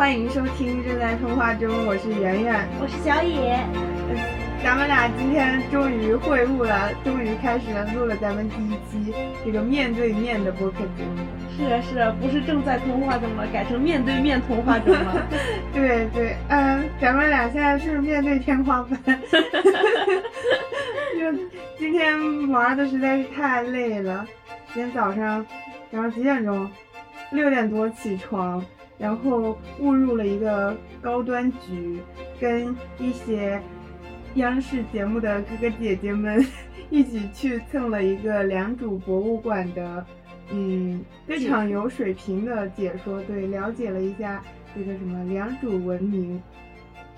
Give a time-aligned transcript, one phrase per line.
[0.00, 3.60] 嗨，欢迎收听《正在通话中》，我是圆圆，我是小野。
[4.64, 9.14] 咱们俩今天终于会晤了，终于开始了录了咱们第一期
[9.44, 11.18] 这个面对面的播客节目。
[11.54, 15.28] 是啊是啊，不是正在通话中了，改成面对面通话中了。
[15.74, 18.98] 对对，嗯，咱们俩现在是面对天花板。
[21.20, 21.30] 就
[21.78, 24.26] 今天玩的实在是太累了，
[24.72, 25.44] 今天早上
[25.92, 26.66] 早上几点钟？
[27.32, 28.64] 六点多起床，
[29.00, 31.98] 然后误入了一个高端局，
[32.38, 33.60] 跟一些
[34.34, 36.46] 央视节目的哥哥姐姐们
[36.90, 40.04] 一起去蹭了一个良渚博物馆的，
[40.52, 44.42] 嗯，非常有水平的解说，对，了解了一下
[44.74, 46.40] 这个什么良渚文明，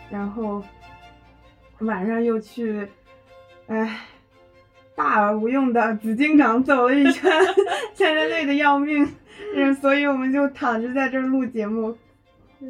[0.09, 0.63] 然后
[1.81, 2.87] 晚上又去，
[3.67, 3.99] 哎，
[4.95, 7.29] 大而无用的紫禁城走了一圈，
[7.93, 9.05] 现在累得要命。
[9.55, 11.97] 嗯， 所以我们就躺着在这儿录节目，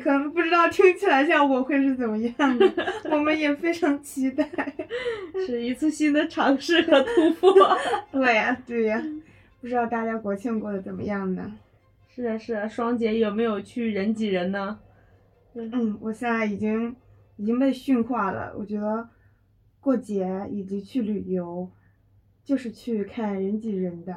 [0.03, 2.73] 可能不知道听起来效果会是怎么样的，
[3.11, 4.49] 我们也非常期待，
[5.47, 7.53] 是一次新的尝试和突破。
[8.11, 9.03] 对呀，对呀，
[9.61, 11.53] 不知道大家国庆过得怎么样呢？
[12.15, 14.79] 是啊，是啊，双姐有没有去人挤人呢？
[15.55, 16.95] 嗯，我现在已经
[17.37, 19.09] 已经被驯化了，我觉得
[19.81, 21.71] 过节以及去旅游，
[22.45, 24.15] 就是去看人挤人的。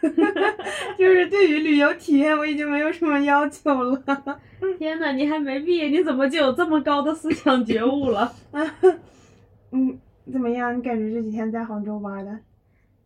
[0.98, 4.02] 就是对于旅游体验，我已经没有什么要求了。
[4.78, 8.32] 天呐，你还没毕业，你怎么就有这么高的思想觉悟了？
[9.72, 9.98] 嗯，
[10.32, 10.76] 怎么样？
[10.76, 12.38] 你感觉这几天在杭州玩的？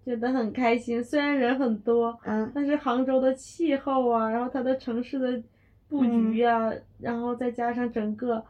[0.05, 5.43] 觉得很开心，虽然人很多，嗯，但是杭州的气候啊，然后它的城市的
[5.89, 8.45] 布局呀，然后再加上整个。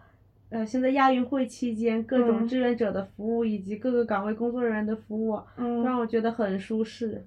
[0.49, 7.25] 呃，现在亚运会期间，各种志愿者的服务以及各个岗位工作人员的服务，嗯，让我觉得很舒适，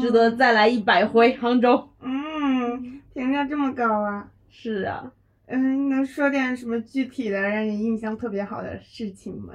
[0.00, 1.88] 值得再来一百回杭州。
[2.00, 4.30] 嗯，评价这么高啊？
[4.48, 5.12] 是啊。
[5.46, 9.54] 嗯，能说点什么具体的让你印象特别好的事情吗？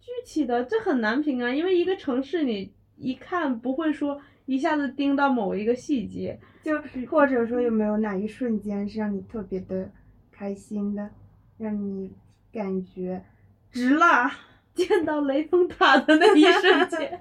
[0.00, 9.90] 具体的这很难评啊，因为一个城市你一看不会说一下子盯到某一个细节，就或者说有没有哪一瞬间是让你特别的
[10.30, 11.08] 开心的？
[11.56, 12.10] 让你
[12.52, 13.22] 感觉
[13.70, 14.30] 值了，
[14.86, 17.18] 见到雷峰塔的那一瞬间。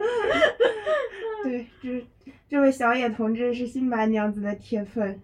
[1.44, 2.06] 对，这
[2.48, 5.20] 这位小野同志是新白娘子的铁粉，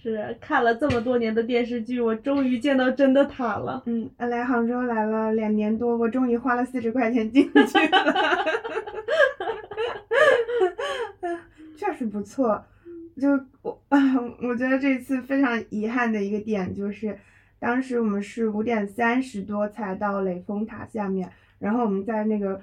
[0.00, 3.82] 是看了这么多年的电视剧，我终于见到真的塔了。
[3.86, 7.66] 嗯，来杭州来了两年多，我终于花了四十块钱进去了。
[11.76, 12.64] 确实不错，
[13.20, 13.28] 就
[13.62, 13.98] 我啊，
[14.42, 17.18] 我觉得这次非常遗憾的一个点就是。
[17.60, 21.28] 当时我们是五点三十多才到雷峰塔下面，
[21.58, 22.60] 然后我们在那个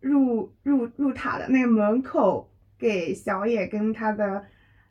[0.00, 4.44] 入入入塔的那个门口给小野跟他的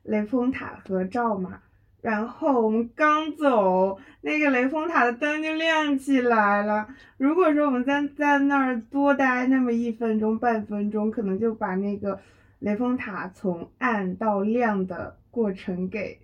[0.03, 1.59] 雷峰塔合照嘛，
[2.01, 6.87] 然后我们刚走，那个雷峰塔的灯就亮起来了。
[7.17, 12.19] 如果说我们在在那儿多待那么一分钟半分钟，可能就把那个
[12.59, 16.19] 雷峰塔从暗到亮的过程给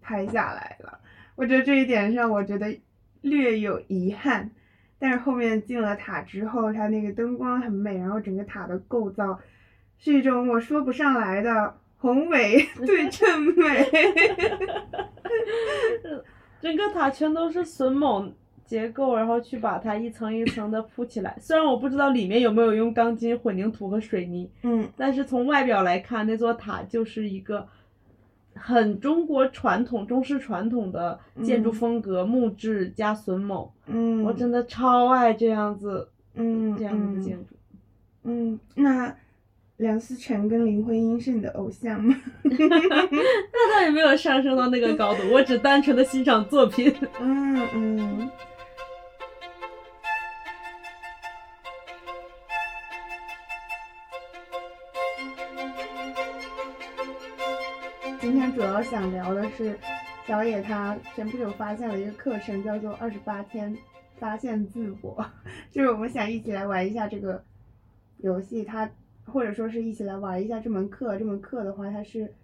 [0.00, 1.00] 拍下来了。
[1.34, 2.80] 我觉得这一点上，我觉得
[3.20, 4.50] 略有遗憾，
[4.98, 9.38] 但是后面进了塔之后，它那个灯光很美，然后整个塔的构造
[9.98, 13.86] 是一种我说不上来的宏伟 对称美。
[16.60, 18.28] 整个塔全都是榫卯
[18.64, 21.36] 结构，然后去把它一层一层的铺起来。
[21.40, 27.66] 虽然我不知道里面有没有用钢筋、混凝土和水泥，嗯，但是从外表来看，那座塔就是一个。
[28.60, 33.72] 很中国传统、中式传统的建筑风格，木质加榫卯。
[33.86, 37.54] 嗯，我真的超爱这样子，嗯，这样子的建筑。
[38.24, 39.14] 嗯，那
[39.78, 42.14] 梁思成跟林徽因是你的偶像吗？
[42.42, 46.94] 那倒也没有上升到那个高度，我只单纯的欣赏作品。
[47.20, 48.30] 嗯 嗯。
[58.58, 59.78] 主要想聊的是，
[60.26, 63.72] 小野他前不久发现了一个课程，叫做二十八天
[64.18, 65.24] 发现自我，
[65.70, 67.40] 就是我们想一起来玩一下这个
[68.16, 68.90] 游戏，他
[69.26, 71.16] 或者说是一起来玩一下这门课。
[71.16, 72.34] 这门课的话，它是，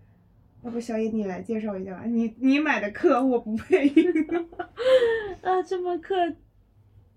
[0.63, 2.05] 要不小野你来介绍一下吧？
[2.07, 3.89] 你你买的课我不配。
[5.43, 6.15] 啊，这门课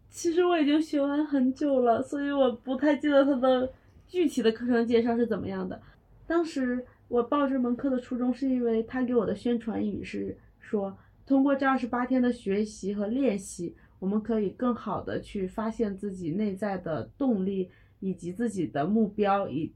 [0.09, 3.71] 其实我已经学完很久了，所以我不太记得它的
[4.07, 5.79] 具体的课程介绍是怎么样的。
[6.25, 6.83] 当时。
[7.07, 17.69] 我报这门课的初衷是因为他给我的宣传语是说，通过这二十八天的学习和练习，我们可以更好的去发现自己内在的动力，
[17.99, 19.73] 以及自己的目标，以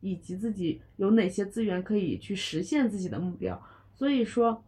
[0.00, 3.62] 以及自己有哪些资源可以去实现自己的目标。
[3.94, 4.64] 所以说，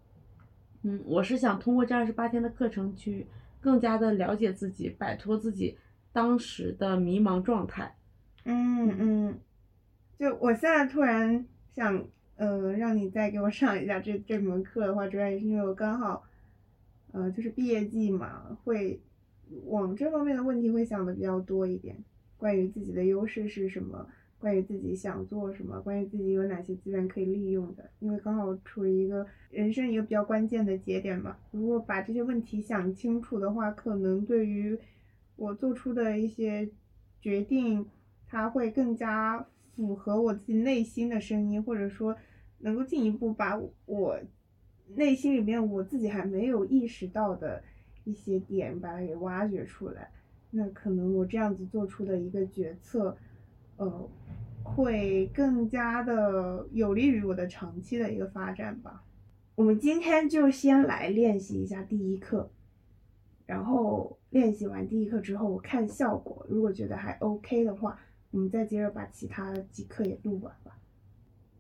[0.83, 3.27] 嗯，我是想通过这二十八天的课程去
[3.61, 5.77] 更加的了解自己，摆脱自己
[6.13, 7.97] 当时的迷茫状态。
[8.45, 9.41] 嗯嗯，
[10.19, 12.05] 就我现在突然想，
[12.37, 16.23] 呃，让你再给我上一下这这门课的话，主要也是因为我刚好，
[17.13, 19.01] 呃，就是毕业季嘛，会
[19.67, 21.97] 往这方面的问题会想的比较多一点，
[22.37, 24.07] 关于自己的优势是什么，
[24.39, 34.79] 关于自己想做什么，关于自己有哪些资源可以利用的，因为刚好处于一个人生一个比较关键的节点嘛，如果把这些问题想清楚的话，可能对于
[35.37, 36.69] 我做出的一些
[37.21, 37.87] 决定。
[38.35, 42.17] 它会更加符合我自己内心的声音，或者说
[42.59, 44.21] 能够进一步把我
[44.95, 47.63] 内心里面我自己还没有意识到的
[48.05, 50.11] 一些点把它给挖掘出来。
[50.51, 53.17] 那可能我这样子做出的一个决策，
[53.79, 54.09] 呃，
[54.63, 59.03] 会更加的有利于我的长期的一个发展吧。
[59.55, 62.51] 我们今天就先来练习一下第一课，
[63.47, 67.99] 然后练习完第一课之后，我看效果，如果觉得还 OK 的话。
[68.33, 70.77] 我们再接着把其他几课也录完吧。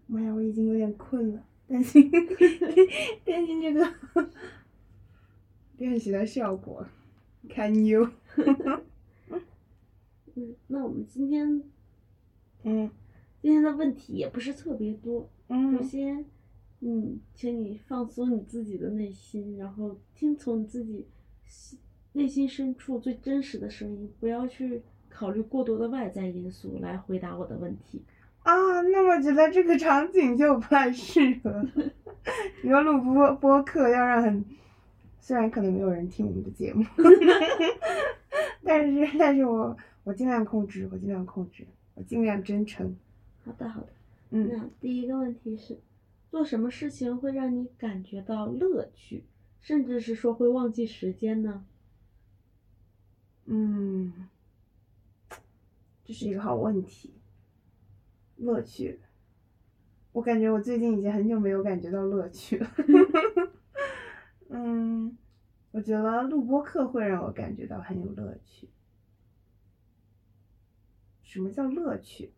[0.08, 2.10] 妈呀，我已经有点困了，担心
[3.24, 3.94] 担心这个
[5.78, 6.86] 练习的效果。
[7.48, 8.10] Can you？
[10.34, 11.62] 嗯，那我们今天，
[12.62, 12.90] 嗯，
[13.40, 15.28] 今天的问题也不是特别多。
[15.48, 15.76] 嗯。
[15.76, 16.25] 首先，
[16.80, 21.06] 嗯，请你放松你自己的内心，然后听从你自己
[22.14, 24.82] 内心深处最真实的声音，不要去。
[25.12, 28.03] 考虑过多的外在因素来回答我的问题
[28.43, 31.64] 啊，那我觉得这个场景就不太适合。
[32.62, 34.44] 你说录播播客要让很，
[35.20, 36.85] 虽然可能没有人听我们的节目，
[38.64, 41.64] 但是但是我我尽量控制，我尽量控制，
[41.94, 42.97] 我尽量真诚。
[43.44, 43.88] 好的好的，
[44.31, 45.79] 嗯，那第一个问题是，
[46.31, 49.25] 做什么事情会让你感觉到乐趣，
[49.61, 51.64] 甚至是说会忘记时间呢？
[53.47, 54.12] 嗯。
[56.12, 57.14] 这是一个好问题。
[58.37, 59.00] 乐趣，
[60.12, 62.70] 我感觉我最近已经很久没有感觉到乐趣了。
[64.50, 65.17] 嗯，
[65.70, 68.69] 我觉得录播课会让我感觉到很有乐趣。
[71.23, 72.35] 什么叫乐趣？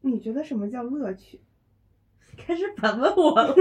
[0.00, 1.42] 你觉得什么叫乐趣？
[2.38, 3.54] 开始反问我了。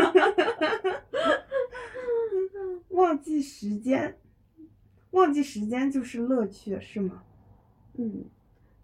[2.91, 4.17] 忘记时间。
[5.11, 7.23] 忘记时间就是乐趣，是吗？
[7.97, 8.25] 嗯，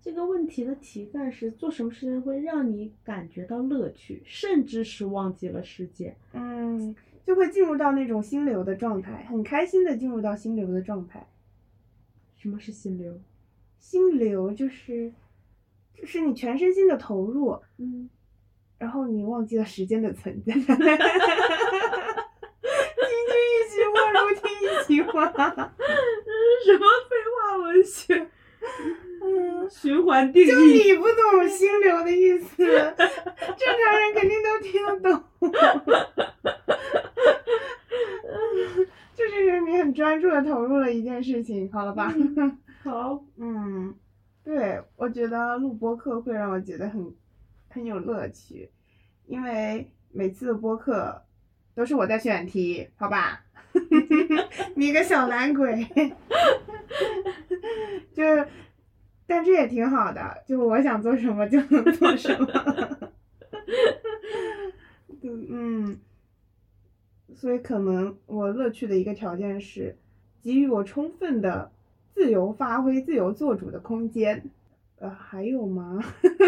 [0.01, 6.15] 这个问题的题干是做什么事情会让你感觉到乐趣，甚至是忘记了时间。
[6.33, 11.27] 嗯，就会进入到那种心流的状态，很开心的进入到心流的状态。
[12.37, 13.19] 什么是心流？
[13.79, 15.13] 心流就是，
[15.93, 18.09] 就是你全身心的投入，嗯，
[18.77, 20.53] 然后你忘记了时间的存在。
[20.55, 20.63] 听
[23.29, 25.73] 君一席话，如听一席话。
[26.65, 28.29] 什么废话文学？
[29.23, 30.47] 嗯，循环定义。
[30.47, 35.23] 就你不懂心流的意思，正常人肯定都听得懂。
[39.13, 42.13] 就是你很专注的投入了一件事情，好了吧？
[42.83, 43.23] 好。
[43.37, 43.93] 嗯，
[44.43, 47.13] 对，我觉得录播课会让我觉得很
[47.69, 48.69] 很有乐趣，
[49.25, 51.23] 因为每次的播客
[51.75, 53.42] 都是我在选题，好吧？
[54.75, 55.85] 你个小懒鬼，
[58.13, 58.23] 就，
[59.25, 63.11] 但这也挺好的，就我想做什么就能做什么。
[65.49, 65.97] 嗯，
[67.35, 69.97] 所以可能我乐趣的一个条件是，
[70.43, 71.71] 给予我充分的
[72.13, 74.43] 自由发挥、自由做主的空间。
[75.03, 75.99] 呃，还有吗？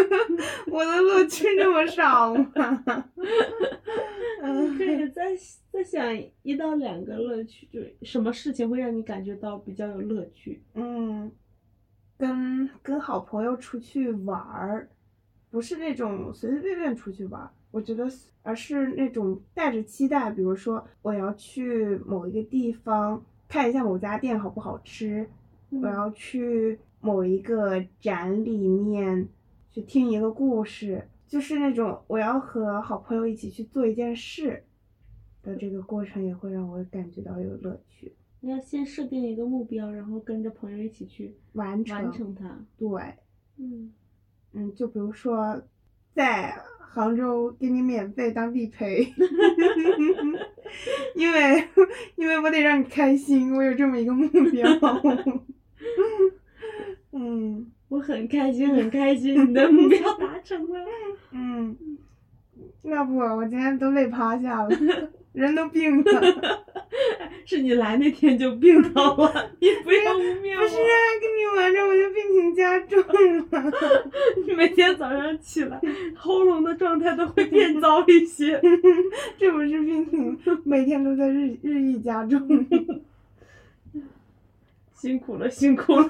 [0.72, 3.10] 我的乐趣那么少吗？
[4.42, 5.36] 嗯可以再
[5.70, 6.02] 再想
[6.42, 10.62] 一到两个乐趣，就什么事情会让你感觉到比较有乐趣？
[10.72, 11.30] 嗯，
[12.16, 14.88] 跟跟好朋友出去玩儿，
[15.50, 18.08] 不是那种随随便便出去玩儿，我觉得，
[18.42, 25.28] 而是那种带着期待，比如说我要去某一个地方看一下某家店好不好吃，
[25.68, 26.78] 我要去。
[27.00, 29.28] 某一个展里面
[29.70, 34.64] 去听一个故事，就是那种我要和好朋友一起去做一件事
[35.42, 38.12] 的这个过程，也会让我感觉到有乐趣。
[38.40, 42.58] 你要先设定一个目标，然后跟着朋友一起去完成完成它。
[42.76, 42.88] 对，
[43.56, 43.92] 嗯
[44.52, 45.62] 嗯，就比如说
[46.14, 49.02] 在杭州给你免费当地陪，
[51.16, 51.68] 因为
[52.14, 54.68] 因为我得让你开心，我有这么一个目标。
[57.18, 60.80] 嗯，我很开心，很开心，你的目标达成了。
[61.32, 61.74] 嗯，
[62.82, 64.68] 那不，我今天都累趴下了，
[65.32, 66.62] 人都病了。
[67.46, 70.62] 是你来那天就病倒了，你不要污蔑我。
[70.62, 73.72] 不是啊，跟你玩着我就病情加重了。
[74.46, 75.80] 你每天早上起来，
[76.16, 78.60] 喉咙的状态都会变糟一些。
[79.38, 82.40] 这不是病情，每天都在日日益加重。
[85.06, 86.08] 辛苦了，辛苦了。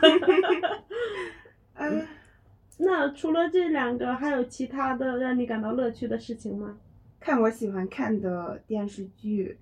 [1.75, 2.07] 嗯，
[2.79, 6.79] 那除了这两个，还有其他的让你感到乐趣的事情吗？
[7.21, 9.59] 看我喜欢看的电视剧，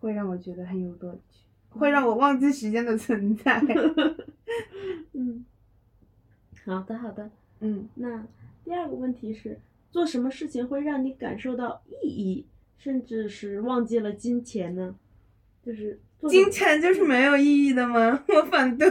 [0.00, 1.44] 会让我觉得很有乐趣，
[1.78, 3.60] 会让我忘记时间的存在。
[5.12, 5.44] 嗯，
[6.64, 7.30] 好的好的。
[7.60, 8.26] 嗯，那
[8.64, 12.46] 第二个问题是，做什么事情会让你感受到意义，
[12.78, 14.96] 甚至是忘记了金钱呢？
[15.62, 18.24] 就是金钱就是没有意义的吗？
[18.28, 18.90] 我反对。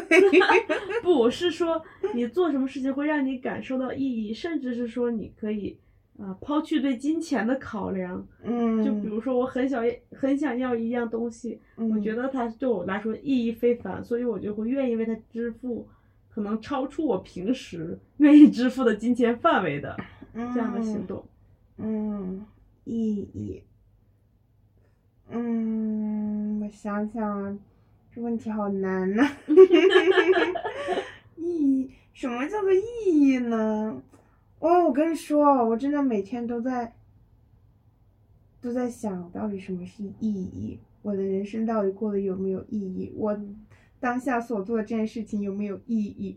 [1.03, 5.77] 不是说你做什么事情会让你感受到意义，甚至是说你可以
[6.17, 15.88] 啊、呃抛去对金钱的考量，嗯，就比如说我很想很想要一样东西，嗯，我觉得它对我来说意义非凡，所以我就会愿意为它支付
[16.29, 19.98] 可能超出我平时愿意支付的金钱范围的
[20.53, 21.25] 这样的行动。
[21.77, 22.46] 嗯，
[22.86, 23.62] 意义。
[25.29, 27.57] 嗯，我想想啊，
[28.13, 29.25] 这问题好难呐、
[31.38, 34.03] 意义，什么叫做意义呢？
[34.59, 36.93] 哇，我跟你说，我真的每天都在
[38.59, 43.39] 都在想到底什么是意义，我的人生到底过得有没有意义，我
[44.01, 46.36] 当下所做的这件事情有没有意义？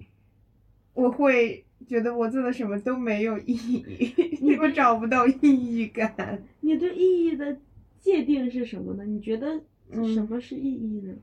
[0.95, 6.41] 我会觉得我做的什么都没有意义，因 为我找不到意义感。
[6.61, 7.59] 你对意义的
[8.01, 9.05] 界定是什么呢？
[9.05, 9.61] 你觉得
[9.93, 11.15] 嗯什么是意义呢？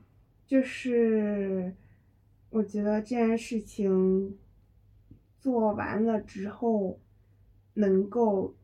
[0.46, 1.74] 就是
[2.50, 4.38] 我觉得这件事情
[5.38, 6.98] 做完了之后，
[7.74, 8.54] 能够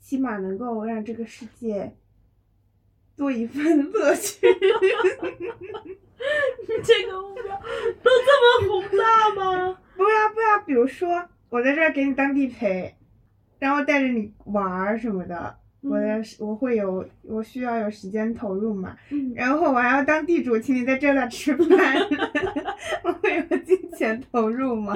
[0.00, 1.96] 起码能够让这个世界
[3.16, 4.46] 多一份乐趣。
[6.84, 7.60] 这个目标
[8.02, 9.78] 都这么宏大吗？
[9.96, 12.94] 不呀不呀，比如说我在这儿给你当地陪，
[13.58, 21.96] 然后带着你玩儿什么的，我的我会有我需要有时间投入嘛，嗯，然后我还要当地主，请你在这儿吃饭，
[23.02, 24.94] 我会有金钱投入吗？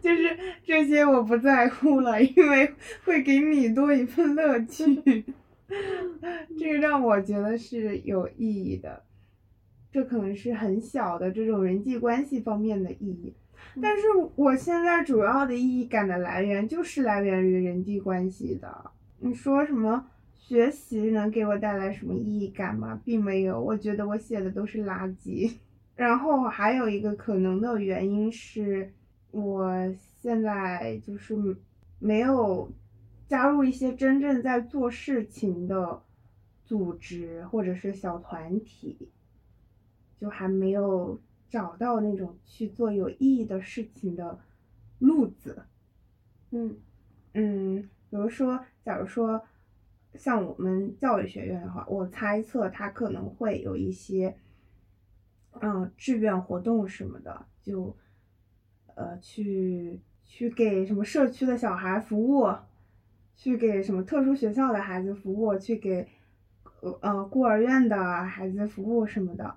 [0.00, 5.24] 就是这些我不在乎了，因为会给你多一份乐趣，
[6.58, 9.02] 这个让我觉得是有意义的。
[9.92, 13.34] 这可能是很小的这种人际关系方面的意义，
[13.82, 14.02] 但是
[14.36, 18.90] 我现在主要的意义感的来源就是来源于人际关系的。
[19.20, 23.00] 你说什么学习能给我带来什么意义感吗？
[23.04, 25.52] 并没有，我觉得我写的都是垃圾。
[25.94, 28.92] 然后还有一个可能的原因是，
[29.30, 31.34] 我现在就是
[31.98, 32.72] 没有
[33.28, 36.02] 加入一些真正在做事情的
[36.64, 39.10] 组织或者是小团体。
[40.20, 44.38] 就还没有找到那种去做有意义的事情的
[44.98, 45.62] 路子。
[46.50, 46.76] 嗯
[47.32, 49.40] 嗯，比如说，假如说
[50.14, 54.36] 像我们教育学院的话，我猜测他可能会有一些，
[55.60, 57.96] 嗯，志愿活动什么的，就
[58.96, 62.52] 呃去去给什么社区的小孩服务，
[63.36, 66.08] 去给什么特殊学校的孩子服务，去给
[67.00, 69.56] 呃孤儿院的孩子服务什么的。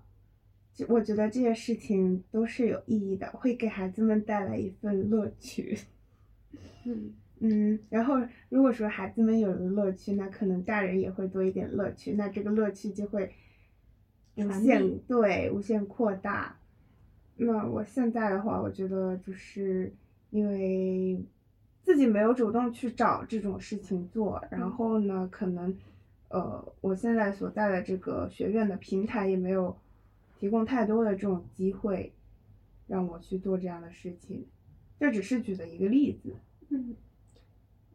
[0.74, 5.78] 就我觉得这些事情都是有意义的，会给孩子们带来一份乐趣。
[6.86, 7.14] 嗯
[7.46, 8.16] 嗯，然后
[8.48, 13.34] 如果说孩子们有了乐趣，那可能大人也会多一点乐趣，那这个乐趣就会
[14.36, 16.58] 无限对无限扩大。
[17.36, 19.92] 那我现在的话，我觉得就是
[20.30, 21.22] 因为
[21.82, 25.76] 自己没有主动去找这种事情做，然嗯后呢，可能
[26.30, 29.76] 呃我现在所在的这个学院的平台也没有
[30.40, 32.14] 提供太多的这种机会
[32.88, 34.46] 让我去做这样的事情。
[34.98, 36.34] 这只是举的一个例子。
[36.70, 36.96] 嗯，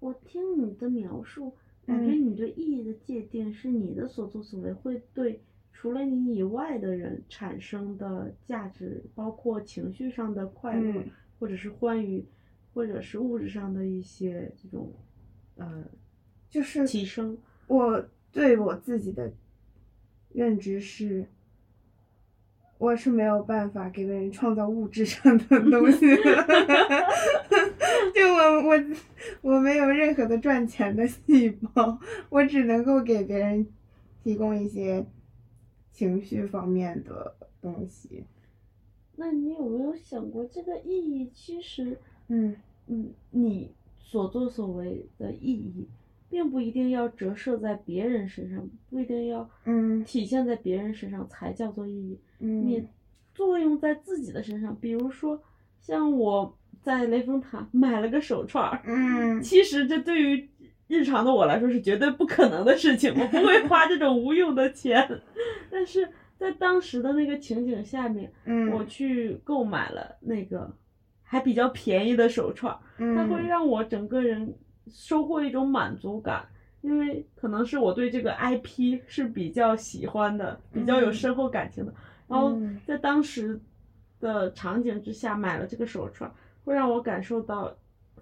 [0.01, 1.55] 我听你的描述，
[1.87, 5.41] 感觉嗯你对意义的界定是你的所作所为会对
[5.73, 11.05] 除了你以外的人产生的价值，包括情绪上的快乐，嗯
[11.39, 12.25] 或者是欢愉，
[12.75, 14.93] 或者是物质上的一些这种
[15.57, 15.85] 呃
[16.51, 17.39] 就是提升。
[17.69, 19.33] 我对我自己的
[20.31, 21.27] 认知是，
[22.79, 26.47] 我是没有办法给别人创造物质上的 东西的。
[28.15, 28.85] 就我我
[29.43, 31.99] 我没有任何的赚钱的细胞，
[32.31, 33.67] 我只能够给别人
[34.23, 35.05] 提供一些
[35.93, 38.25] 情绪方面的东西。
[39.17, 42.55] 那你有没有想过，这个意义其实，嗯
[42.87, 45.89] 嗯，你所所作所为的意义，
[46.29, 50.05] 并不一定要折射在别人身上，不一定要嗯。
[50.05, 52.19] 体现在别人身上才叫做意义。
[52.41, 52.67] 嗯。
[52.67, 52.87] 你
[53.35, 55.43] 作用在自己的身上，比如说
[55.81, 59.41] 像我在雷峰塔买了个手串儿，嗯。
[59.43, 60.49] 其实这对于
[60.87, 65.07] 日常的我来说是绝对不可能的事情，我不会花这种无用的钱。
[65.71, 70.75] 但是在当时的那个情景下面，嗯，我去购买了那个
[71.23, 74.55] 还比较便宜的手串儿，它会嗯让我整个人
[74.91, 76.47] 收获一种满足感。
[76.81, 81.13] 因为可能是我对这个 IP 是比较喜欢的，比较有嗯。
[81.13, 81.93] 深厚感情的，
[82.29, 82.81] 然后嗯。
[82.87, 83.59] 在当时
[84.21, 86.33] 的场景之下买了这个手串，
[86.65, 87.75] 会让我感受到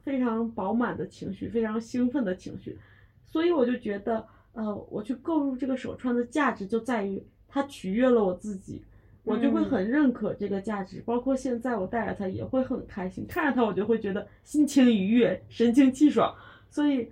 [0.02, 2.78] 非常饱满的情绪，非常兴奋的情绪，
[3.26, 8.82] 所以我就觉得，呃，我去购入这个手串的价值就在于它取悦了我自己，
[9.22, 9.68] 我就会嗯。
[9.68, 16.34] 很认可这个价值，包括现在我戴着它也会很开心，看着它我就会觉得心情愉悦，神清气爽，
[16.70, 17.10] 所以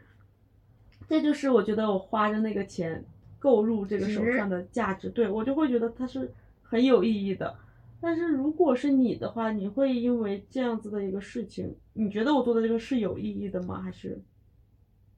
[1.08, 3.04] 这就是我觉得我花着那个钱
[3.38, 6.32] 购入这个手值串的价值，对我就会觉得它是
[6.62, 7.56] 很有意义的。
[8.00, 13.80] 但是如果是你的话，你会因为这样子的一个事情，你觉得我做的这个是有意义的吗？
[13.80, 14.20] 还是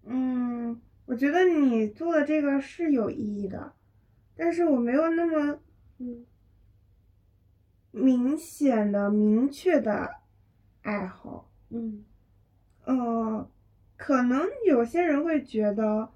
[0.04, 3.72] 嗯，我觉得你做的这个是有意义的，
[4.36, 5.58] 但是我没有那么
[5.98, 6.24] 嗯
[7.90, 10.08] 明显的、明确的
[10.82, 11.50] 爱好。
[11.70, 12.04] 嗯
[12.84, 13.50] 呃，
[13.96, 16.08] 可能有些人会觉得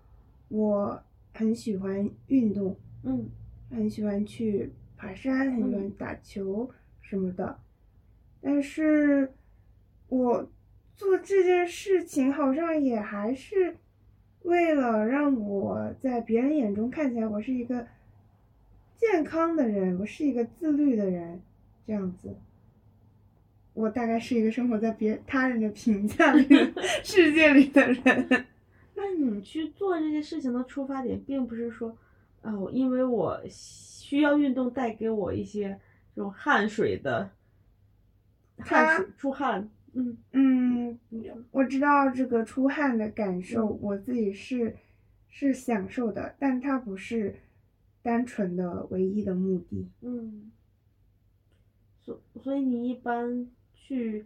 [0.49, 3.29] 我很喜欢运动，嗯。
[3.73, 5.91] 很喜欢去爬山，很喜欢嗯。
[5.97, 6.69] 打球
[7.01, 7.61] 什么的，
[8.41, 9.33] 但是
[10.09, 10.51] 我
[10.97, 13.77] 做这件事情好像也还是
[14.43, 17.87] 为了让我在别人眼中看起来我是一个
[18.97, 21.41] 健康的人，我是一个自律的人，
[21.87, 22.37] 这样子。
[23.81, 28.47] 我大概是一个生活在别他人的评价里的 世界里的人。
[28.95, 31.97] 那你去做这些事情的出发点，并不是说，
[32.43, 35.79] 哦、因为我需要运动带给我一些
[36.15, 37.31] 这种汗水的
[38.59, 40.99] 汗水出汗，嗯嗯，
[41.51, 44.77] 我知道这个出汗的感受，嗯我自己是
[45.29, 47.37] 是享受的，但它不是
[48.03, 49.89] 单纯的唯一的目的。
[50.03, 50.51] 嗯，
[52.05, 53.47] 所所以你一般
[53.91, 54.25] 去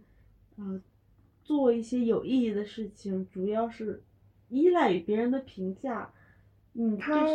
[0.56, 0.78] 呃
[1.42, 4.02] 做一些有意义的事情，主要是
[4.50, 6.12] 依赖于别人的评价，
[6.74, 7.26] 嗯，他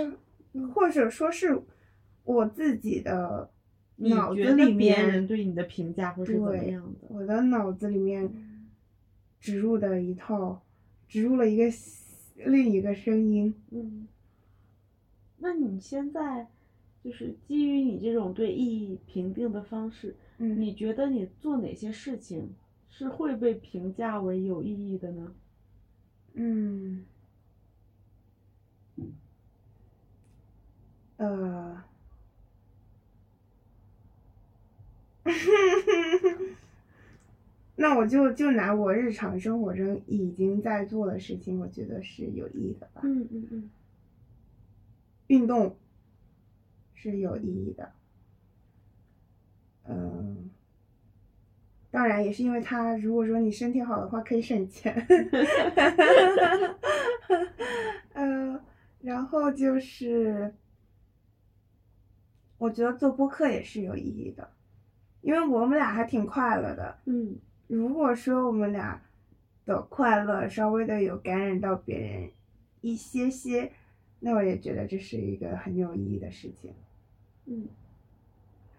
[0.54, 1.60] 嗯或者说是
[2.24, 3.50] 我自己的
[3.96, 7.08] 你脑子里别面，人对你的评价会是怎么样的？
[7.08, 8.32] 我的脑子里面
[9.39, 10.62] 植入的一套，
[11.08, 11.63] 植入了一个
[12.46, 13.56] 另一个声音。
[13.72, 14.08] 嗯，
[15.39, 16.48] 那你现在
[17.04, 22.56] 就是基于你这种对意义评定的方式，嗯，你觉得你做哪些事情
[22.89, 25.34] 是会被评价为有意义的呢？
[26.34, 27.06] 嗯，
[31.17, 31.84] 呃，
[37.75, 43.02] 那我就就拿我日常生活中已经在做的事情，我觉得是有意义的吧。
[43.04, 43.69] 嗯嗯嗯。
[45.28, 45.75] 运动
[46.95, 47.91] 是有意义的，
[49.89, 50.49] 嗯，
[51.89, 54.93] 当然也是因为他，如果说你身体好的话，可以省钱。
[58.13, 58.62] 嗯，
[59.02, 60.54] 然后就是，
[62.60, 64.52] 我觉得做播客也是有意义的，
[65.21, 66.99] 因为我们俩还挺快乐的。
[67.06, 69.02] 嗯如果说我们俩
[69.65, 72.32] 的快乐稍微的有感染到别人
[72.82, 73.71] 一些些，
[74.19, 76.73] 那我也觉得这是一个很有意义的事情。
[77.45, 77.67] 嗯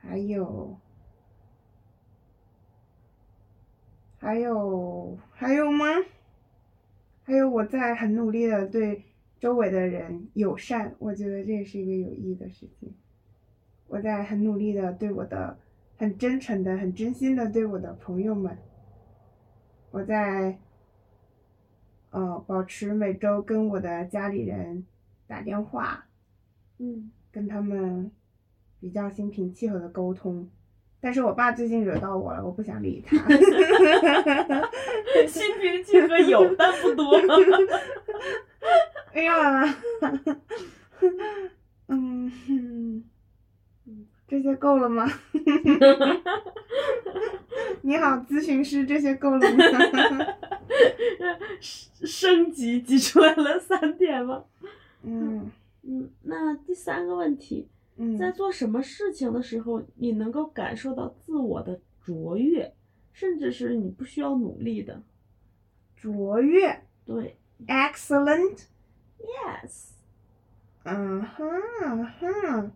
[0.03, 0.77] 还有，
[4.21, 5.87] 还有，还有吗？
[7.25, 9.03] 还有我在很努力的对
[9.39, 12.95] 周围的人友善，我觉得这也是一个有意义的事情。
[13.89, 15.59] 我在很努力的对我的，
[15.97, 18.59] 很真诚的、很真心的对我的朋友们，
[19.91, 20.59] 我在，
[22.11, 24.85] 呃，保持每周跟我的家里人
[25.27, 26.07] 打电话，
[26.77, 28.11] 嗯跟他们
[28.81, 30.51] 比较心平气和的沟通。
[31.01, 33.17] 但是我爸最近惹到我了，我不想理他。
[35.27, 37.19] 心平气和有，但不多。
[39.13, 39.75] 哎呀，
[41.89, 43.05] 嗯，嗯
[44.29, 45.11] 这些够了吗？
[47.83, 49.65] 你好，咨询师，这些够了吗？
[51.61, 54.45] 升级挤出来了三点吗？
[55.03, 55.51] 嗯
[55.83, 57.67] 嗯，那第三个问题，
[58.19, 62.75] 在嗯做什么事情的时候，你能够感受到自我的卓越，
[63.13, 65.03] 甚至是你不需要努力的。
[65.97, 67.37] 卓越，对
[67.67, 68.65] ，excellent。
[69.19, 69.91] ，yes，
[70.85, 71.47] 嗯哼
[71.85, 72.73] 嗯哼，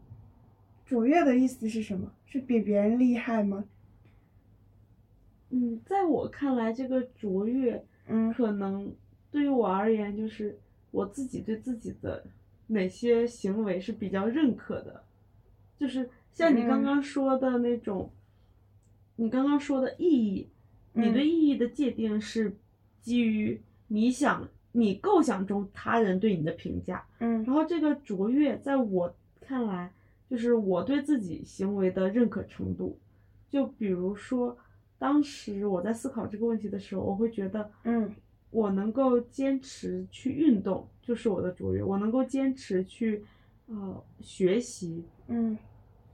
[0.85, 2.13] 卓越的意思是什么？
[2.27, 3.65] 是比别人厉害吗？
[5.51, 8.95] 嗯，在我看来，这个卓越嗯可能
[9.31, 10.59] 对于我而言，就是
[10.91, 12.27] 我自己对自己的
[12.67, 15.04] 哪些行为是比较认可的，
[15.77, 16.85] 就是像你刚嗯。
[16.85, 18.11] 刚说的那种，
[19.17, 20.49] 你刚刚说的意义，
[20.93, 21.29] 你对嗯。
[21.29, 22.57] 意义的界定是
[23.01, 27.45] 基于你想你构想中他人对你的评价，嗯。
[27.45, 29.93] 然后这个卓越，在我看来，
[30.29, 32.99] 就是我对自己行为的认可程度。
[33.49, 34.57] 就比如说，
[34.99, 38.13] 当时我在思考这个问题的时候，我会觉得，嗯。
[38.51, 43.25] 我能够坚持去运动，就是我的卓越；我能够坚持去，
[43.67, 45.57] 呃，学习嗯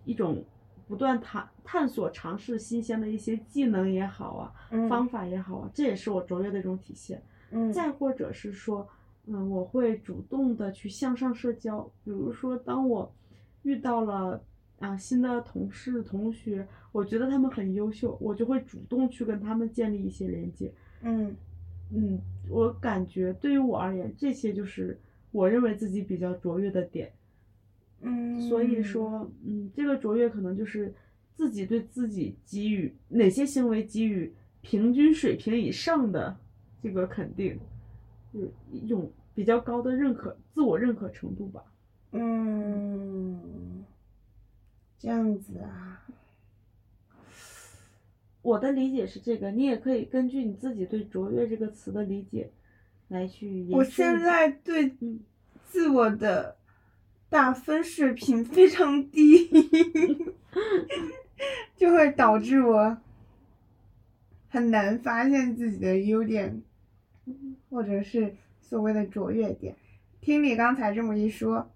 [0.05, 0.45] 一种
[0.87, 7.23] 不断探探索、尝试新鲜的一些技能也好啊，嗯方法也好啊，这也是我卓越的一种体现。
[7.53, 8.89] 嗯再或者是说，
[9.27, 13.13] 嗯，我会主动的去向上社交，比如说，当我
[13.63, 14.43] 遇到了
[14.79, 20.73] 啊新的同事、同学，我觉得他们很优秀，我就会主动去跟他们建立一些连接。
[21.03, 21.35] 嗯
[21.93, 24.99] 嗯，我感觉对于我而言，这些就是
[25.33, 27.13] 我认为自己比较卓越的点。
[28.01, 30.95] 嗯，所以说，嗯，这个卓越可能就是
[31.35, 36.37] 自己对自己给予哪些行为给予平均水平以上的
[36.83, 37.59] 这个肯定，
[38.33, 41.63] 就是一种比较高的认可、自我认可程度吧。
[42.13, 43.85] 嗯，
[44.99, 46.03] 这样子啊，
[48.43, 52.51] 我的理解是这个，你也可以根据你自己对卓越这个词的理解
[53.09, 55.21] 来去我现在对嗯。
[55.67, 56.57] 自我的
[57.31, 59.49] 打分水平非常低，
[61.77, 62.99] 就会导致我
[64.49, 66.61] 很难发现自己的优点，
[67.71, 69.77] 或者是所谓的卓越点。
[70.21, 71.71] 听你刚才这么一说，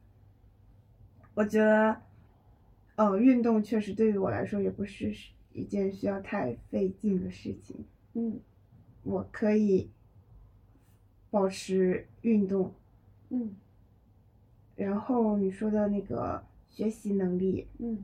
[1.34, 2.02] 我觉得，
[2.96, 5.14] 呃，运动确实对于我来说也不是
[5.52, 7.84] 一件需要太费劲的事情。
[8.14, 8.40] 嗯
[9.04, 9.90] 我可以
[11.30, 12.74] 保持运动，
[13.30, 13.54] 嗯
[14.76, 18.02] 然后你说的那个学习能力，嗯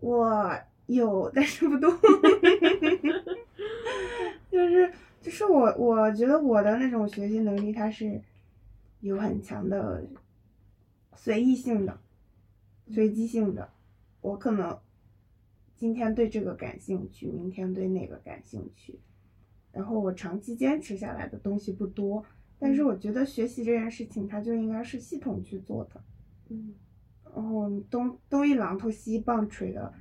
[0.00, 1.90] 我有，但是不多。
[4.50, 8.20] 就是就是我我觉得我的那种学习能力，它是
[9.00, 10.04] 有很强的
[11.16, 11.98] 随意性的、
[12.88, 13.68] 随机性的。
[14.20, 14.78] 我可能
[15.76, 18.98] 今天对这个感兴趣，明天对那个感兴趣，
[19.72, 22.24] 然后我长期坚持下来的东西不多。
[22.64, 26.02] 但是嗯我觉得学习这件事情，它就应该是系统去做的。
[26.48, 26.74] 嗯
[27.34, 29.92] 然后东东一榔头西一棒槌的，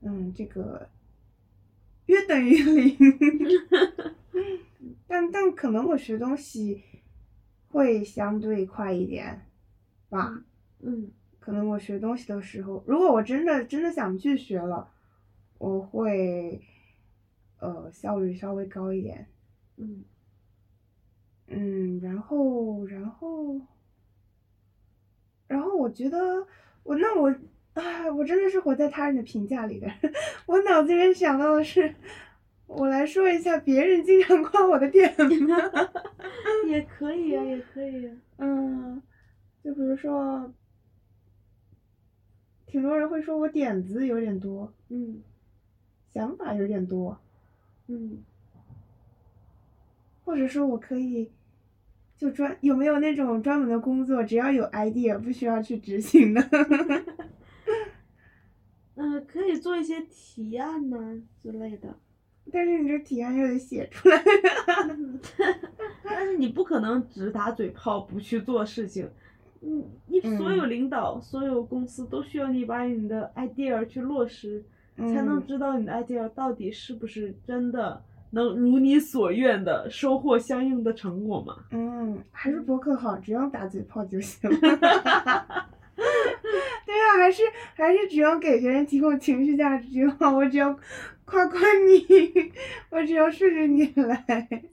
[0.00, 0.88] 嗯，这个
[2.06, 2.96] 约等于零。
[5.06, 6.82] 但但可能我学东西
[7.68, 9.46] 会相对快一点
[10.08, 10.42] 吧。
[10.80, 14.90] 嗯可能我学东西的时候，如果我真的真的想去学了，
[15.58, 16.60] 我会
[17.58, 19.28] 呃效率稍微高一点。
[19.76, 20.04] 嗯
[21.54, 23.60] 嗯，然后，然后，
[25.46, 26.46] 然后我觉得
[26.82, 27.28] 我那我，
[27.74, 29.86] 啊，我真的是活在他人的评价里的。
[30.46, 31.94] 我脑子里面想到的是，
[32.66, 35.24] 我来说一下别人经常夸我的点吧。
[36.66, 39.02] 也可以啊、也可以啊、 嗯，
[39.62, 40.52] 就比如说，
[42.66, 45.22] 挺多人会说我点子有点多，嗯
[46.14, 47.18] 想法有点多，
[47.88, 48.22] 嗯
[50.24, 51.30] 或者说我可以。
[52.22, 56.40] 就专有没有那种专门的工作，只要有 idea 不需要去执行的？
[58.94, 61.92] 呃，可以做一些提案呐、之类的。
[62.52, 64.22] 但是你这提案又得写出来。
[66.04, 69.08] 但是你不可能只打嘴炮不去做事情，
[69.58, 74.62] 你，你所有领导、所有公司都需要你把你的 idea 去落实，
[74.96, 78.00] 才能嗯知道你的 idea 到底是不是真的
[78.32, 81.56] 能如你所愿的收获相应的成果吗。
[81.70, 84.58] 嗯，还是博客好，只要打嘴炮就行了。
[85.94, 87.42] 对啊，还是
[87.74, 90.76] 还是只要给别人提供情绪价值就好，我只要
[91.24, 92.52] 夸夸你，
[92.90, 94.64] 我只要顺着你来。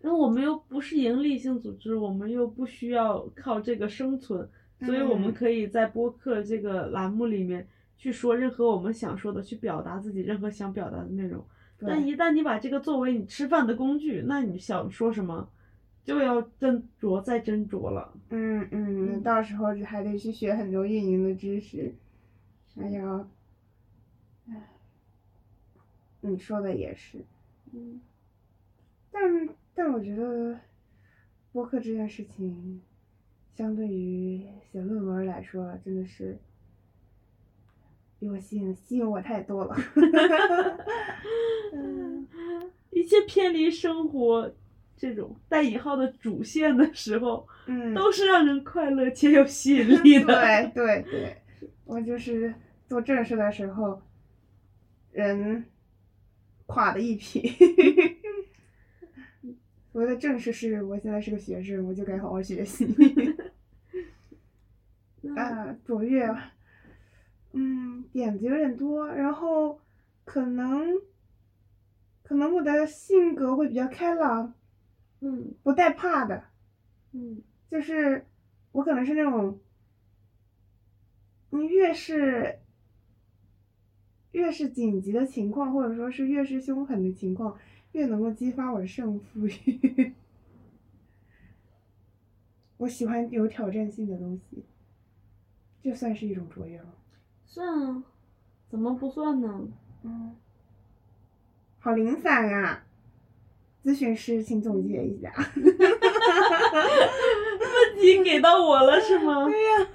[0.00, 4.48] 那我们又不是盈利性组织，我们又不需要靠这个生存，
[4.80, 11.44] 所以我们嗯可以在播客这个栏目里面去说任何我们想说的，去表达自己任何想表达的内容。
[11.86, 15.48] 但，一旦你把这个作为你吃饭的工具，那你想说什么，
[16.04, 18.12] 就要斟酌再斟酌了。
[18.30, 21.94] 嗯嗯，嗯到时候还得去学很多运营的知识，
[22.76, 23.28] 哎呀，
[24.48, 24.68] 唉，
[26.20, 27.24] 你说的也是。
[27.72, 28.00] 嗯
[29.10, 30.58] 但但我觉得
[31.52, 32.80] 播客这件事情，
[33.54, 36.38] 相对于写论文来说，真的是
[38.22, 39.76] 比我吸引吸引我太多了。
[41.74, 42.24] 嗯，
[42.90, 44.54] 一切偏离生活
[44.96, 50.40] 这种带引号的主线的时候，嗯，都是让人快乐且有吸引力的。
[50.40, 51.36] 对对对，
[51.84, 52.54] 我就是
[52.86, 54.00] 做正事的时候，
[55.10, 55.64] 人
[56.66, 57.52] 垮的一批。
[59.90, 62.86] 所谓的正事是我现在是个学生，我就该好好学习。
[65.36, 66.24] 啊，卓越，
[67.52, 69.80] 嗯，点子有点多，然后
[70.24, 71.00] 可能，
[72.22, 74.54] 可能我的性格会比较开朗，
[75.20, 76.44] 嗯不带怕的，
[77.12, 78.26] 嗯就是
[78.72, 79.60] 我可能是那种，
[81.50, 82.58] 你越是
[84.32, 87.58] 越是紧急的情况，或者说是越是凶狠的情况，
[87.92, 90.14] 越能够激发我的胜负欲。
[92.78, 94.64] 我喜欢有挑战性的东西，
[95.82, 96.94] 就算是一种卓越吗？
[97.52, 98.02] 算啊，
[98.70, 99.68] 怎么不算呢？
[100.04, 100.34] 嗯，
[101.78, 102.82] 好零散啊！
[103.84, 105.30] 咨询师，请总结一下。
[105.34, 105.44] 问
[108.00, 109.44] 题给到我了是吗？
[109.44, 109.86] 对呀、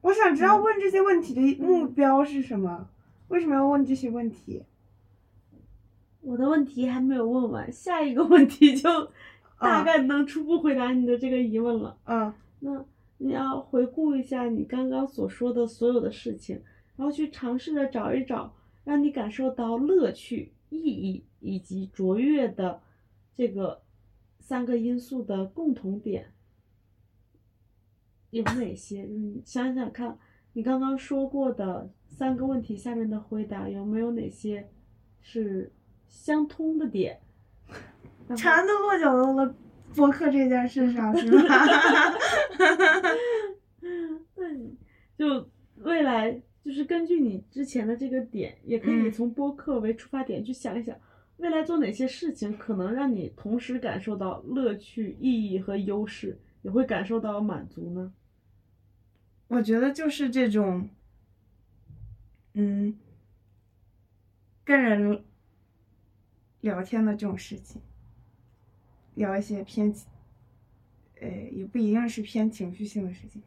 [0.00, 2.88] 我想知道问这些问题的目标是什么？
[3.28, 4.64] 为什么要问这些问题？
[6.22, 8.90] 我的问题还没有问完，下一个问题就
[9.60, 11.96] 大啊概能初步回答你的这个疑问了。
[12.06, 12.84] 嗯那
[13.18, 16.62] 你要回顾一下你刚刚所说的所有的事情，
[16.96, 22.80] 然后去尝试着找一找让你感受到乐趣、意义以及卓越的
[23.34, 23.82] 这个
[24.38, 26.32] 三个因素的共同点
[28.30, 29.02] 有哪些？
[29.04, 30.18] 你想想看，
[30.52, 34.68] 你刚刚说过的三个问题下面的回答有没有哪些
[35.20, 35.72] 是
[36.08, 37.20] 相通的点？
[38.26, 39.54] 然后全都落脚了
[39.94, 41.66] 播客这件事上，是吧？
[44.36, 44.76] 嗯，
[45.16, 50.96] 就未来就是根据你之前的这个点，也可以嗯从播客为出发点去想一想，
[51.38, 58.12] 未来做哪些事情可能让你同时感受到乐趣、意义和优势，也会感受到满足呢？
[59.48, 60.88] 我觉得就是这种，
[62.54, 62.98] 嗯，
[64.64, 65.22] 跟人
[66.62, 67.80] 聊天的这种事情，
[69.14, 70.08] 聊一些偏情，
[71.20, 73.42] 呃，也不一定是偏情绪性的事情，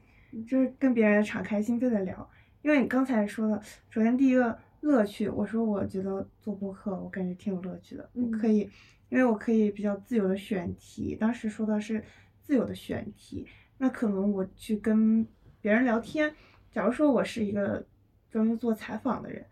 [0.45, 2.29] 就是跟别人敞开心扉的聊。
[2.61, 8.69] 因为你刚才说的，首先第一个乐趣，我说我觉得做播客我感觉挺有乐趣的，嗯可以，
[9.09, 12.03] 因为我可以比较自由的选题，当时说的是
[12.41, 13.45] 自由的选题，
[13.77, 15.25] 那可能我去跟
[15.61, 16.33] 别人聊天，
[16.71, 17.85] 假如说我是一个
[18.29, 19.45] 专门做采访的人，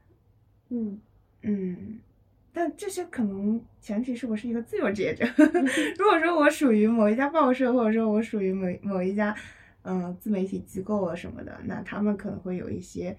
[0.70, 1.00] 嗯
[1.42, 2.00] 嗯，
[2.66, 5.24] 但这些可能前提是我是一个自由职业者。
[6.00, 9.36] 如果说我属于某一家报社，或者说我属于某某一家
[9.84, 13.16] 嗯、自媒体机构啊什么的，那他们可能会有一些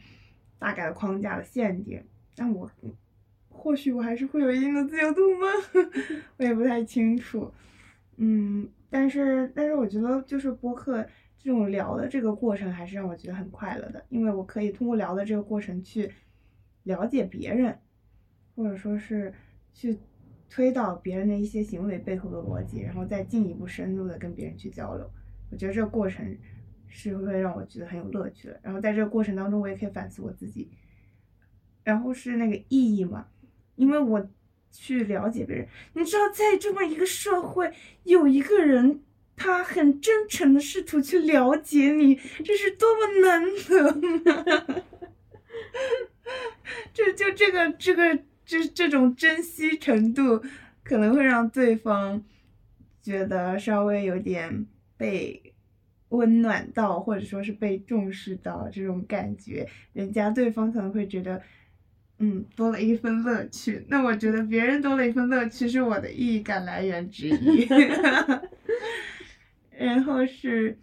[0.59, 2.02] 大概的框架的限定。
[2.35, 2.68] 但我
[3.48, 5.46] 或许我还是会有一定的自由度吗？
[6.38, 7.48] 我也不太清楚。
[8.16, 11.06] 嗯，但是但是我觉得就是播客
[11.38, 16.11] 这种聊的这个过程，还是让我觉得很快乐的，因为我可以通过聊的这个过程去
[16.82, 17.78] 了解别人，
[18.56, 19.32] 或者说是
[19.72, 19.98] 去
[20.48, 25.08] 推导别人的一些行为背后的逻辑，然后再进一步深入的跟别人去交流。
[25.50, 26.36] 我觉得这个过程
[26.88, 28.58] 是会让我觉得很有乐趣的。
[28.62, 30.70] 然后在这个过程当中，我也可以反思我自己。
[31.84, 33.28] 然后是那个意义嘛，
[33.74, 34.28] 因为我
[34.72, 37.72] 去了解别人，你知道，在这么一个社会，
[38.04, 39.02] 有一个人
[39.36, 43.92] 他很真诚的试图去了解你，这是多么难得
[44.24, 44.82] 吗？
[46.92, 50.42] 这就这个这个这这种珍惜程度，
[50.85, 52.24] 可能会让对方
[53.02, 55.52] 觉得稍微有点被
[56.11, 61.42] 温暖到，或者说是被重视到这种感觉，人家对方可能会觉得，
[62.20, 63.85] 嗯，多了一份乐趣。
[63.88, 67.66] 那我觉得别人多了一份乐趣是我的意义感来源之一。
[69.76, 70.78] 然后是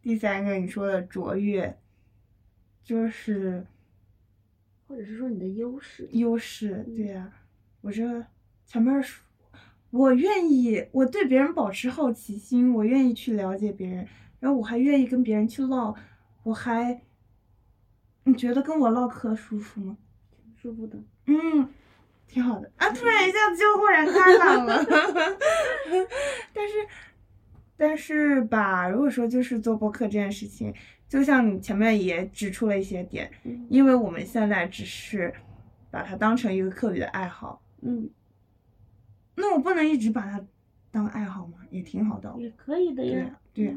[0.00, 1.76] 第三个你说的卓越，
[2.82, 3.66] 就是
[4.88, 6.08] 或者是说你的优势。
[6.12, 7.30] 优势，对呀、
[7.82, 8.24] 我这
[8.64, 9.22] 前面说，
[9.90, 14.08] 我愿意，我对别人保持好奇心，我愿意去了解别人，
[14.40, 15.94] 然后我还愿意跟别人去唠，
[16.42, 17.02] 我还，
[18.24, 19.98] 你觉得跟我唠嗑舒服吗？
[20.42, 21.68] 挺舒服的，嗯，
[22.26, 22.90] 挺好的啊！
[22.90, 24.84] 突然一下子就豁然开朗了。
[26.52, 26.74] 但是，
[27.76, 30.74] 但是吧，如果说就是做播客这件事情，
[31.08, 35.32] 就像你前面也指出了一些点，嗯因为我们现在只是
[35.90, 38.08] 把它当成一个课余的爱好，嗯
[39.36, 40.44] 那我不能一直把它
[40.90, 42.34] 当爱好吗，也挺好的。
[42.38, 43.74] 也可以的呀对。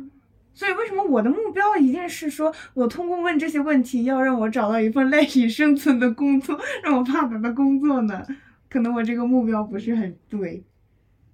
[0.54, 8.28] 所以为什么我的目标一定是说，我通过问这些问题，要让我找到一份赖以生存的工作，让我爸爸的工作呢？
[8.70, 10.62] 可能我这个目标不是很对。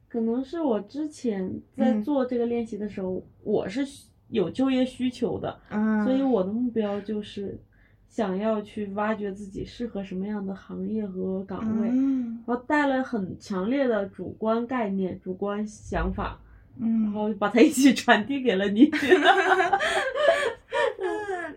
[0.07, 7.59] 可能是我之前在嗯做这个练习的时候，我是需有就业需求的，啊，所以我的目标就是
[8.09, 12.43] 想要去挖掘自己适合什么样的行业和岗位，嗯。
[12.45, 16.39] 然后带了很强烈的主观概念、主观想法，
[16.79, 18.89] 然嗯，后把它一起传递给了你。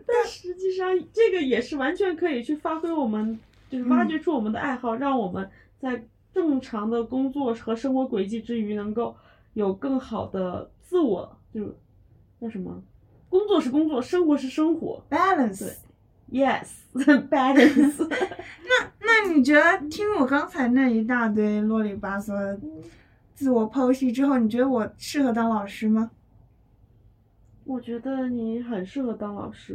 [0.07, 9.17] 但实际上，这个也是完全可以去发挥我们，就是挖掘出我们的爱好，让我们在正常的工作和生活轨迹之余，能够
[9.55, 11.75] 有更好的自我，就
[12.41, 12.83] 叫什么？
[13.29, 15.03] 工作是工作，生活是生活。
[15.11, 15.75] balance。
[16.31, 18.07] Yes，balance。
[18.09, 22.59] 那那你觉得听我刚才那一大堆啰里吧嗦的
[23.35, 26.11] 自我剖析之后，你觉得我适合当老师吗？
[27.65, 29.75] 我觉得你很适合当老师。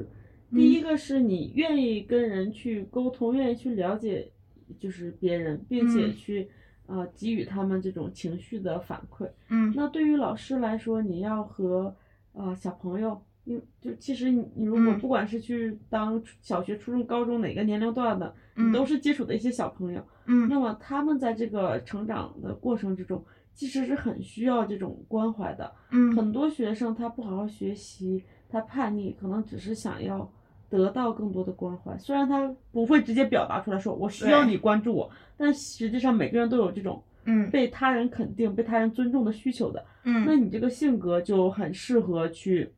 [0.51, 4.31] 嗯第一个是你愿意跟人去沟通，愿意去了解，
[4.79, 6.49] 就是别人，并且嗯去
[6.85, 9.27] 呃给予他们这种情绪的反馈。
[9.49, 11.93] 嗯那对于老师来说，你要和
[12.35, 20.03] 呃小朋友，因就其实你你如果嗯不管是去当小学、初中、高中哪个年龄段的，嗯你都是接触的一些小朋友。
[20.27, 25.71] 嗯那么他们在这个成长的过程之中，其实是很需要这种关怀的。
[25.91, 30.29] 嗯很多学生他不好好学习，他叛逆，可能只是想要
[30.69, 31.97] 得到更多的关怀。
[31.97, 39.85] 虽然他不会直接表达出来说我需要你关注我，但实际上每个人都有这种嗯被他人肯定、被他人尊重的需求的。
[40.03, 42.71] 嗯那嗯你这个性格就很适合去，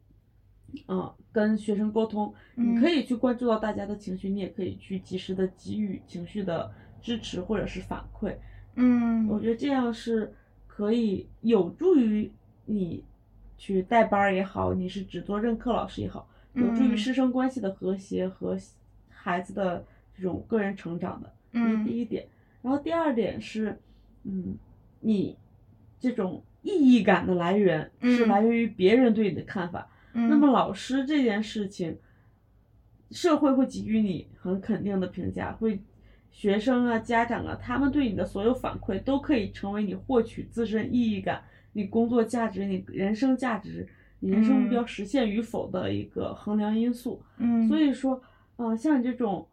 [0.85, 2.33] 啊、跟学生沟通。
[2.55, 8.35] 你可以以去关注到大家的情绪，你也可以去及时的给予情绪的支持或者是反馈。
[8.75, 10.33] 嗯我觉得这样是
[10.67, 12.31] 可以有助于
[12.65, 13.03] 你
[13.57, 18.57] 去带班儿也好，你是只做任课老师也好，有助于嗯师生关系的和谐和
[19.09, 19.83] 孩子的
[20.15, 22.27] 这种个人成长的，这是第嗯一点。
[22.61, 23.79] 然后第二点是，
[24.27, 24.57] 嗯，
[24.99, 25.35] 你
[25.99, 29.87] 这种意义感的来源是嗯来源于别人对你的看法。
[30.13, 31.97] 嗯那么老师这件事情，
[33.11, 35.79] 社会会给予你很肯定的评价，会
[36.31, 43.87] 学生啊、家长啊，他们对你的所有反馈都可以成为你获取自身意义感、你工作价值、你人生价值、
[44.19, 47.21] 你人生目标实现与否的一个衡量因素。
[47.37, 48.21] 嗯所以说，
[48.57, 49.47] 呃，像你这种，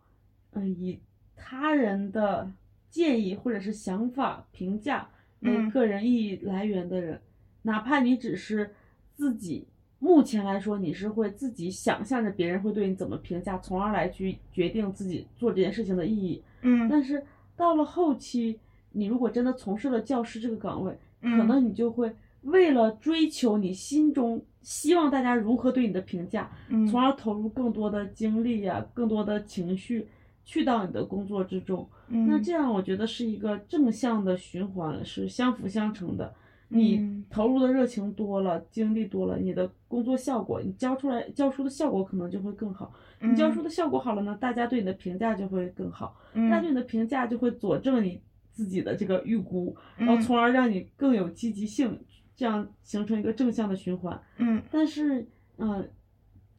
[0.52, 0.98] 嗯、以
[1.36, 2.50] 他人的
[2.94, 5.08] 建议或者是想法、评价
[5.40, 5.68] 为嗯。
[5.68, 7.20] 个人意义来源的人，
[7.62, 8.72] 哪怕你只是
[9.12, 9.66] 自己，
[9.98, 16.40] 目前来说你是会自己想象着别人会对你怎么评价，从而来去决定自己做这件事情的意义。
[16.62, 16.88] 嗯。
[16.88, 17.20] 但是
[17.56, 18.60] 到了后期，
[18.92, 21.36] 你如果真的从事了教师这个岗位，嗯。
[21.36, 26.86] 可能你就会为了追求你心中希望大家如何对你的评价，嗯。
[26.86, 30.06] 从而投入更多的精力呀、更多的情绪
[30.44, 31.88] 去到你的工作之中。
[32.08, 36.34] 那嗯这样我觉得是一个正向的循环，是相辅相成的。
[36.68, 42.92] 你嗯投入的热情多了，精力多了，你的工作效果，你教出来教书的效果可能就会更好。
[43.20, 51.98] 你教书的效果好了呢，大家对你的评价就会更好，嗯大家对你的评价就会佐证你自己的这个预估，然后嗯从而让你更有积极性，
[52.34, 54.20] 这样形成一个正向的循环。
[54.38, 55.26] 嗯但是，
[55.58, 55.88] 嗯、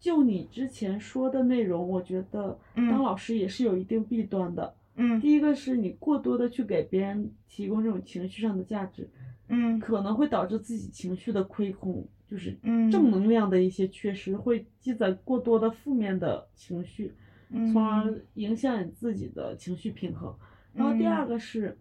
[0.05, 2.87] 就你之前说的内容，我觉得嗯。
[2.91, 4.75] 当老师也是有一定弊端的。
[4.97, 5.19] 嗯。
[5.19, 9.09] 第一个是你过多的去给别人提供这种情绪上的价值，
[9.47, 9.79] 嗯。
[9.79, 12.91] 可能会导致自己情绪的亏空，就是嗯。
[12.91, 17.11] 正能量的一些缺失，会积攒过多的负面的情绪，
[17.49, 17.73] 嗯。
[17.73, 20.31] 从而影响你自己的情绪平衡。
[20.71, 21.75] 然后第二个是，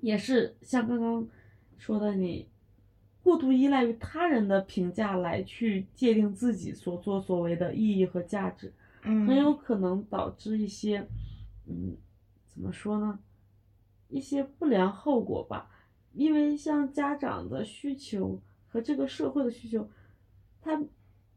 [0.00, 1.26] 也是像刚刚
[1.76, 2.46] 说的，你
[3.26, 8.72] 过度依赖于他人的评价来去界定自己所作所为的意义和价值，
[9.02, 11.04] 嗯很有可能导致一些，
[11.66, 11.96] 嗯，
[12.46, 13.18] 怎么说呢？
[14.08, 15.68] 一些不良后果吧。
[16.12, 19.90] 因为像家长的需求和这个社会的需求，
[20.62, 20.80] 它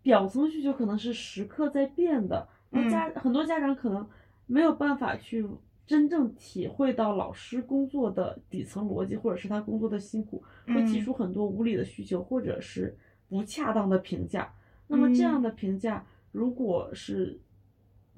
[0.04, 2.48] 表层需求可能是时刻在变的。
[2.70, 4.08] 那家、很多家长可能
[4.46, 5.44] 没有办法去
[5.90, 11.02] 真正体会到老师工作的底层逻辑，或者是他工作的辛苦，会提嗯。
[11.04, 12.96] 出很多无理的需求，或者是
[13.28, 14.54] 不恰当的评价。
[14.88, 15.42] 那么这样嗯。
[15.42, 17.40] 的评价，如果是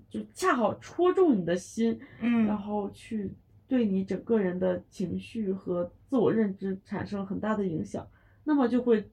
[0.10, 2.46] 就恰好戳中你的心，嗯。
[2.46, 3.32] 然后去
[3.70, 8.06] 对你整个人的情绪和自我认知产生很大的影响，
[8.44, 9.10] 那么就会，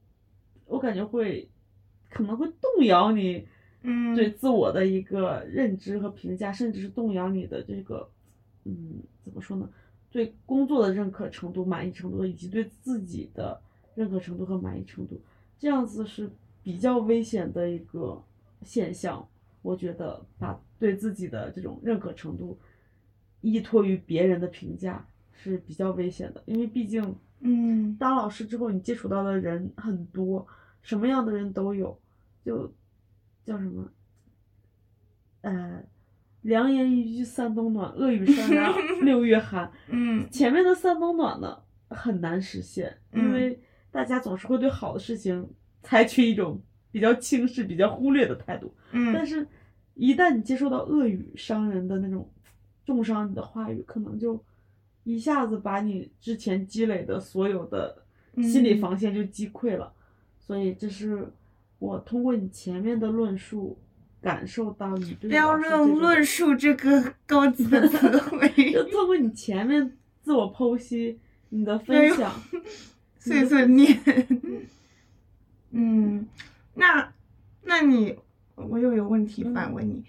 [0.66, 1.48] 我感觉会
[2.10, 3.46] 可能会动摇你
[3.82, 4.16] 嗯。
[4.16, 8.10] 对自我的一个认知和评价，甚至是动摇你的这个，
[8.64, 9.68] 嗯，怎么说呢？
[10.10, 13.60] 对工作的认可程度、满意程度，以及对自己的
[13.94, 15.20] 认可程度和满意程度，
[15.58, 16.30] 这样子是
[16.62, 18.22] 比较危险的一个
[18.62, 19.28] 现象。
[19.60, 22.58] 我觉得把对自己的这种认可程度
[23.40, 30.46] 依托于别人的评价是比较危险的，因为毕竟，嗯当老师之后，你接触到的人很多，
[30.80, 32.00] 什么样的人都有，
[32.44, 32.72] 就
[33.44, 33.92] 叫什么，
[35.42, 35.84] 呃，
[36.48, 38.64] 良言一句三冬暖，恶语伤人
[39.04, 39.70] 六月寒。
[39.88, 41.58] 嗯前面的三冬暖呢
[41.90, 45.46] 很难实现，因嗯为大家总是会对好的事情
[45.82, 46.58] 采取一种
[46.90, 48.72] 比较轻视、比较忽略的态度。
[48.92, 49.46] 嗯但嗯是，
[49.94, 52.26] 一旦你接受到恶语伤人的那种
[52.86, 54.42] 重伤你的话语，可能就
[55.04, 58.02] 一下子把你之前积累的所有的
[58.36, 59.92] 心理嗯防线就击溃了。
[60.38, 61.28] 所以，这是
[61.78, 63.76] 我通过你前面的论述
[64.20, 71.18] 感受到你对不要老师这个用论述这个 高级的词汇， 就透过你前面自我剖析、
[71.50, 72.32] 你的分 享，
[73.18, 73.98] 碎碎念。
[75.70, 76.26] 嗯，
[76.74, 77.12] 那
[77.62, 78.16] 那你，
[78.54, 80.02] 我又有问题反问你，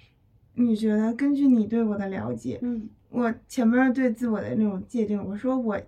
[0.56, 5.80] 你觉得根据你对我的了解，嗯我前面对自我的那种界定，我说我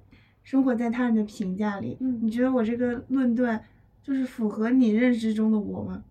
[0.44, 3.64] 生活在他人的评价里，嗯你觉得我这个论断
[4.04, 6.04] 就是符合你认知中的我吗？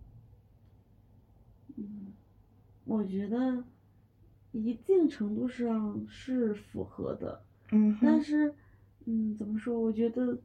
[2.91, 3.63] 嗯，我觉得
[4.51, 8.53] 一定程度上是符合的，嗯，但是，
[9.05, 9.79] 嗯，怎么说？
[9.79, 10.37] 我觉得，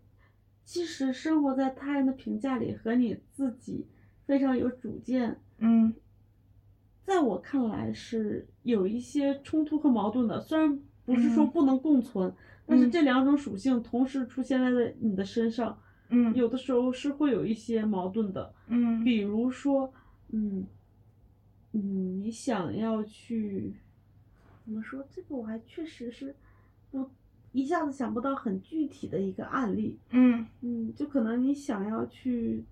[0.65, 3.87] 即使生活在他人的评价里，和你自己
[4.27, 5.93] 非常有主见，嗯
[7.05, 10.41] 在我看来是有一些冲突和矛盾的。
[10.41, 12.33] 虽然不是说嗯不能共存，
[12.67, 15.79] 但是嗯这两种属性同时出现在你的身上，
[16.09, 18.53] 嗯有的时候是会有一些矛盾的。
[18.67, 19.93] 嗯比如说，
[20.33, 20.67] 嗯，
[21.79, 23.75] 嗯，你想要去
[24.65, 25.07] 怎么说？
[25.11, 26.35] 这个我还确实是
[26.91, 27.09] 不
[27.53, 29.99] 一下子想不到很具体的一个案例。
[30.11, 32.65] 嗯嗯，就可能你想要去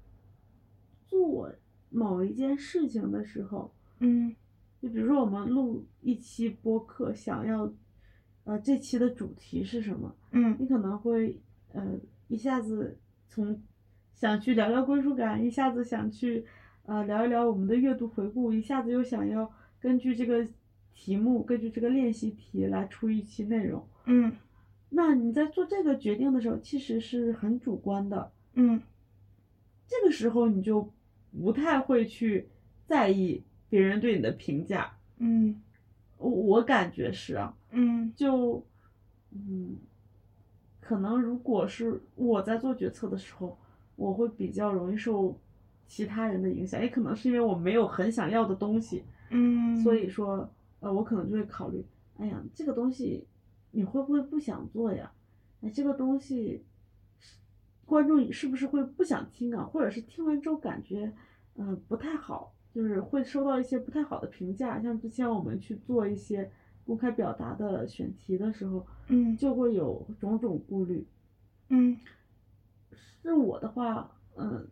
[1.07, 1.53] 做
[1.91, 4.35] 某一件事情的时候，嗯
[4.81, 7.71] 就比如说我们录一期播客，想要
[8.45, 10.15] 呃这期的主题是什么？
[10.33, 11.39] 嗯你可能会
[11.73, 11.99] 呃
[12.29, 12.99] 一下子
[13.29, 13.63] 从
[14.15, 16.45] 想去聊聊归属感，一下子想去
[16.87, 20.47] 呃聊一聊我们的阅读回顾，一下子又想要根据这个
[20.95, 23.87] 题目，根据这个练习题来出一期内容。
[24.07, 24.32] 嗯
[24.91, 28.30] 那你在做这个决定的时候，其实是很主观的。
[28.55, 28.80] 嗯
[29.89, 30.89] 这个时候你就
[31.32, 32.49] 不太会去
[32.87, 34.97] 在意别人对你的评价。
[35.18, 35.61] 嗯
[36.18, 38.64] 我我感觉是啊，嗯就，
[39.32, 39.76] 嗯，
[40.80, 43.59] 可能如果是我在做决策的时候，
[43.97, 45.39] 我会比较容易受
[45.87, 50.49] 其他人的影响，也可能是因为我没有很想要的东西，嗯，所以说，
[50.80, 51.85] 呃，我可能就会考虑，
[52.18, 53.26] 哎呀，这个东西
[53.70, 55.12] 你会不会不想做呀？
[55.61, 56.64] 哎，这个东西
[57.18, 57.39] 是
[57.85, 59.64] 观众是不是会不想听啊？
[59.64, 61.12] 或者是听完之后感觉，
[61.57, 64.80] 嗯、不太好，就是会收到一些不太好的评价。
[64.80, 66.51] 像之前我们去做一些
[66.85, 71.07] 公开表达的选题的时候，嗯就会有种种顾虑。
[71.68, 71.99] 嗯
[73.22, 74.68] 是我的话，嗯，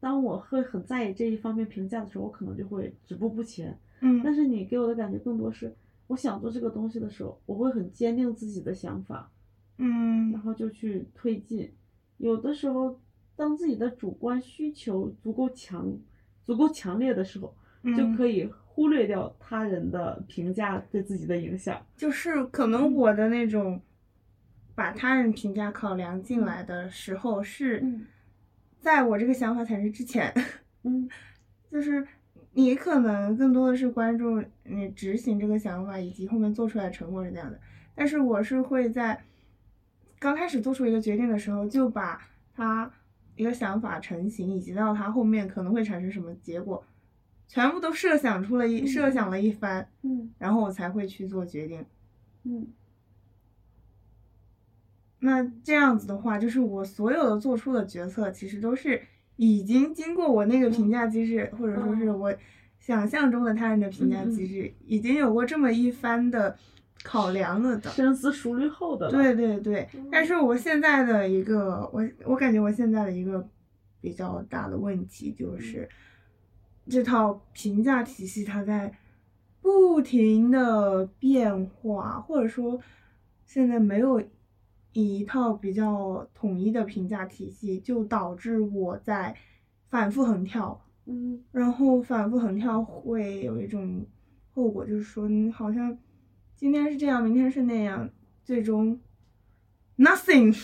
[0.00, 3.76] 当我会很在意这一方面评价的时候，我可能就会止步不前。
[4.00, 5.74] 但嗯是你给我的感觉更多是，
[6.06, 9.30] 我想做这个东西的时候，我会很坚定自己的想法，
[9.78, 11.72] 嗯然嗯后就去推进。
[12.18, 13.00] 有的时候，
[13.34, 15.92] 当自己的主观需求足够强、
[16.44, 17.52] 足够强烈的时候，
[17.96, 21.84] 就嗯可以忽略掉他人的评价对自己的影响。
[21.96, 23.80] 就是可能我的那种
[24.76, 28.06] 把他人评价考量进来的时候，是嗯
[28.80, 30.32] 在我这个想法产生之前，
[30.84, 31.08] 嗯
[31.70, 32.06] 就是
[32.52, 37.60] 你可能更多的是关注你执行这个想法以及后面做出来的成果是这样的，
[37.94, 39.22] 但是我是会在
[40.18, 42.20] 刚开始做出一个决定的时候，就把
[42.54, 42.90] 它
[43.36, 46.82] 一个想法成型，以及到它后面可能会产生什么结果，
[47.46, 48.86] 全部都设想出了一嗯。
[48.86, 50.32] 设想了一番，嗯。
[50.38, 51.84] 然后我才会去做决定。
[52.44, 52.66] 嗯
[55.20, 59.00] 那这样子的话，就是我所有的做出的决策，其实都是
[59.36, 62.18] 已经经过我那个评价机制，或者说是嗯。
[62.20, 62.34] 我
[62.78, 66.56] 想象中的他人的评价机制，已经有过这么一番的
[67.02, 67.90] 考量了的。
[67.90, 69.10] 深思熟虑后的。
[69.10, 73.46] 对对对嗯，但是我现在的一个，我我感觉我现在的一个
[74.00, 75.88] 比较大的问题就是，
[76.88, 78.94] 这套评价体系它在
[79.60, 82.80] 不停的变化，或者说
[83.44, 84.22] 现在没有
[85.02, 89.34] 一套比较统一的评价体系，就导致我在
[89.88, 94.06] 反复横跳，嗯然后反复横跳会有一种
[94.54, 95.96] 后果，就是说你好像
[96.56, 98.10] 今天是这样，明天是那样，
[98.44, 98.98] 最终
[99.96, 100.56] nothing。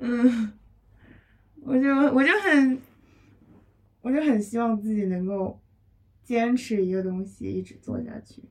[0.00, 0.52] 嗯，
[1.62, 2.80] 我就我就很，
[4.00, 5.60] 我就很希望自己能够
[6.22, 8.44] 坚持一个东西，一直做下去。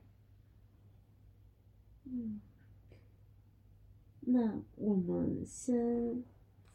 [2.04, 2.38] 嗯，
[4.30, 6.22] 那我们先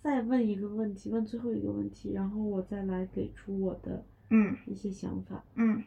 [0.02, 5.44] 再问一个问题，问最后一个问题，然后我再来给出我的嗯一些想法。
[5.56, 5.84] 嗯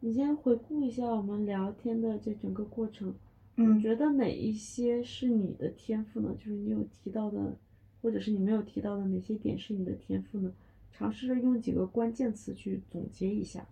[0.00, 3.14] 你先回顾一下我们聊天的这整个过程，
[3.54, 6.34] 你嗯觉得哪一些是你的天赋呢？
[6.36, 7.56] 就是你有提到的，
[8.00, 10.52] 或者是你没有提到的哪些点是你的天赋呢？
[10.90, 13.64] 尝试着用几个关键词去总结一下。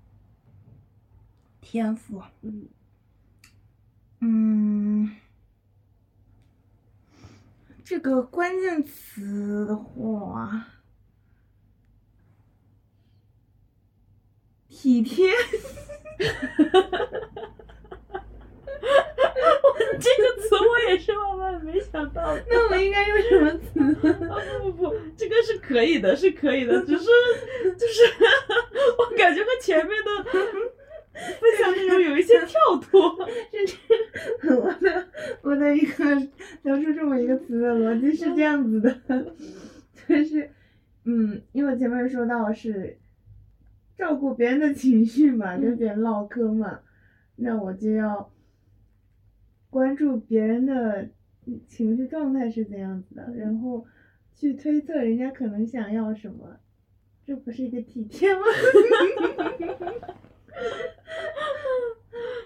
[1.61, 2.22] 天赋。
[2.42, 2.68] 嗯
[4.20, 5.11] 嗯，
[7.91, 10.64] 这个关键词的话，
[14.68, 15.32] 体贴。
[19.32, 22.45] 我这个词我也是万万没想到的。
[22.49, 23.80] 那我应该用什么词？
[24.30, 27.07] 啊不不不，这个是可以的，是可以的，只是
[27.76, 28.05] 就是
[28.99, 30.24] 我感觉和前面的
[31.40, 33.16] 分享内容有一些跳脱。
[33.50, 33.76] 甚至
[34.54, 35.08] 我的
[35.42, 36.04] 我的一个
[36.62, 39.00] 得出这么一个词的逻辑是这样子的，
[40.08, 40.50] 就是，
[41.04, 42.98] 嗯，因为我前面说到是
[43.96, 46.80] 照顾别人的情绪嘛，跟别人唠嗑嘛，
[47.36, 48.32] 那我就要
[49.68, 51.08] 关注别人的
[51.68, 53.86] 情绪状态是怎样子的，然后
[54.34, 56.58] 去推测人家可能想要什么，
[57.24, 58.40] 这不是一个体贴吗？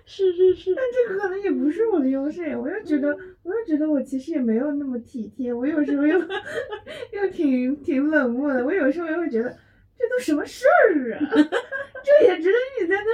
[0.06, 6.18] 是是是，但这可能也不是我的优势，我又觉得，我又觉得我其实也没有那么体贴，我有时候又
[7.12, 9.48] 又挺挺冷漠的，我有时候又会觉得
[9.96, 11.20] 这都什么事儿啊，
[12.04, 13.10] 这也值得你在那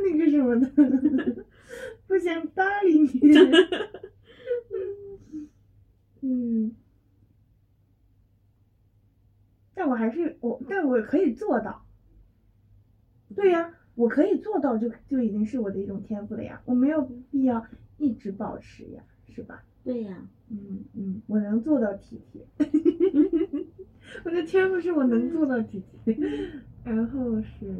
[0.10, 0.66] 那个什么的，
[2.06, 3.20] 不想搭理你。
[6.22, 6.74] 嗯，
[9.74, 11.84] 但我还是我，但我可以做到。
[13.34, 17.66] 对呀、我可以做到就就已经是我的一种天赋了呀，我没有必要
[17.96, 19.64] 一直保持呀，是吧？
[19.82, 20.16] 对呀，
[20.50, 22.46] 嗯嗯，我能做到体贴，
[24.24, 26.16] 我的天赋是我能做到体贴，
[26.84, 27.74] 然后是，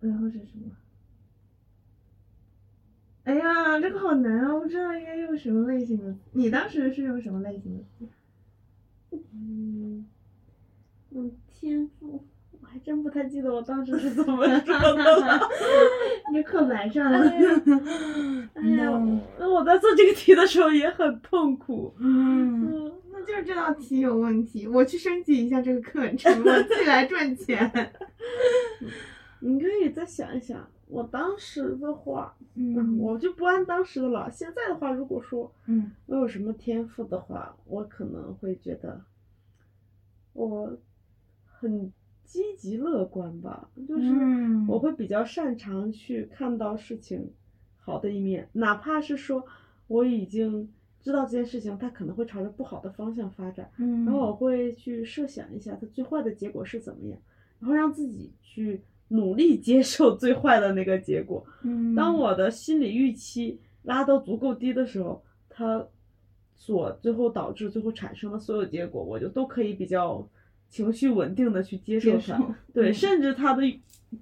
[0.00, 0.76] 然后是什么？
[3.24, 4.54] 哎呀，这个好难啊！
[4.54, 6.16] 我不知道应该用什么类型的。
[6.32, 8.08] 你当时是用什么类型的词？
[9.32, 10.06] 嗯
[11.12, 12.24] 嗯，天赋，
[12.60, 15.48] 我还真不太记得我当时是怎么说的了。
[16.32, 17.18] 你刻板上了。
[17.18, 17.62] 哎呀
[18.54, 21.92] 哎，我我在做这个题的时候也很痛苦。
[21.98, 27.92] 嗯，嗯，那就是这道题有问题，我去升级一下这个课程，我自己来赚钱。
[29.40, 34.30] 你可以再想一想，我当时的话，嗯，嗯我就不按当时的了。
[34.30, 39.00] 现在的话，如果说嗯我有什么天赋的话，我可能会觉得
[40.34, 40.76] 我
[41.60, 41.92] 很
[42.24, 47.30] 积极乐观吧，就是嗯我会比较擅长去看到事情
[47.76, 49.44] 好的一面，哪怕是说
[49.88, 50.66] 我已经
[51.00, 57.18] 知道这件事情它可能会朝着不好的方向发展，嗯，然后我会去设想一下它最坏的结果是怎么样，
[57.58, 61.44] 然后让自己去努力接受最坏的那个结果。
[61.62, 65.86] 嗯当我的心理预期拉到足够低的时候，它
[66.54, 70.26] 所最后导致最后产生的所有结果，我就都可以比较
[70.70, 72.38] 情绪稳定的去接受它。
[72.38, 73.62] 受 对，嗯甚至它的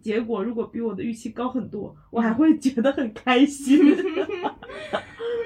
[0.01, 3.79] 结果如果比我的预期高很多，我还会觉得很开心。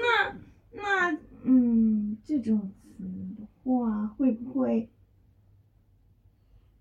[0.01, 0.35] 那
[0.71, 3.03] 那嗯，这种词
[3.37, 4.89] 的话，会不会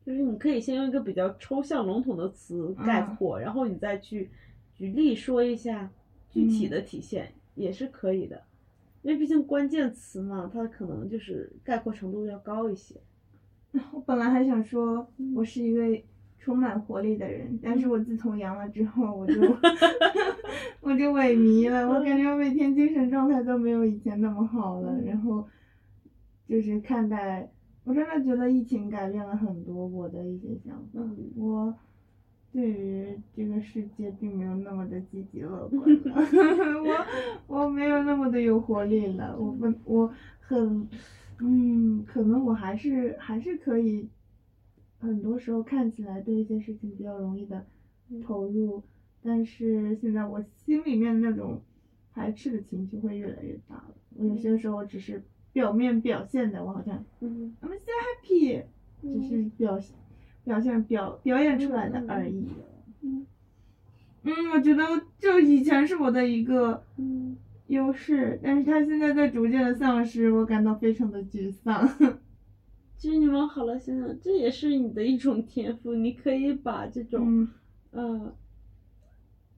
[0.05, 4.31] 就是你可以先用一个比较抽象笼统的词嗯概括，然后你再去
[4.75, 5.91] 举例说一下
[6.31, 8.43] 具体的体现，也是可以的。
[9.03, 12.95] 因为毕竟关键词嘛，它可能就是概括程度要高一些。
[13.93, 15.83] 我本来还想说我是一个
[16.39, 19.35] 充满活力的人，但是我自从阳了之后，我就
[20.81, 24.93] 我就萎靡了，我感觉我每天精神状态都没有以前那么好了。
[24.93, 25.47] 嗯然后
[26.49, 27.49] 就是看待，
[27.85, 31.01] 我真的觉得疫情改变了很多我的一些想法。
[31.01, 31.75] 嗯我
[32.53, 36.13] 对于这个世界并没有那么的积极乐观 了，
[37.49, 40.87] 我我没有那么的有活力了，我不我很，
[41.45, 44.09] 嗯，可能我还是还是可以，
[45.01, 47.67] 很多时候看起来对一些事情比较容易的
[48.23, 48.83] 投入，
[49.23, 51.61] 但是现在我心里面那种
[52.13, 53.95] 排斥的情绪会越来越大了。
[54.15, 55.23] 我有些时候只是
[55.53, 57.91] 表面表现的，我好像嗯 I'm so
[58.25, 58.63] happy，
[59.01, 59.81] 只是表
[60.45, 62.47] 表现表表演出来的而已。
[63.01, 63.27] 嗯。
[64.25, 64.85] 嗯，我觉得
[65.19, 67.37] 就以前是我的一个嗯，
[67.69, 71.89] 优势，但是他现在在逐渐的丧失，我感到非常的沮丧。
[72.99, 77.49] 其实你往好了想想，这也是你的一种天赋，你可以把这种、
[77.93, 78.37] 嗯，呃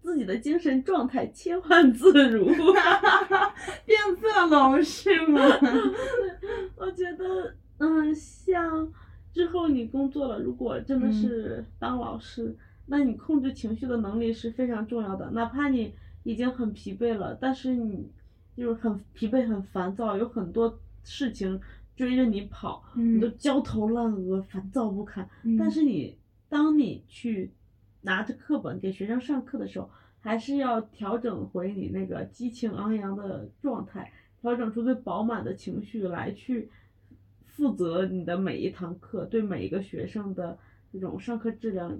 [0.00, 2.46] 自己的精神状态切换自如。
[3.86, 5.40] 变色龙是吗？
[6.76, 8.90] 我觉得，嗯，像
[9.32, 15.30] 之后你工作了，如果真的是当老师，那你控制情绪的能力是非常重要的。
[15.30, 15.94] 哪怕你
[16.24, 18.10] 已经很疲惫了，但是你
[18.56, 21.60] 就是很疲惫、很烦躁，有很多事情
[21.96, 25.28] 追着你跑，你都嗯，焦头烂额、烦躁不堪。
[25.44, 26.18] 嗯但是你
[26.48, 27.52] 当你去
[28.00, 29.88] 拿着课本给学生上课的时候，
[30.20, 36.70] 还是要调整回你那个激情昂扬的状态，调整出最饱满的情绪来去
[37.46, 40.58] 负责你的每一堂课，对每一个学生的
[40.92, 41.98] 这种上课质量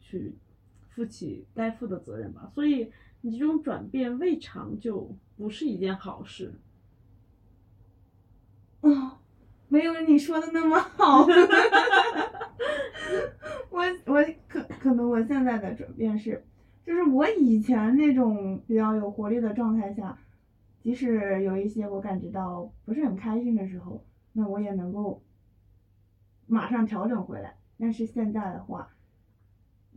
[0.00, 0.34] 去
[0.88, 2.50] 负起该负的责任吧。
[2.54, 2.90] 所以
[3.26, 6.54] 你这种转变未尝就不是一件好事。
[8.82, 9.18] 哦，
[9.66, 11.26] 没有你说的那么好。
[13.68, 16.44] 我我可可能我现在的转变是，
[16.84, 20.16] 就是我以前那种比较有活力的状态下，
[20.84, 24.04] 即使有一些我感觉到不是很开心的时候，
[24.34, 25.20] 那我也能够
[26.46, 27.56] 马上调整回来。
[27.76, 28.94] 但是现在的话，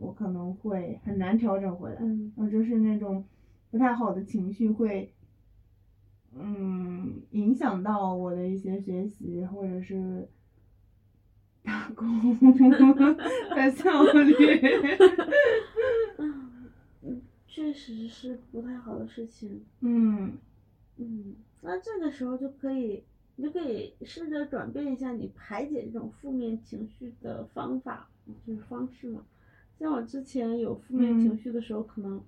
[0.00, 1.96] 我可能会很难调整回来。
[2.00, 3.22] 嗯我就是那种
[3.70, 5.12] 不太好的情绪会，
[6.34, 10.26] 嗯，影响到我的一些学习或者是
[11.62, 12.18] 打工
[13.54, 14.34] 的效率。
[17.02, 19.62] 嗯，确实是不太好的事情。
[19.80, 20.32] 嗯
[20.96, 23.04] 嗯，那这个时候就可以，
[23.36, 28.08] 你就可以试着转变一下你排解这种负面情绪的方法，
[28.46, 29.22] 就是方式嘛。
[29.80, 32.22] 像我之前有负面情嗯绪的时候，可能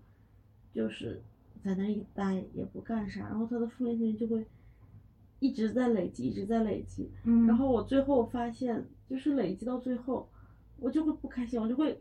[0.73, 1.21] 就是
[1.63, 4.47] 在那一待也不干啥，然后他的负面情绪就会
[5.39, 7.11] 一直在累积，一直在累积。
[7.25, 10.27] 嗯，然后我最后发现，就是累积到最后，
[10.79, 12.01] 我就会不开心，我就会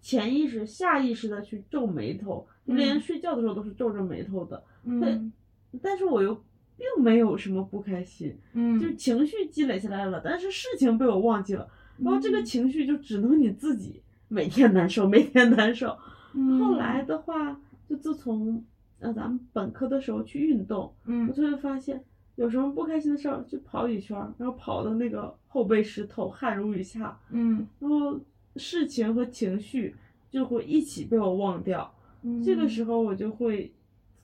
[0.00, 3.00] 潜意识、下意识的去皱眉头，就连嗯。
[3.00, 4.60] 睡觉的时候都是皱着眉头的。
[4.82, 5.32] 嗯。
[5.80, 6.34] 但是我又
[6.76, 12.44] 并没有什么不开心，嗯，就是情绪积累下来了，但是事情被我忘记了，然后这个嗯。
[12.44, 15.98] 情绪就只能你自己每天难受， 每天难受。
[16.32, 16.58] 嗯。
[16.58, 18.64] 后来的话，就自从
[19.00, 22.02] 呃咱们本科的时候去运动，我嗯就会发现
[22.36, 27.66] 有什么不开心的事儿，就跑几圈儿，然后跑的那个后背湿透，汗如雨下，嗯。
[27.80, 28.18] 然后
[28.56, 29.94] 事情和情绪
[30.30, 31.92] 就会一起被我忘掉。
[32.22, 33.72] 嗯，这个时候我就会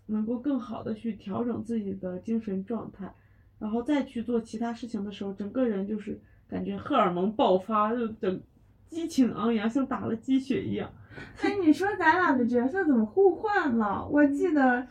[0.07, 3.13] 能够更好的去调整自己的精神状态，
[3.59, 8.41] 然后再去做其他事情的时候，整个人就是感觉荷尔蒙爆发，就整
[8.89, 10.91] 激情昂扬，像打了鸡血一样。
[11.43, 14.07] 哎，你说咱俩的角色怎么互换了？
[14.11, 14.87] 我记得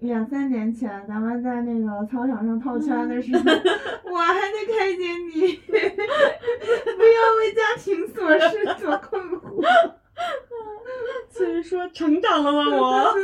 [0.00, 3.42] 两三年前咱们在那个操场上套圈的时候，
[4.10, 9.94] 我还在看见你， 不要为家庭琐事所困惑。
[11.30, 12.76] 所以说成长了吗？
[12.76, 13.14] 我。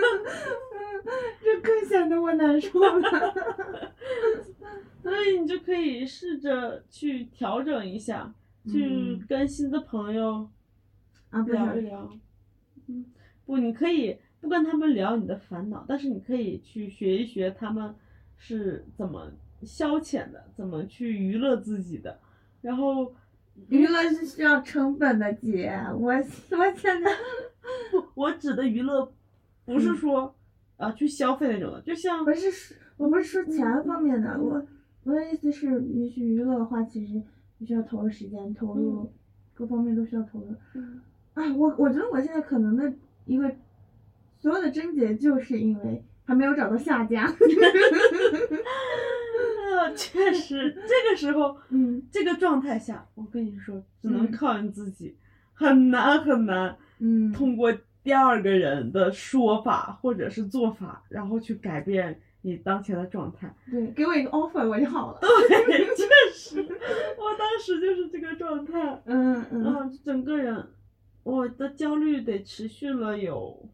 [1.42, 3.34] 这更显得我难受了。
[5.02, 8.32] 所以你就可以试着去调整一下，
[8.66, 10.48] 去嗯跟新的朋友
[11.30, 12.10] 啊，不，聊一聊。
[12.86, 13.04] 嗯，
[13.46, 17.94] 不，你可以不跟他们聊你的烦恼，但是你可以去学一学他们
[18.36, 19.30] 是怎么
[19.62, 22.18] 消遣的，怎么去娱乐自己的。
[22.60, 23.14] 然后，
[23.68, 25.70] 娱乐是需要成本的，姐。
[25.94, 27.10] 我我现在，
[27.92, 29.12] 不，我指的娱乐
[29.64, 30.34] 不是说
[30.76, 34.66] 啊、去消费那种的，就像不是说，我不是说钱方面的，我
[35.04, 37.22] 我的意思是，你去娱乐的话，其实你
[37.64, 39.10] 需要投入时间，投入
[39.54, 40.46] 各方面都需要投入。
[40.74, 41.00] 嗯
[41.34, 42.92] 哎，我我觉得我现在可能的
[43.24, 43.50] 一个
[44.38, 47.24] 所有的症结，就是因为还没有找到下家。
[49.76, 55.16] 呃，确实，这个时候， 嗯这个状态下，我跟你说，只能嗯靠你自己，
[55.52, 56.76] 很难很难。
[57.00, 57.72] 嗯，通过
[58.04, 63.52] 第二个人的说法或者是做法，然后去改变你当前的状态。
[63.70, 65.18] 对，给我一个 offer 我就好了。
[65.20, 70.68] 对，确实，我当时就是这个状态，嗯嗯嗯，整个人，
[71.22, 73.66] 我的焦虑得持续了有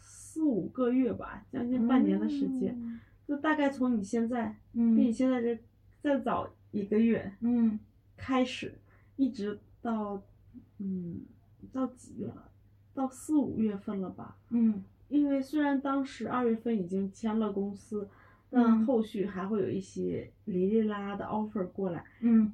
[0.00, 2.98] 四五个月吧，将近半年的时间，
[3.28, 5.58] 就大概从你现在比你嗯现在这
[6.00, 7.78] 再早一个月嗯
[8.16, 8.74] 开始，
[9.16, 10.22] 一直到
[10.78, 11.20] 嗯
[11.72, 12.48] 到几月了？
[12.94, 14.36] 到四五月份了吧？
[14.50, 18.08] 嗯因为虽然当时二月份已经签了公司，
[18.50, 22.52] 但嗯后续还会有一些哩哩啦啦的 offer 过来，嗯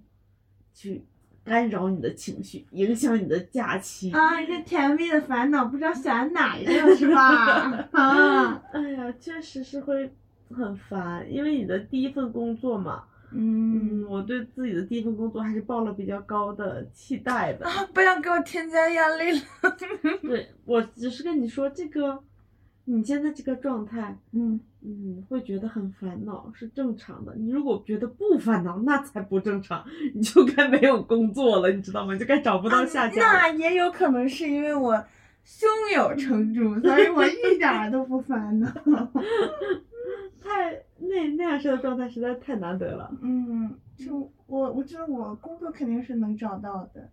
[0.73, 1.03] 去
[1.45, 4.11] 干扰你的情绪，影响你的假期。
[4.13, 7.89] 啊，这甜蜜的烦恼不知道选哪一个是吧？
[7.93, 10.13] 啊，哎呀，确实是会
[10.51, 13.05] 很烦，因为你的第一份工作嘛。
[13.33, 17.65] 嗯嗯，我对自己的第一份工作还是抱了比较高的期待的。
[17.65, 19.41] 啊，不要给我添加压力了。
[20.21, 22.21] 对，我只是跟你说这个，
[22.93, 27.35] 你现在这个状态，嗯，嗯，会觉得很烦恼是正常的。
[27.37, 29.85] 你如果觉得不烦恼，那才不正常，
[30.15, 32.13] 你就该没有工作了，你知道吗？
[32.15, 33.39] 你就该找不到下家了。
[33.39, 35.05] 那也有可能是因为我
[35.45, 38.69] 胸有成竹，所以我一点儿都不烦恼。
[40.43, 43.15] 太那那样式的状态实在太难得了。
[43.21, 47.09] 嗯，就我我觉得我工作肯定是能找到的，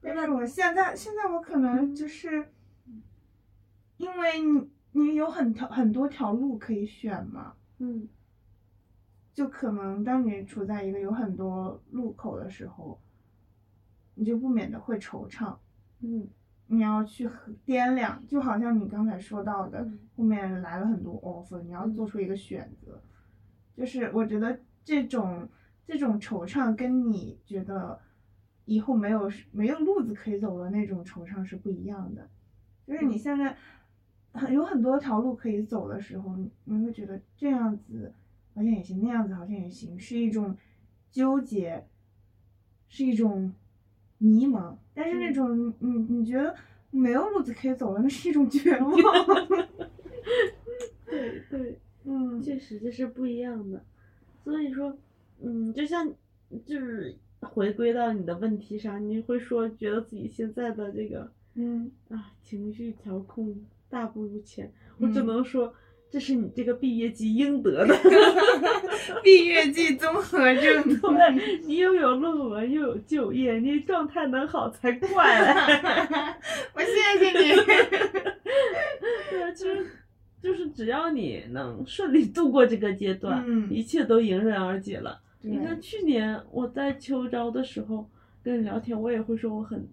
[0.00, 2.46] 但是我现在现在我可能就是，
[3.98, 4.40] 因为
[4.98, 8.08] 你你有很条很多条路可以选嘛，嗯。
[9.32, 13.00] 就可能当你处在一个有很多路口的时候，
[14.14, 15.56] 你就不免的会惆怅，
[16.00, 16.28] 嗯。
[16.70, 17.26] 你要去
[17.64, 19.98] 掂量，就好像你刚才说到的，嗯。
[20.16, 23.00] 后面来了很多 offer，你要做出一个选择。
[23.76, 25.48] 就是我觉得这种
[25.86, 27.98] 这种惆怅跟你觉得
[28.64, 32.28] 以后没有没有路子可以走的那种惆怅是不一样的。
[32.86, 33.56] 就是你现在
[34.38, 38.12] 很有很多条路可以走的时候，你你会觉得这样子
[38.54, 40.56] 好像也行，那样子好像也行，是一种
[41.10, 41.84] 纠结，
[42.88, 43.52] 是一种
[44.18, 44.74] 迷茫。
[44.94, 46.54] 但是那种你你觉得
[46.90, 48.92] 没有路子可以走了，那是一种绝望。
[51.06, 53.82] 对对， 嗯确实这是不一样的。
[54.44, 54.96] 所以说，
[55.40, 56.10] 嗯，就像
[56.64, 63.54] 就是回归到你的问题上，你会说觉得自己现在的这个嗯啊情绪调控
[63.90, 65.72] 大不如前，我只嗯能说
[66.10, 67.94] 这是你这个毕业季应得的。
[69.22, 70.82] 毕业季综合症。
[71.00, 75.52] 对，你又有论文又有就业，你状态能好才怪嘞。
[76.74, 77.54] 我谢谢你。
[79.30, 79.86] 对啊，其实
[80.42, 85.20] 就是只要你能顺利度过这个阶段，嗯一切都迎刃而解了。
[85.40, 88.08] 你看去年我在秋招的时候
[88.42, 89.88] 跟你聊天，我也会说我很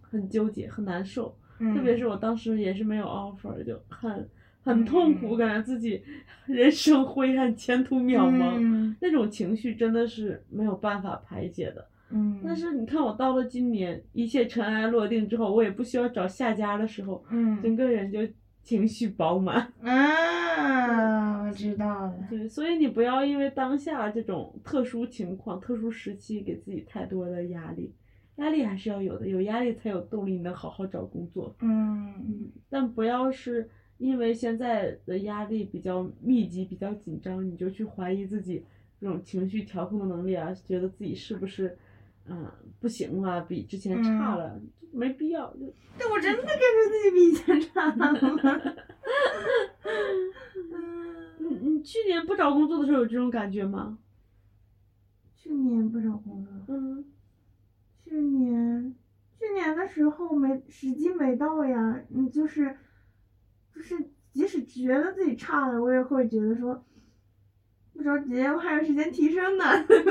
[0.00, 4.28] 很纠结，很难受，嗯特别是我当时也是没有 offer，就很
[4.62, 6.02] 很痛苦，嗯感觉自己
[6.46, 8.54] 人生灰暗，前途渺茫。
[8.58, 11.86] 嗯那种情绪真的是没有办法排解的。
[12.12, 18.18] 嗯，但是你看，我到了今年，一切尘埃落定之后，我也不需要找下家的时候，嗯整嗯个人就
[18.64, 19.72] 情绪饱满。
[19.82, 22.14] 啊，我知道了。
[22.28, 27.92] 对，所以你不要因为当下这种特殊情况、特殊时期给自己太多的压力，
[28.40, 31.54] 压力还是要有的，有压力才有动力能好好找工作。
[31.60, 33.68] 嗯嗯，但不要是
[33.98, 38.64] 因为现在的压力比较密集、比较紧张，你就去怀疑自己
[38.98, 41.76] 这种情绪调控的能力啊，觉得自己是不是
[42.26, 44.60] 嗯、不行了，比之前差了，
[44.92, 45.52] 没必要。
[45.54, 48.12] 就但我真的感觉自己比以前差了。
[51.38, 53.98] 你 嗯，你去年不找工作的时候有这种感觉吗？
[55.36, 57.04] 去年不找工作，嗯
[58.10, 58.92] 去年
[59.38, 62.76] 去年的时候没时机没到呀，你就是
[63.72, 63.96] 就是
[64.32, 66.84] 即使觉得自己差了，我也会觉得说。
[67.92, 69.64] 不着急，我还有时间提升呢。
[69.86, 70.02] 所以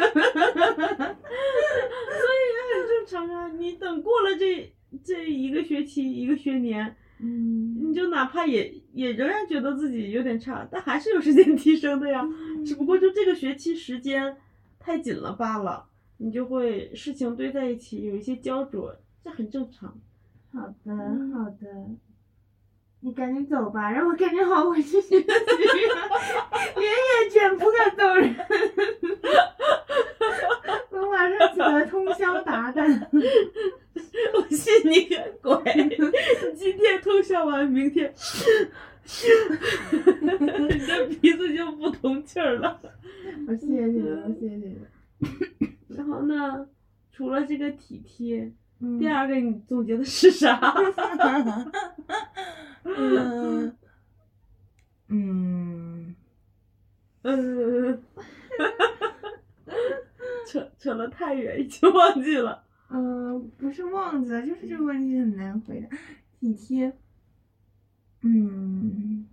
[2.70, 4.72] 很正常啊，你等过了这
[5.04, 12.24] 这一个学期、一个学年，嗯你就哪怕也也仍然觉得自己有点差，但还是有时间提升的呀。
[12.64, 14.38] 只不过就这个学期时间
[14.78, 15.89] 太紧了罢了，
[16.22, 18.94] 你就会事情堆在一起，有一些焦灼，
[19.24, 19.98] 这很正常。
[20.52, 21.58] 好的，嗯好的，
[23.00, 25.26] 你赶紧走吧，让我赶紧好回去学习，
[26.76, 28.36] 连夜卷不敢走人。
[30.92, 33.08] 我马上起来通宵达旦。
[34.34, 35.74] 我信你个鬼！
[36.56, 38.14] 今天通宵完，明天
[40.70, 42.82] 你这鼻子就不通气儿了。
[43.48, 44.78] 我谢谢你，我谢谢你。
[46.00, 46.66] 然后呢，
[47.12, 50.58] 除了这个体贴，嗯第二个你总结的是啥？
[52.86, 53.76] 嗯
[55.10, 56.16] 嗯，
[57.24, 58.02] 嗯，
[60.48, 62.64] 扯扯了太远，已经忘记了。
[62.90, 65.98] 嗯，不是忘记了，就是这个问题很难回答。
[66.40, 66.96] 体贴，
[68.22, 69.28] 嗯，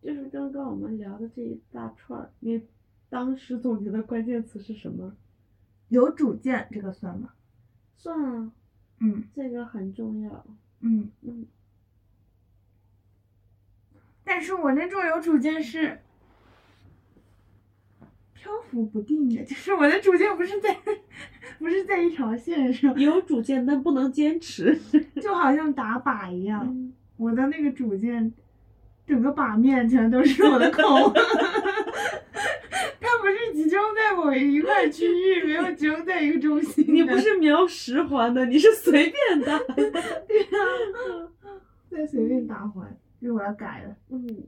[0.00, 2.62] 就是刚刚我们聊的这一大串儿，你
[3.14, 5.14] 当时总结的关键词是什么？
[5.88, 7.28] 有主见，这个算吗？
[7.96, 8.50] 算啊，
[8.98, 10.44] 嗯这个很重要。
[10.80, 11.08] 嗯。
[11.22, 11.46] 嗯，
[14.24, 16.00] 但是我那种有主见是
[18.34, 20.76] 漂浮不定的，就是我的主见不是在
[21.60, 24.76] 不是在一条线上，有主见但不能坚持。
[25.22, 28.34] 就好像打靶一样，嗯我的那个主见，
[29.06, 31.60] 整个靶面全都是我的口，它
[33.74, 36.84] 中在某一块区域，没有集中在一个中心。
[36.88, 39.92] 你不是瞄十环的，你是随便打的。
[41.90, 43.96] 再随便打环，这我要改了。
[44.08, 44.44] 嗯，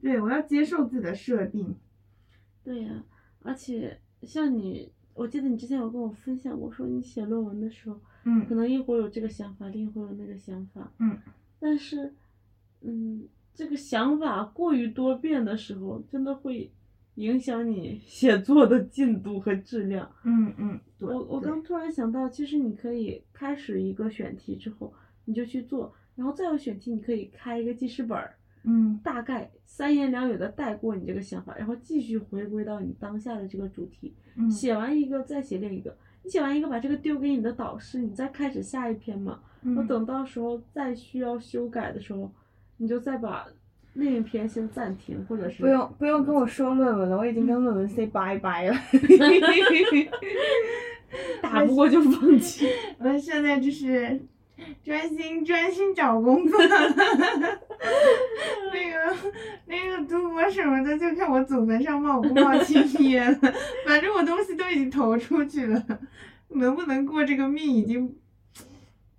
[0.00, 1.74] 对，我要接受自己的设定。
[2.62, 3.02] 对呀、
[3.42, 10.92] 而且像你，我记得你之前有跟我分享过，说你写论文的时候，嗯可嗯能一会儿有这个想法，另一会儿有那个想法。
[10.98, 11.18] 嗯。
[11.58, 12.12] 但是，
[12.82, 16.70] 嗯，这个想法过于多变的时候，真的会
[17.16, 20.10] 影响你写作的进度和质量。
[20.24, 21.08] 嗯嗯，对。
[21.08, 24.92] 我我刚突然想到，其实你可以开始一个选题之后，
[25.24, 34.14] 你就去做，然后再有选题，你可以开一个记事本儿，嗯大概三言两语的带过你这个想法，然后继续回归到你当下的这个主题。
[34.36, 39.40] 嗯写完一个再写另一个，你写完一个把这个丢给你的导师，你再开始下一篇嘛。
[39.62, 42.30] 我嗯等到时候再需要修改的时候，
[42.76, 43.48] 你就再把
[43.96, 48.76] 另一篇先暂停，或者是不用不用跟我说论文了，我已经跟论文 say 拜拜了。
[51.40, 52.68] 打不过就放弃。
[53.00, 54.20] 我现在就是
[54.84, 56.58] 专心专心找工作。
[58.72, 59.16] 那个
[59.66, 63.54] 那个读博什么的，就看我祖坟上冒不冒青烟了。
[63.86, 65.82] 反正我东西都已经投出去了，
[66.48, 68.14] 能不能过这个命已经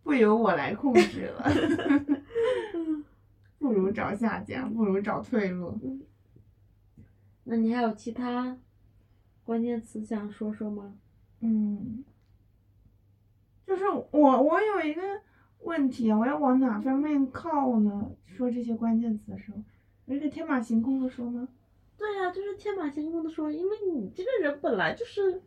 [0.03, 1.51] 不由我来控制了。
[3.68, 5.78] 不如找下家，不如找退路。
[7.43, 8.57] 那你还有其他
[9.43, 10.95] 关键词想说说吗？
[11.41, 12.05] 嗯，
[13.65, 15.01] 就是我我有一个
[15.63, 18.09] 问题，我要往哪方面靠呢？
[18.26, 19.57] 说这些关键词的时候，
[20.05, 21.49] 我是天马行空的说吗？
[21.97, 25.41] 对呀、就是天马行空的说，因为你这个人本来就是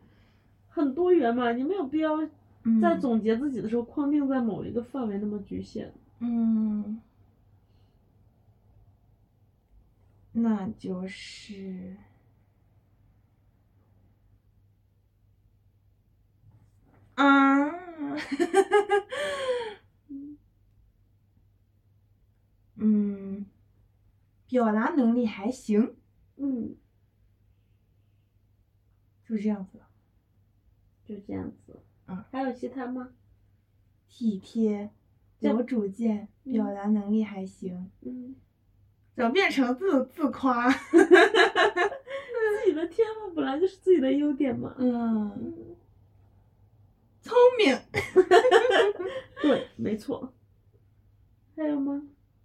[0.67, 2.29] 很多元嘛，你没有必要在
[2.65, 5.91] 嗯总结自己的时候框定在某一个范围那么局限。
[6.19, 7.01] 嗯，
[10.33, 11.97] 那就是
[17.15, 17.69] 啊，
[22.75, 23.45] 嗯，
[24.47, 25.95] 表达能力还行，
[26.37, 26.75] 嗯，
[29.23, 29.87] 就这样子了。
[31.05, 31.79] 就这样子。
[32.07, 33.13] 嗯还有其他吗？
[34.09, 34.91] 体贴，
[35.39, 38.50] 有主见，嗯表达能力还行，嗯，怎
[39.25, 40.69] 么变成自自夸？
[40.91, 44.75] 自己的天赋本来就是自己的优点嘛。
[44.77, 45.75] 嗯，嗯，
[47.21, 47.77] 聪明。
[49.41, 50.33] 对，没错。
[51.55, 52.01] 还有吗？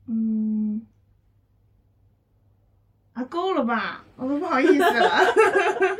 [0.08, 0.86] 嗯，
[3.12, 4.04] 啊，够了吧？
[4.16, 5.18] 我都不好意思了。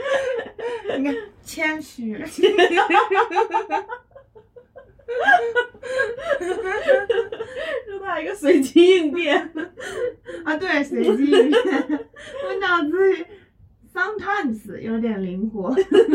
[0.98, 2.24] 你看，谦虚。
[7.86, 9.50] 就打一个随机应变。
[10.44, 12.08] 啊，对，随机应变。
[12.44, 13.24] 我脑子里
[13.92, 15.74] sometimes 有点灵活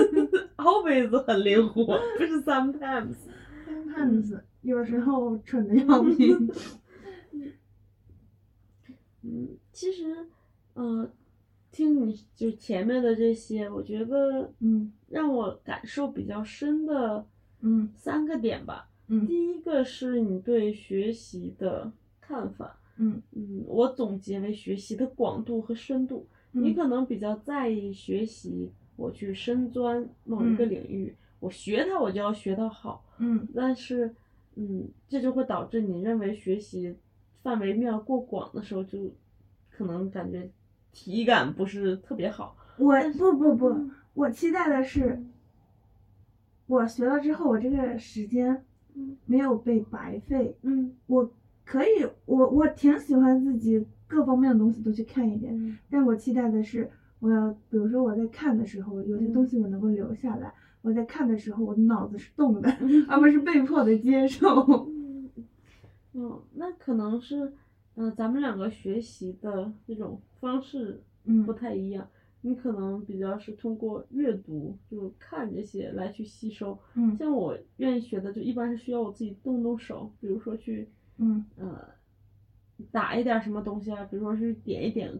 [0.58, 3.16] always 很灵活，不是 sometimes。
[3.68, 6.50] ，sometimes 有时候蠢的要命。
[9.24, 10.16] 嗯，其实，
[10.74, 11.10] 呃，
[11.72, 17.26] 听你就前面的这些，我觉得嗯让我感受比较深的
[17.62, 17.90] 嗯。
[17.96, 18.88] 三个点吧。
[19.08, 19.26] 嗯。
[19.26, 23.22] 第一个是你对学习的看法，嗯。
[23.32, 26.28] 嗯，我总结为学习的广度和深度。
[26.52, 26.76] 你嗯。
[26.76, 30.70] 可能比较在意学习，我去深钻某一个嗯。
[30.70, 33.48] 领域，我学它我就要学到好，嗯。
[33.56, 34.14] 但是，
[34.56, 36.96] 嗯，这就会导致你认为学习
[37.42, 38.98] 范围面儿过广的时候，就
[39.70, 40.50] 可能感觉
[40.92, 42.56] 体感不是特别好。
[42.78, 45.24] 我不不不嗯，我期待的是，
[46.72, 48.64] 我学了之后，我这个时间
[48.96, 50.56] 嗯没有被白费。
[50.62, 51.30] 嗯我
[51.66, 60.50] 可以，我我挺喜欢自己各方面的东西都去看一点，嗯但我期待的是，我要比如说我在看的时候，有些嗯东西我能够留下来；
[60.82, 64.48] 我在看的时候，我的脑子是动的， 嗯而不是被迫的接受。
[64.88, 65.30] 嗯，
[66.16, 67.52] 嗯，那可能是，
[67.96, 72.08] 嗯、咱们两个学习的这种方式嗯不太一样。
[72.42, 76.78] 你可能比较是通过阅读，就看这些来去吸收。
[76.96, 81.88] 嗯像我愿意学的，就一般是需要我自己动动手，比如说去嗯呃
[82.92, 85.14] 打一点儿什么东西啊，比如说是点一点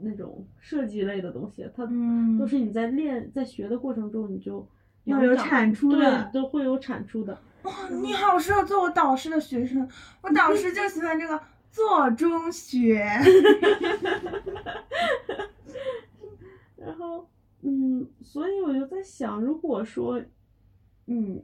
[0.00, 4.66] 那种设计类的东西，它嗯，都是你在练在学的过程中你就
[5.04, 7.36] 要有产出的对，都会有产出的。
[7.62, 9.88] 哇你好适合做我导师的学生，
[10.22, 11.40] 我导师就喜欢这个
[11.70, 13.04] 做中学。
[16.84, 17.26] 然后，
[17.62, 20.22] 嗯，所以我就在想，如果说，
[21.06, 21.42] 嗯，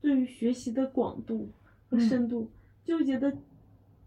[0.00, 1.48] 对于学习的广度
[1.88, 2.50] 和嗯深度、
[2.84, 3.32] 纠结的，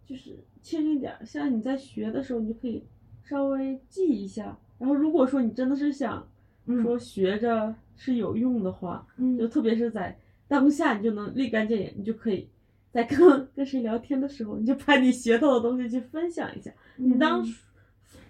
[0.05, 2.83] 就是轻一点儿，像你在学的时候，你就可以
[3.23, 4.57] 稍微记一下。
[4.77, 6.27] 然后，如果说你真的是想
[6.65, 10.17] 嗯说学着是有用的话，嗯就特别是在
[10.47, 12.47] 当下，你就能立竿见影，你就可以
[12.91, 13.17] 在跟
[13.55, 16.71] 跟谁聊天的时候，你就把你学到的东西去分享一下。
[16.97, 17.55] 你当嗯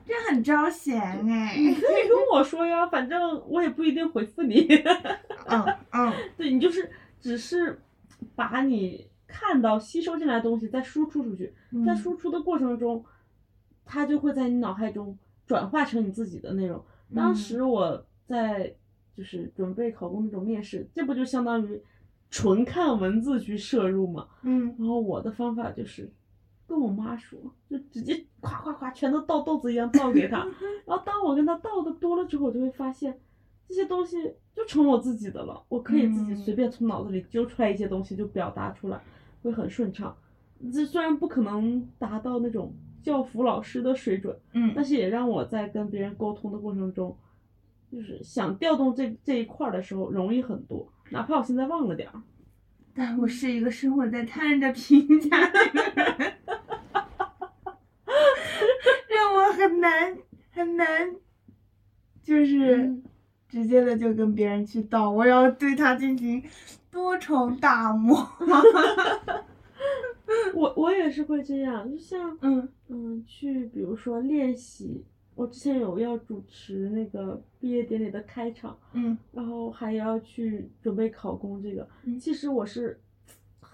[0.05, 1.55] 这很招嫌哎。
[1.57, 4.65] 你可以跟我说呀，反正我也不一定回复你。
[5.47, 6.89] 嗯嗯 对你就是
[7.19, 7.79] 只是
[8.35, 11.53] 把你看到、吸收进来的东西再输出出去，
[11.85, 13.03] 在嗯输出的过程中，
[13.85, 16.83] 它就会在你脑海中转化成你自己的内容。
[17.15, 18.73] 当嗯时我在
[19.15, 21.81] 就是准备考公那种面试，这不就相当于
[22.29, 24.27] 纯看文字去摄入嘛？
[24.43, 26.09] 嗯然后我的方法就是
[26.67, 27.39] 跟我妈说，
[27.69, 30.39] 就直接夸夸夸全都倒豆子一样倒给她。
[30.85, 33.19] 然后当我跟她倒的多了之后，我就会发现
[33.67, 34.17] 这些东西
[34.55, 38.99] 就成我自己的了，我可以自己嗯随便从脑子里揪出来一些东西就表达出来，
[39.43, 40.15] 会很顺畅。
[40.73, 47.15] 这虽然不可能达到那种教辅老师的水准，嗯但是也让我在跟别人沟通的过程中，
[47.91, 52.21] 就是想调动这这一块儿的时候容易很多，哪怕我现在忘了点儿。
[52.97, 56.33] 但我是一个生活在他人的评价的人，
[59.09, 60.17] 让我很难
[60.51, 60.87] 很难，
[62.23, 63.03] 就是嗯。
[63.47, 66.43] 直接的就跟别人去道，我要对他进行
[66.91, 68.27] 多重打磨。
[70.53, 72.67] 我我也是会这样，就像嗯。
[72.89, 75.05] 嗯，去比如说练习，
[75.35, 79.17] 我之前有要主持那个毕业典礼的开场，嗯。
[79.31, 82.19] 然后还要去准备考公这个，嗯。
[82.19, 82.99] 其实我是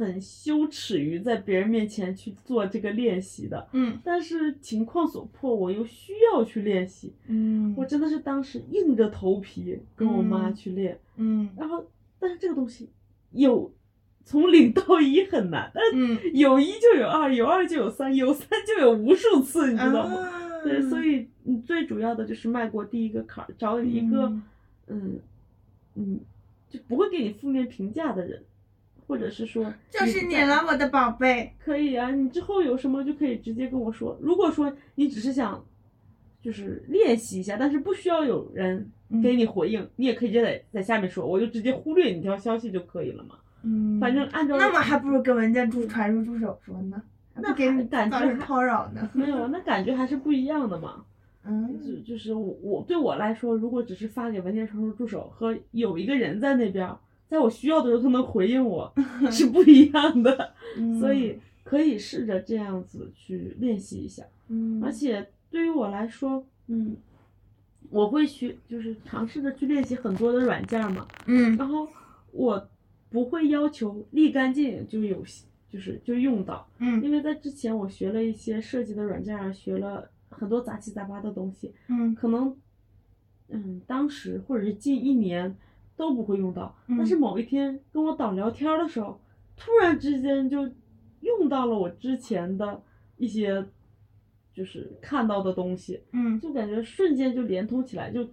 [0.05, 3.99] 很羞耻于在别人面前去做这个练习的，嗯。
[4.03, 7.73] 但是情况所迫，我又需要去练习，嗯。
[7.77, 10.55] 我真的是当时硬着头皮跟我妈嗯。
[10.55, 11.49] 去练，嗯。
[11.55, 11.85] 然后
[12.19, 12.89] 但是这个东西
[13.31, 13.71] 有
[14.25, 15.83] 从零到一很难，但
[16.33, 20.15] 有一就有二，有二就有三，有三就有无数次，你知道吗？
[20.17, 24.43] 啊对，所以你最主要的就是迈过第一个坎儿，找一个嗯。
[24.87, 25.19] 嗯
[25.95, 26.19] 嗯，
[26.69, 28.41] 就不会给你负面评价的人，
[29.11, 31.53] 或者是说就是你了，我的宝贝。
[31.59, 34.17] 可以啊，你之后有什么就可以直接跟我说。
[34.21, 35.61] 如果说你只是想
[36.41, 38.89] 就是练习一下，但是不需要有人
[39.21, 43.35] 给你回应，你也可以直接在在下面说，我就直接忽略你条消息就可以了嘛。
[43.63, 47.03] 嗯，反正按照那么还不如跟文件助传入助手说呢，
[47.35, 49.07] 那给你感觉造成还叨扰呢。
[49.13, 51.03] 没有，那感觉还是不一样的嘛。
[51.43, 56.97] 嗯就就是我我对我来说，如果只是发给文件传输助手和有一个人在那边儿，
[57.31, 58.93] 在我需要的时候他能回应我
[59.31, 60.99] 是不一样的，嗯。
[60.99, 64.21] 所以可以试着这样子去练习一下。
[64.49, 66.97] 嗯，而且对于我来说，嗯，
[67.89, 71.55] 我会去就是尝试着去练习很多的软件嘛，嗯。
[71.55, 71.87] 然后
[72.33, 72.69] 我
[73.09, 75.23] 不会要求立竿见影就有
[75.69, 77.01] 就是就用到，嗯。
[77.01, 82.13] 因为在之前我学了一些设计的软件儿，学了很多杂七杂八的东西，嗯。
[82.13, 82.53] 可能
[83.47, 85.55] 嗯当时或者是近一年
[85.95, 89.19] 都不会用到，嗯但是某一天跟我导聊天儿的时候，
[89.55, 90.69] 突然之间就
[91.21, 92.81] 用到了我之前的
[93.17, 93.63] 一些
[94.53, 96.39] 就是看到的东西，嗯。
[96.39, 98.27] 就感觉瞬间就连通起来，就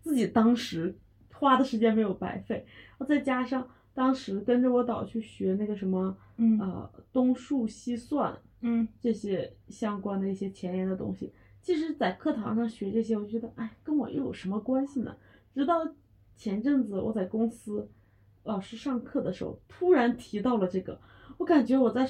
[0.00, 0.94] 自己当时
[1.32, 2.64] 花的时间没有白费，
[3.08, 6.58] 再加上当时跟着我导去学那个什么嗯。
[6.60, 8.86] 呃东数西算嗯。
[9.00, 15.16] 这些相关的一些前沿的东西，其实，在课堂上学这些，我觉得哎，跟我又有什么关系呢？
[15.52, 15.84] 直到
[16.38, 17.90] 前阵子我在公司
[18.44, 20.98] 老师上课的时候，突然提到了这个，
[21.36, 22.08] 我感觉我在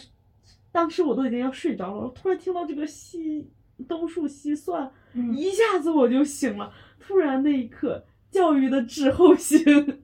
[0.70, 3.50] 当时我都已经要睡着了，我突然听到这个西
[3.88, 6.70] 东数西算，嗯一下子我就醒了。
[7.00, 10.02] 突然那一刻，教育的滞后性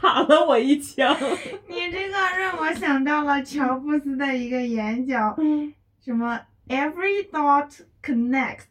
[0.00, 1.14] 打了我一枪。
[1.68, 8.64] 你这个让我想到了乔布斯的一个演讲，嗯，什么 Every thought connects。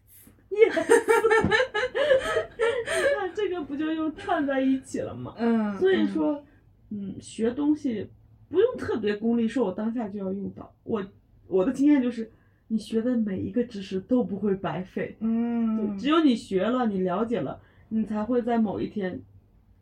[3.19, 5.33] 那这个不就又串在一起了吗？
[5.37, 6.43] 嗯，所以说，
[6.89, 8.07] 嗯，学东西
[8.49, 10.73] 不用特别功利，说我当下就要用到。
[10.83, 11.05] 我
[11.47, 12.31] 我的经验就是，
[12.67, 19.21] 你学的每一个知识都不会白费，嗯，只有你学了，你了解了，你才会在某一天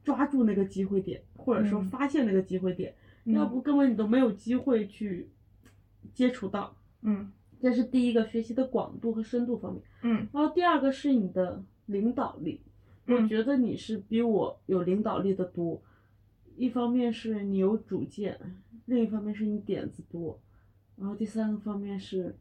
[0.04, 2.94] 抓住那个机会点，或者说嗯发现那个机会点，
[3.26, 5.30] 嗯要不根本你都没有机会去
[6.14, 6.76] 接触到。
[7.02, 7.32] 嗯
[7.62, 12.62] 这是第一个学习的广度和深度方面，嗯然后第二个是你的领导力。
[13.10, 15.82] 我嗯觉得你是比我有领导力的多，
[16.56, 18.40] 一方面是你有主见，
[18.86, 20.40] 另一方面是你点子多，
[20.96, 22.36] 然后第三个方面是，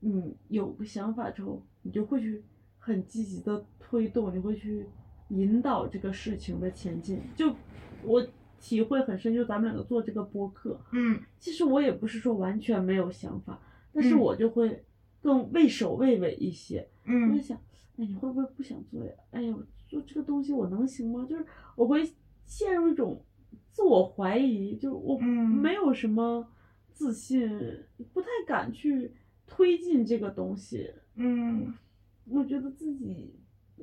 [0.00, 2.42] 嗯，有个想法之后，你就会去
[2.78, 4.86] 很积极的推动，你会去
[5.28, 7.20] 引导这个事情的前进。
[7.36, 7.54] 就
[8.02, 8.26] 我
[8.58, 13.60] 体会很深，就咱们两个做这个播客，嗯其实我也不是说完全没有想法，
[13.92, 14.82] 但是嗯我就会
[15.22, 16.88] 更畏首畏尾一些。
[17.04, 17.56] 嗯我就嗯想，
[17.96, 19.12] 哎，你会不会不想做呀？
[19.30, 21.26] 哎呀，我做这个东西我能行吗？
[21.28, 22.08] 就是我会
[22.46, 23.20] 陷入一种
[23.72, 26.46] 自我怀疑，就是我嗯没有什么
[26.92, 27.50] 自信，
[28.12, 29.12] 不太敢去
[29.46, 30.90] 推进这个东西。
[31.16, 31.74] 嗯
[32.26, 33.34] 我觉得自己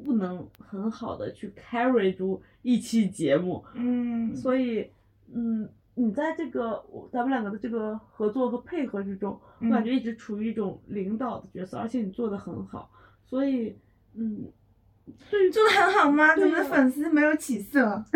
[0.05, 4.89] 不能很好的去 carry 住一期节目，嗯，所以，
[5.33, 6.81] 嗯，你在这个
[7.11, 12.89] 咱们两个的这个合作和配合之中，我感觉一直处于一种领导的角色，而且你做的很好，
[13.25, 13.75] 所以，
[14.13, 14.45] 嗯，
[15.51, 16.35] 做的很好吗？
[16.35, 18.03] 对呀怎么粉丝没有起色？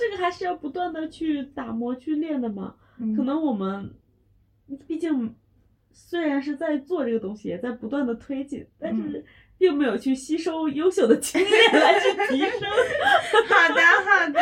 [0.00, 2.74] 这个还是要不断的去打磨、去练的嘛。
[3.00, 3.94] 嗯可能我们，
[4.86, 5.34] 毕竟
[5.92, 9.24] 虽然是在做这个东西，也在不断的推进，但嗯是
[9.56, 12.60] 并没有去吸收优秀的经验来去提升，
[13.48, 14.40] 好的好的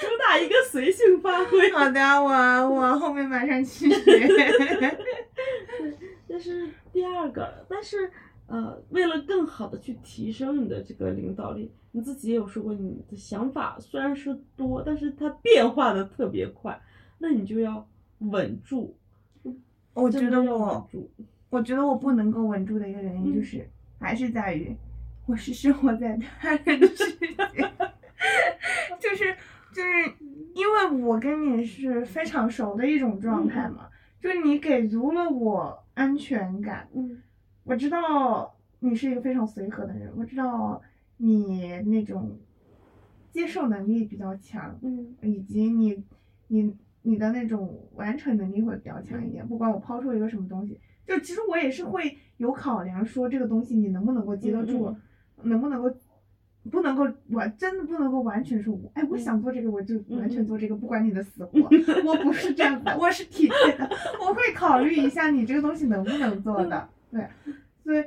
[0.00, 1.70] 主打一个随性发挥。
[1.72, 2.30] 好的，我
[2.70, 4.28] 我后面马上去学。
[6.28, 8.10] 这是第二个，但是
[8.46, 16.78] 呃，为了更好的去提升你的这个领导力，你自己也有说过，你的想法虽然是多，但是它变化的特别快，
[17.18, 17.86] 那你就要
[18.18, 18.94] 稳住。
[19.94, 20.88] 我觉得我，
[21.50, 23.68] 我觉得我不能够稳住的一个原因嗯就是，
[24.00, 24.74] 还是在于
[25.26, 27.28] 我是生活在他人的世界，
[29.00, 29.34] 就是
[29.72, 30.12] 就是
[30.54, 33.88] 因为我跟你是非常熟的一种状态嘛，
[34.20, 37.22] 就是你给足了我安全感，嗯
[37.64, 40.80] 我知道你是一个非常随和的人，我知道
[41.16, 42.38] 你那种
[43.30, 46.02] 接受能力比较强，嗯以及你
[46.48, 49.46] 你你的那种完成能力会比较强一点。
[49.46, 54.88] 不管我抛出一个什么东西，就其实我也是会有考量，说这个东西你能不能够接得住，
[55.42, 55.90] 嗯能不能够。
[56.70, 61.60] 不能够完，真的不能够完全说我，哎，我想做这个，我就完全做这个，不管你的死活。
[62.06, 63.86] 我不是这样的，我是体贴的，
[64.18, 66.88] 我会考虑一下你这个东西能不能做的。
[67.14, 67.28] 对，
[67.84, 68.04] 所以，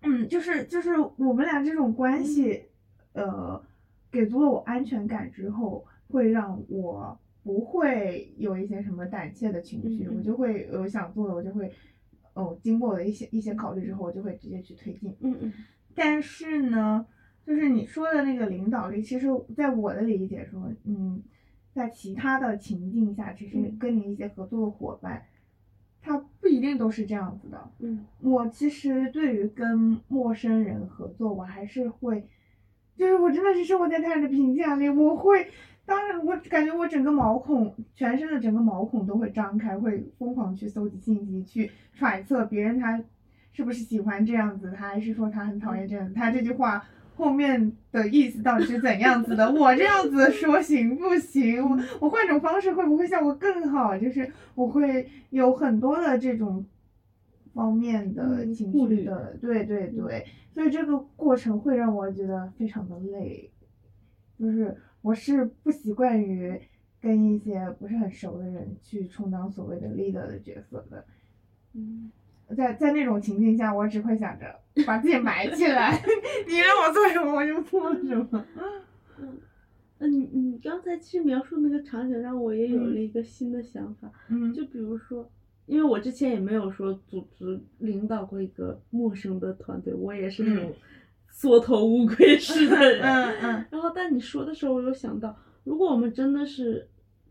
[0.00, 2.64] 嗯，就是就是我们俩这种关系，
[3.12, 3.62] 呃，
[4.10, 11.70] 给足了我安全感之后，会让我不会有一些什么胆怯的情绪，我就会有想做的，我就会，
[12.32, 15.14] 哦，经过我的一些一些考虑之后，我就会直接去推进。
[15.20, 15.52] 嗯嗯
[15.94, 17.06] 但是呢，
[17.44, 21.22] 就是你说的那个领导力，其实在我的理解说，嗯，
[21.74, 25.26] 在其他的情境下，其实嗯跟你一些合作的伙伴，
[26.00, 27.70] 他不一定都是这样子的。
[27.80, 32.26] 嗯我其实对于跟陌生人合作，我还是会，
[32.96, 35.48] 就是我真的是生活在他人的评价里，我会，
[35.84, 43.02] 当然我感觉我整个毛孔，全身的整个毛孔都会张开，会疯狂去搜集信息，去揣测别人他
[43.52, 46.84] 是不是喜欢这样子，他还是说他很讨厌这样，他这句话。
[47.20, 49.48] 后面的意思到底是怎样子的？
[49.52, 51.62] 我这样子说行不行？
[51.62, 53.96] 我我换种方式会不会效果更好？
[53.98, 56.64] 就是我会有很多的这种
[57.52, 63.50] 方面的嗯情绪的，对对对，所以这个过程会让我觉得非常的累，
[64.38, 66.58] 就是我是不习惯于
[67.00, 71.04] 跟一些不是很熟的人去充当所谓的 leader 的角色的，
[71.74, 72.10] 嗯，
[72.56, 74.54] 在在那种情境下，我只会想着
[74.86, 76.00] 把自己埋起来，
[76.48, 78.44] 你让我做什么我就做什么。
[79.20, 79.38] 嗯
[80.02, 84.10] 那你你刚才其实描述那个场景，让我也有了一个新的想法。
[84.30, 85.30] 嗯就比如说，
[85.66, 90.72] 因为我之前也没有说组织领导过一个陌生的团队，我也是那种
[91.28, 93.02] 缩头乌龟式的人。
[93.02, 96.88] 嗯嗯然后，但你说的时候，我有想到，如果我们真的是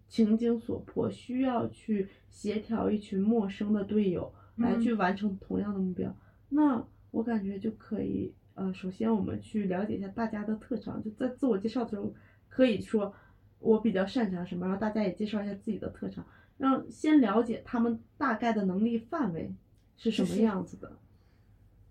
[0.08, 4.82] 情景所迫，需要去协调一群陌生的队友来嗯。
[4.82, 6.16] 去完成同样的目标，
[6.50, 12.14] 那我感觉就可以，呃，首先我们去了解一下大家的特长，就在自我介绍的时候，
[12.48, 13.14] 可以说
[13.60, 16.26] 我比较擅长什么，然后大家也介绍一下自己的特长，
[16.58, 19.52] 让先了解他们大概的能力范围
[19.98, 20.92] 是什么样子的。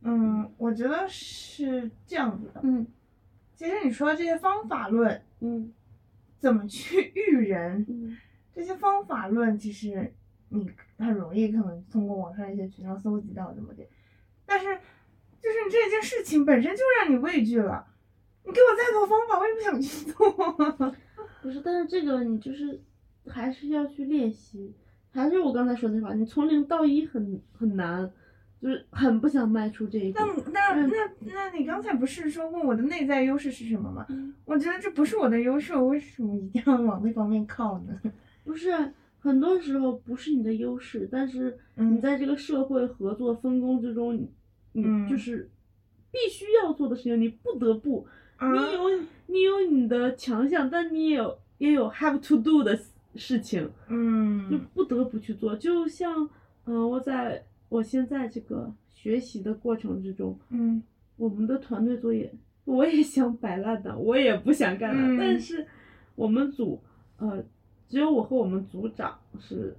[0.02, 2.60] 嗯，我觉得是这样子的。
[2.62, 2.86] 嗯。
[3.56, 5.72] 其实你说这些方法论嗯。
[6.38, 8.16] 怎么去 育人，嗯。
[8.54, 10.12] 这些方法论其实
[10.50, 13.82] 你很容易可能通过网上一些渠道搜集到怎么的，
[14.46, 17.86] 但是就是这件事情本身就让你畏惧了。
[18.44, 20.94] 你给我再多方法，我也不想去做。
[21.42, 22.80] 不是，但是这个你就是
[23.26, 24.74] 还是要去练习，
[25.12, 28.10] 还是我刚才说的那句话，你从零到一很很难，
[28.60, 30.18] 就是很不想迈出这一步
[30.50, 30.52] 那。
[30.52, 34.06] 那嗯那那你刚才不是说问我的内在优势是什么吗？
[34.08, 38.00] 嗯我觉得这不是我的优势，我为什么一定要往那方面靠呢？
[38.44, 38.70] 不是，
[39.18, 44.16] 很多时候不是你的优势，但是你嗯在这个社会合作分工之中，
[44.72, 45.16] 你就。
[45.16, 45.50] 是
[46.10, 49.00] 必须要做的事情，你不得不，啊你有。
[49.30, 52.78] 你有你的强项，但你也有也有 have to do 的
[53.14, 54.48] 事情，嗯。
[54.50, 55.54] 就嗯不得不去做。
[55.54, 56.26] 就像，
[56.64, 60.82] 嗯、我在我现在这个学习的过程之中，嗯。
[61.18, 62.32] 我们的团队作业，
[62.64, 65.66] 我也想摆烂的，我也不想干了，嗯但是
[66.14, 66.80] 我们组，
[67.18, 67.44] 呃，
[67.88, 69.76] 只有我和我们组长是，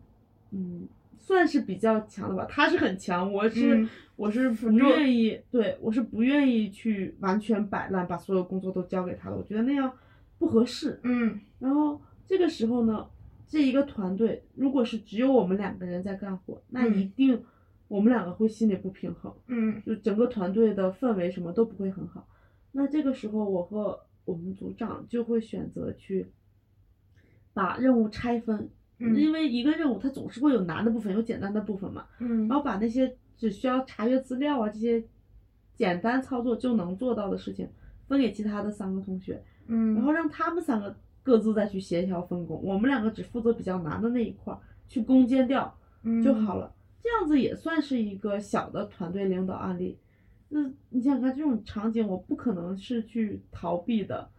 [0.52, 0.88] 嗯，
[1.18, 2.46] 算是比较强的吧。
[2.50, 9.90] 他是很强，我是、嗯我是不愿意，对我是不愿意去完全摆烂，把所有工作都交给他的，我觉得那样
[10.38, 11.00] 不合适。
[11.04, 13.08] 嗯然后这个时候呢，
[13.48, 17.42] 这一个团队如果是只有我们两个人在干活，那嗯一定
[17.88, 19.34] 我们两个会心里不平衡。
[19.48, 22.28] 嗯就整个团队的氛围什么都不会很好。
[22.74, 26.28] 那这个时候，我和我们组长就会选择去
[27.60, 28.70] 把任务拆分，
[29.00, 32.06] 嗯因为一个任务它总是会有难的部分，有简单的部分嘛。
[32.20, 35.04] 嗯然后把那些只需要查阅资料啊这些
[35.76, 37.68] 简单操作就能做到的事情
[38.08, 45.76] 分给其他的三个同学，嗯，然后让他们三个各自再去协调分工，我们两个只负责比较难的那一块儿去攻坚掉。
[46.24, 46.62] 就好了。
[46.62, 46.74] 了。
[47.04, 49.98] 这样子也算是一个小的团队领导案例。
[50.48, 54.30] 那你想想看，这种场景我不可能是去逃避的。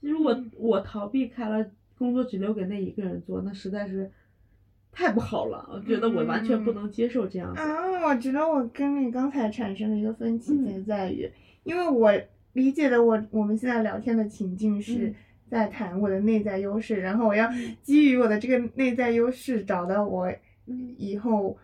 [0.00, 1.70] 如果嗯我逃避开了，
[2.02, 4.10] 工作只留给那一个人做，那实在是
[4.90, 5.70] 太不好了。
[5.72, 7.60] 我觉得我完全不能接受这样子。
[7.60, 11.30] 啊，我觉得我跟你刚才产生的一个分歧嗯就在于，
[11.62, 12.12] 因为我
[12.54, 15.14] 理解的我我们现在聊天的情境是嗯
[15.48, 17.48] 在谈我的内在优势，然后我要
[17.82, 20.32] 基于我的这个内在优势找到我
[20.98, 21.56] 以后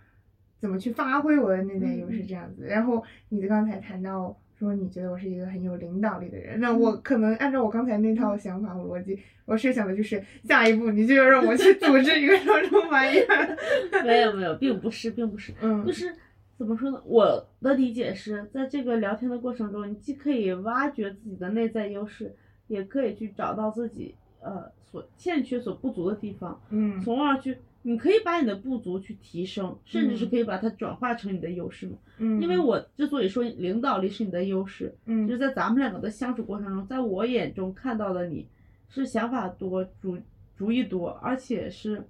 [0.60, 2.66] 怎么去发挥我的内在优势嗯这样子。
[2.66, 13.56] 然后你刚才谈到说你觉得我是一个很有领导力的人，那嗯我可能按照我刚才那套想法和逻辑，我设想的就是下一步你就要让我去组织一个什么什么玩意儿。
[14.04, 15.52] 没有没有，并不是，并不是。
[15.60, 16.12] 嗯，就是
[16.56, 17.00] 怎么说呢？
[17.04, 22.34] 我的理解是在这个聊天的过程中，你既可以挖掘自己的内在优势，
[22.66, 27.56] 也可以去找到自己呃所欠缺、所不足的地方，嗯从而去，
[27.88, 31.96] 你可以把你的不足去提升，甚至是嗯可以把它转化成你的优势嘛。
[32.18, 38.46] 嗯，因为我之所以说领导力是你的优势，嗯就是在咱们两个的相处过程中，在我眼中看到的你
[38.90, 40.18] 是想法多、主
[40.54, 42.04] 主意多，而且是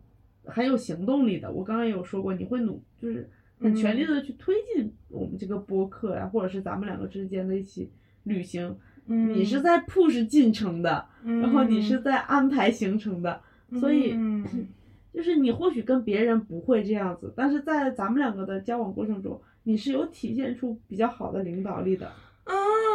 [0.46, 1.52] 很有行动力的。
[1.52, 3.30] 我刚刚也有说过，你会努就是
[3.60, 7.88] 很全力的去推进我们这个播客呀、或者是咱们两个之间的一起
[8.24, 8.76] 旅行。
[9.06, 13.40] 嗯你是在 push 进程的，然后你是在安排行程的，
[13.78, 14.44] 所以嗯
[15.18, 22.06] 就是你或许跟别人不会这样子，但是在咱们两个的交往过程中，你是有体现出比较好的领导力的。
[22.44, 22.54] 啊，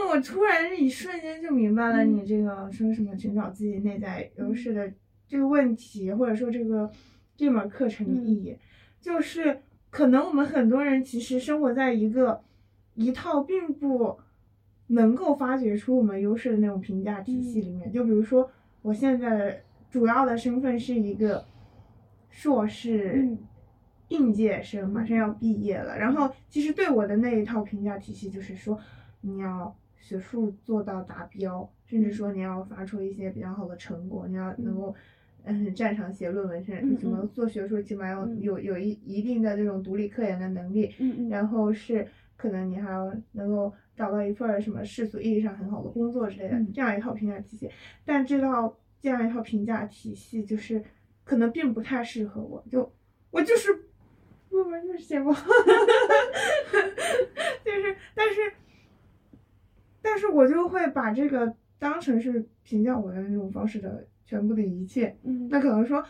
[0.09, 4.89] 我突然一瞬间就明白了嗯你这个说什么寻找自己内在优势的
[5.27, 6.89] 这个问题，或者说这个
[7.35, 8.55] 这门课程的意义，
[9.01, 9.59] 就是
[9.89, 12.41] 可能我们很多人其实生活在一个
[12.95, 14.17] 一套并不
[14.87, 17.91] 能够发掘出我们优势的那种评价体系里面。
[17.91, 18.49] 就比如说，
[18.81, 19.57] 我现在的
[19.91, 21.43] 主要的身份是一个
[22.33, 23.37] 硕士嗯
[24.09, 25.97] 应届生，马上要毕业了。
[25.97, 28.79] 然后其实对我的那一套评价体系就是说，
[29.21, 34.95] 你要学术做到达标，甚至说你要发出一些比较好的成果，你要能够。
[35.45, 37.29] 嗯，擅长写论文甚至什么嗯？
[37.33, 42.07] 做学术起码要嗯有有一一定的这种独立科研的能力，嗯嗯然后是
[42.37, 47.69] 可能你还要能够找到一份什么世俗意义上很好的工作之类的，嗯这样一套评价体系。
[48.05, 50.81] 但这套这样一套评价体系就是
[51.23, 52.91] 可能并不太适合我，就
[53.31, 53.85] 我就是
[54.49, 55.47] 论文就是写不好，
[57.63, 58.53] 就是但是
[60.01, 65.17] 但是我就会把这个当成是评价我的那种方式的全部的一切。
[65.23, 66.03] 嗯那可能说，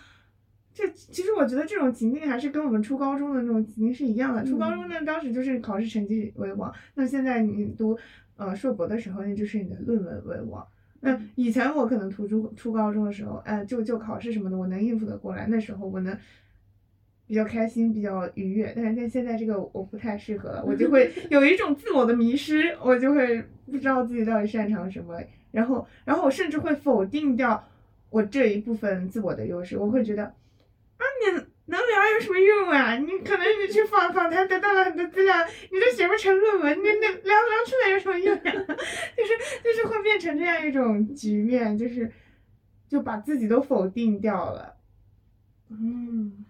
[0.74, 4.44] 这其实我觉得这种情境还是跟我们初高中的那种情境是一样的。
[4.44, 7.98] 初高中呢，当时就是考试成绩为王，那现在你读
[8.36, 10.68] 呃硕博的时候，那就是你的论文为王。
[11.06, 16.18] 那以前我可能初中初高中的时候，哎、就就考试什么的，我能应付得过来，那时候我能。
[17.26, 25.18] 比较开心，比较愉悦，但是在现在这个我不太适合了，我就会 有一种自我的迷失，我就会不知道自己到底擅长什么，
[25.50, 27.64] 然后，然后我甚至会否定掉
[28.10, 30.34] 我这一部分自我的优势，我会觉得，啊，
[31.26, 32.98] 你能聊有什么用啊？
[32.98, 35.36] 你可能你去访访谈得到了很多资料，
[35.72, 42.12] 你都写不成论文，你那聊聊出来有什么用呀、 就是就是会变成这样一种局面，就是
[42.88, 44.76] 就把自己都否定掉了。
[45.70, 46.46] 嗯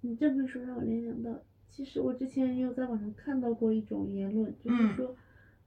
[0.00, 1.30] 你这么一说，让我联想到，
[1.68, 5.16] 其实我之前也有在网上看到过一种言论，就是嗯说，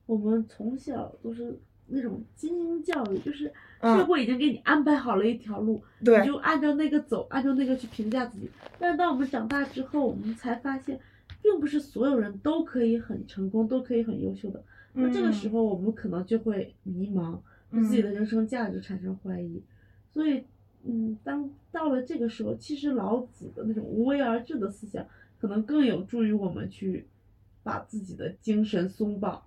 [0.06, 8.50] 我们从小都是那种精英教育，就是社嗯会已经给你安排好了一条路，对你就按照那个走，按照那个去评价自己。
[8.78, 11.00] 但是当我们长大之后，我们才发现，
[11.42, 14.62] 并不是所有人都可以很成功，都可以很优秀的。
[14.92, 17.38] 那这个时候我们可能就会迷茫，
[17.72, 19.62] 对自己的人生价值产生怀疑。
[20.12, 20.44] 所以，
[20.84, 25.06] 嗯，当到了这个时候，其实老子的那种无为而治的思想，
[25.40, 27.08] 可能更有助于我们去
[27.64, 29.44] 把自己的精神松绑，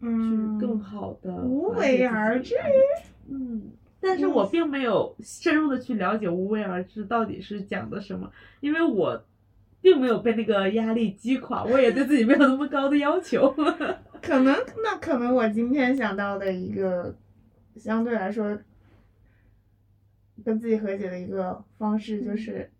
[0.00, 2.56] 嗯，去更好的无为而治。
[3.28, 3.70] 嗯，
[4.00, 8.30] 但是我并没有深入的去了解无为而治到底是讲的什么，
[8.60, 9.24] 因为我
[9.80, 13.54] 并没有被那个压力击垮，我也对自己没有那么高的要求。
[14.22, 17.14] 可能那可能我今天想到的一个
[17.76, 18.58] 相对来说
[20.42, 22.70] 跟自己和解的一个方式就是，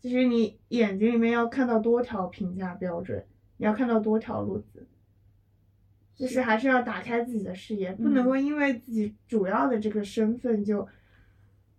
[0.00, 3.24] 其实你眼睛里面要看到多条评价标准，
[3.56, 4.86] 你要看到多条路子，
[6.20, 10.86] 就是还是要打开自己的视野，不能够因为自己主要的这个身份就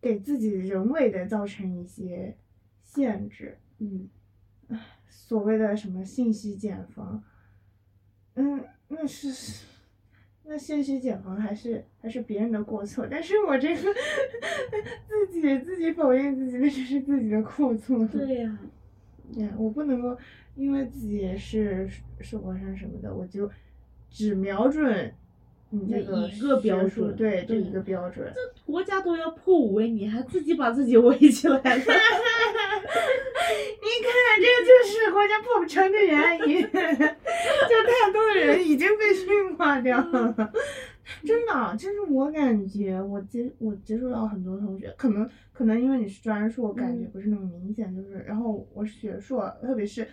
[0.02, 2.36] 给自己人为的造成一些
[2.82, 3.60] 限制。
[3.78, 4.10] 嗯，
[5.08, 7.24] 所谓的什么信息茧房，
[8.34, 9.64] 嗯，那是
[10.44, 13.94] 那信息茧房还是还是别人的过错，但是我这个
[15.30, 18.08] 自己自己否定自己，那就是自己的过错。
[18.08, 18.60] 对呀、
[19.36, 20.18] 呀，我不能够
[20.56, 21.88] 因为自己也是
[22.20, 23.48] 受过伤什么的，我就
[24.12, 25.12] 只瞄准
[25.70, 28.32] 你这个一个标准对对这一个标准。
[28.36, 31.64] 这国家都要破五围，你还自己把自己围起来了。
[33.82, 40.36] 你看，这就是国家破不成的原因， 就太多的人已经被驯化掉了。
[41.26, 50.08] 真的，就是我感觉，我接我接触到很多同学，可能可能因为你是专硕，我感觉嗯不是那么明显，就是然后我是学硕，特别是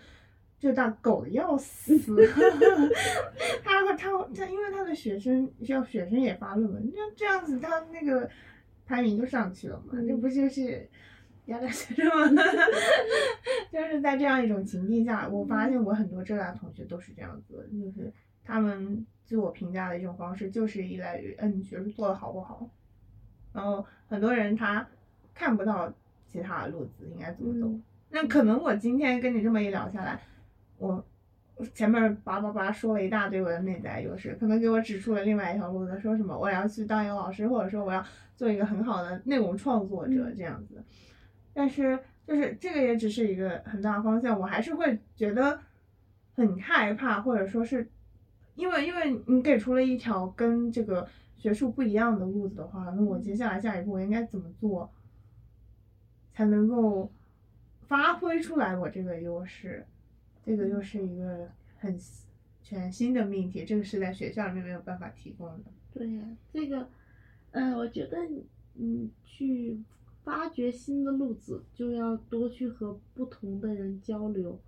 [0.61, 1.97] 这大狗的要死，
[3.63, 8.29] 他他他他，因为他的学生要学生也发论文，那这样子他那个
[8.87, 10.21] 排名就上去了嘛，这嗯。
[10.21, 10.89] 不就是
[11.47, 12.43] 压榨学生吗？
[13.73, 18.13] 就是在这样一种情境下，我发现我很多浙大同学都是这样子，就是
[18.45, 22.69] 他们自我评价的一种方式就是依赖于，嗯，你学术做的好不好，
[23.53, 24.87] 然后很多人他
[25.35, 25.93] 看不到
[26.27, 27.67] 其他的路子应该怎么走。
[27.69, 27.83] 嗯。
[28.11, 30.19] 那可能我今天跟你这么一聊下来，
[30.79, 31.05] 我
[31.75, 38.05] 前面叭叭叭说了一大堆我的内在优势，可能给我指出了另外一条路子，说什么我要去当一个老师，或者说我要
[38.37, 40.83] 做一个很好的内容创作者嗯这样子。
[41.53, 45.59] 但是就是这个也只是一个很大方向，我还是会觉得
[46.35, 47.91] 很害怕，或者说是
[48.55, 54.89] 因为因为你给出了一条跟这个学术不一样的路子的话，那我接下来下一步我应该怎么做，
[56.33, 57.11] 才能够
[57.89, 59.85] 发挥出来我这个优势？
[60.49, 61.47] 这个又是一个
[61.77, 61.95] 很
[62.63, 65.65] 全新的命题，这个是在学校里面没有办法提供的。
[65.93, 66.89] 对呀、这个，
[67.51, 69.79] 呃，我觉得你你去
[70.25, 74.59] 发掘新的路子，就要多去和不同的人交流。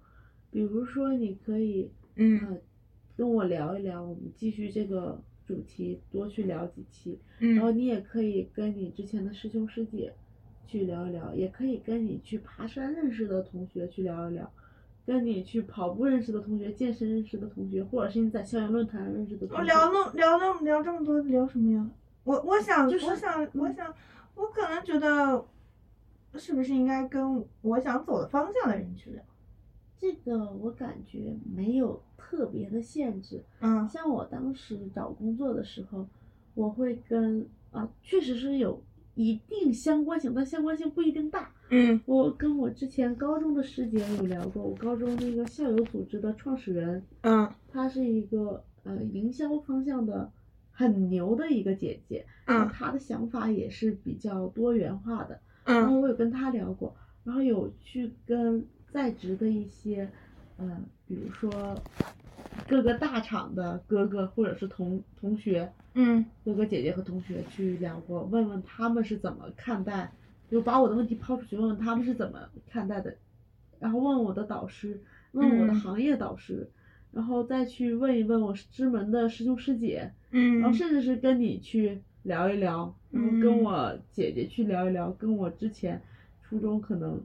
[0.51, 2.59] 比如说，你可以嗯呃
[3.17, 7.19] 跟我聊一聊，我们继续这个主题，多去聊几期。
[7.39, 10.13] 嗯然后你也可以跟你之前的师兄师姐
[10.67, 14.53] 去聊一聊，也可以跟你去爬山认识的同学去聊一聊，
[15.07, 19.55] 跟你去跑步认识的同学、健身认识的同学，或者是你在校园论坛认识的同学。
[19.57, 21.91] 我聊那聊那聊这么多聊什么呀？
[22.25, 23.95] 我我想、就是我想我嗯想
[24.35, 25.45] 我可能觉得，
[26.35, 29.23] 是不是应该跟我想走的方向的人去聊？
[29.99, 33.43] 这个我感觉没有特别的限制。
[33.61, 36.07] 嗯像我当时找工作的时候，
[36.55, 38.83] 我会跟啊，确实是有
[39.15, 41.51] 一定相关性，但相关性不一定大。
[41.71, 50.33] 嗯我跟我之前高中的师姐有聊过，我高中那个校友组织的创始人，嗯她是一个呃营销方向的
[50.71, 55.41] 很牛的一个姐姐，嗯她的想法也是比较多元化的。
[55.65, 60.11] 然后嗯我有跟她聊过，然后有去跟在职的一些，
[60.57, 61.51] 呃，比如说
[62.69, 66.25] 各个大厂的哥哥或者是同同学，嗯。
[66.45, 70.13] 哥哥姐姐和同学去聊过，问问他们是怎么看待，
[70.51, 73.17] 就把我的问题抛出去，问问他们是怎么看待的，
[73.79, 75.01] 然后问我的导师，
[75.33, 75.75] 问我的嗯。
[75.75, 76.69] 行业导师，
[77.13, 83.63] 然后再去问一问我师门的师兄师姐，嗯，然后甚至是跟你去聊一聊，然后跟嗯。
[83.63, 86.01] 我姐姐去聊一聊，跟我之前
[86.43, 87.21] 初中可能，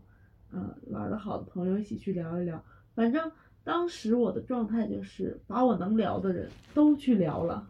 [0.52, 2.64] 呃玩的好的朋友一起去聊一聊。
[2.94, 3.32] 反正
[3.66, 7.68] 当时我的状态就是把我能聊的人都去聊了，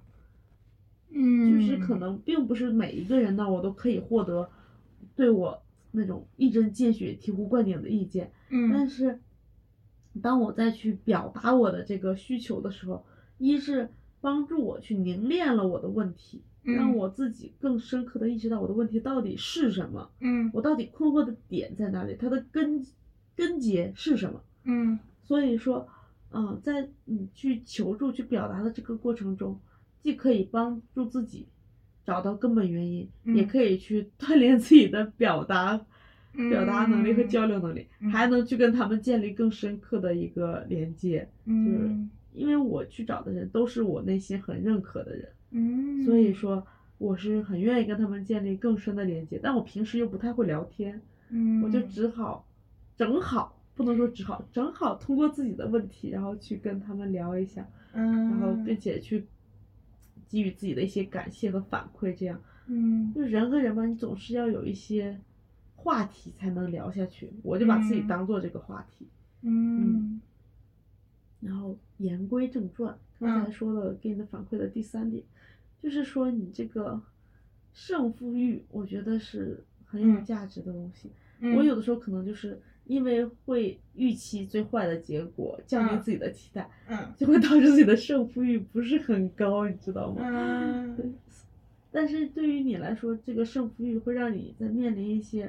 [1.10, 4.50] 嗯就是可能并不是每一个人呢我都可以获得
[5.16, 8.70] 对我那种一针见血、醍醐灌顶的意见，嗯。
[8.72, 9.20] 但嗯是
[10.22, 13.06] 当我再去表达我的这个需求的时候，
[13.38, 13.90] 一是
[14.20, 20.52] 帮助我去凝练了我的问题，让嗯我自己更深刻的意识到我的问题到底是什么，嗯。
[20.54, 22.86] 我到底困惑的点在哪里，它的根
[23.34, 24.42] 根结是什么。
[24.66, 25.88] 嗯所以说，
[26.32, 29.60] 嗯，在你去求助、去表达的这个过程中，
[30.02, 31.48] 既可以帮助自己
[32.06, 33.36] 找到根本原因，嗯。
[33.36, 35.78] 也可以去 锻炼自己的表达、
[36.50, 37.30] 表达能力和嗯。
[37.30, 38.12] 交流能力，嗯。
[38.12, 41.28] 还能去跟他们建立更深刻的一个连接。
[41.46, 42.10] 嗯。
[42.34, 49.40] 因为我去找的人都是我内心很认可的人，嗯，所以说我是很愿意跟他们建立更深的连接。
[49.42, 52.46] 但我平时又不太会聊天，嗯，我就只好
[52.98, 59.26] 正好不能说只好，正好通过自己的问题，然后去跟他们聊一下，嗯，然后并且去
[60.28, 62.16] 给予自己的一些感谢和反馈。
[62.16, 65.20] 这样，嗯就人和人嘛，你总是要有一些
[65.76, 67.30] 话题才能聊下去。
[67.44, 69.08] 我就把自己嗯当做这个话题。
[69.42, 70.20] 嗯
[71.42, 75.24] 然后言归正传，刚才嗯说的给你的反馈的第三点，
[75.80, 77.00] 就是说你这个
[77.72, 81.12] 胜负欲，我觉得是很有嗯价值的东西。
[81.40, 90.22] 嗯，我有的时候可能就是因为会预期最坏的结果，降低嗯自己的期待，嗯 就会导致自己的胜负欲不是很高，你知道吗？
[90.24, 91.06] 嗯对。
[91.92, 95.46] 但是对于你来说，这个胜负欲会让你在面临一些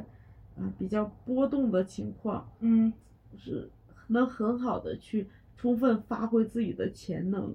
[0.58, 2.92] 啊、比较波动的情况，嗯
[3.36, 3.68] 是
[4.08, 5.26] 能很好的去
[5.56, 7.54] 充分发挥自己的潜能。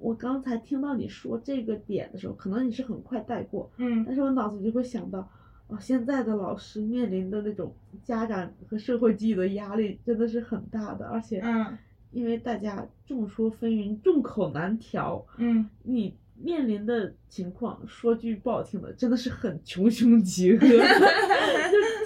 [0.00, 5.28] 我刚才听到你说这个点的时候，可能你是很快带过，嗯但是我脑子里就会想到，
[5.68, 11.78] 哦，现在的老师面临的那种家长和社会给予的压力真的是很大的，而且嗯。
[12.10, 15.68] 因为大家众说纷纭，众口难调，嗯。
[15.82, 20.66] 你面临的情况，说句不好听的，真的是很穷凶极恶， 就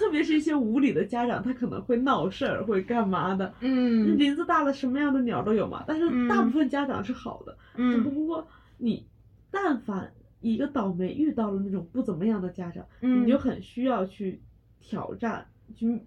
[0.01, 3.55] 特别是一些无理的家长，他可能会闹事儿，会干嘛的。
[3.61, 4.19] 嗯。
[4.19, 5.85] 林子大了，什么样的鸟都有嘛。
[5.87, 7.93] 但是大部分家长是好的，嗯。
[7.93, 8.49] 只不嗯过
[8.79, 9.07] 你
[9.53, 10.13] 但凡
[10.43, 14.41] 一个倒霉遇到了那种不怎么样的家长，嗯你就很需要去
[14.81, 16.01] 挑战，去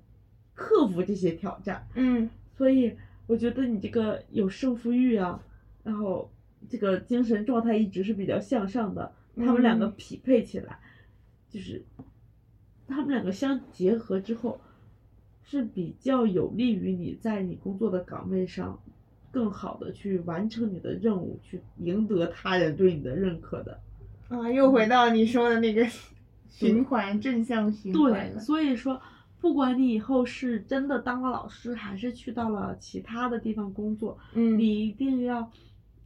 [0.53, 1.88] 克服这些挑战。
[1.95, 2.95] 嗯所以
[3.28, 5.41] 我觉得你这个有胜负欲啊，
[5.84, 6.30] 然后
[6.70, 10.80] 这个精神状态一直是比较向上的，他们两个嗯匹配起来，
[11.49, 11.84] 就是
[12.88, 14.60] 他们两个相结合之后，
[15.44, 18.80] 是比较有利于你在你工作的岗位上
[19.32, 23.80] 更好的去完成你的任务，去赢得他人对你的认可的。
[24.30, 25.85] 啊，又回到你说的那个
[26.49, 29.02] 循环正向循环对，所以说，
[29.39, 35.52] 不管你以后是真的当了老师，还是去到了其他的地方工作，嗯你一定要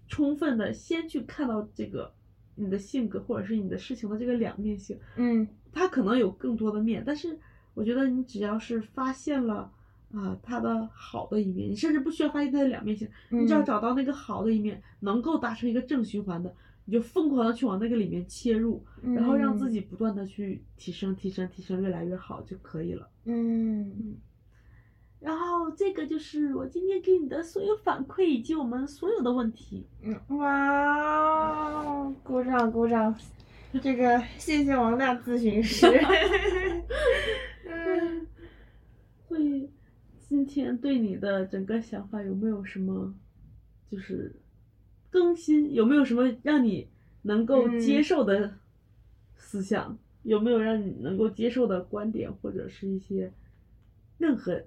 [0.07, 2.11] 充分的先去看到这个
[2.55, 5.47] 你的性格或者是你的事情的这个两面性，嗯。
[5.71, 7.37] 它可能有更多的面，但是
[7.75, 9.71] 我觉得你只要是发现了
[10.11, 13.65] 啊、它的好的一面，你甚至不需要发现它的两面性，你只要嗯。
[13.65, 16.51] 找到那个好的一面，能够达成一个正循环的，
[16.89, 23.07] 你就疯狂的去往那个里面切入，然后让自己不断的去提升、提升、提升，越来越好就可以了。
[23.25, 24.17] 嗯
[25.19, 29.85] 然后这个就是我今天给你的所有反馈以及我们所有的问题。
[30.01, 33.13] 嗯哇哦，鼓掌鼓掌！
[33.83, 35.85] 这个谢谢王大咨询师。
[37.69, 38.27] 嗯
[39.27, 39.69] 所以
[40.27, 43.13] 今天对你的整个想法有没有什么
[43.91, 44.35] 就是
[45.09, 45.73] 更新？
[45.73, 46.87] 有没有什么让你
[47.21, 48.53] 能够嗯接受的
[49.35, 49.97] 思想？
[50.23, 53.31] 有没有让你能够接受的观点，或者是一些
[54.17, 54.61] 任何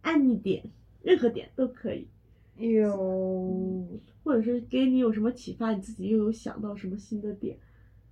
[0.00, 0.64] 案例点，
[1.02, 2.08] 任何点都可以，
[2.56, 3.86] 有
[4.24, 7.58] 或者是给你有什么启发，你自己又有想到什么新的点，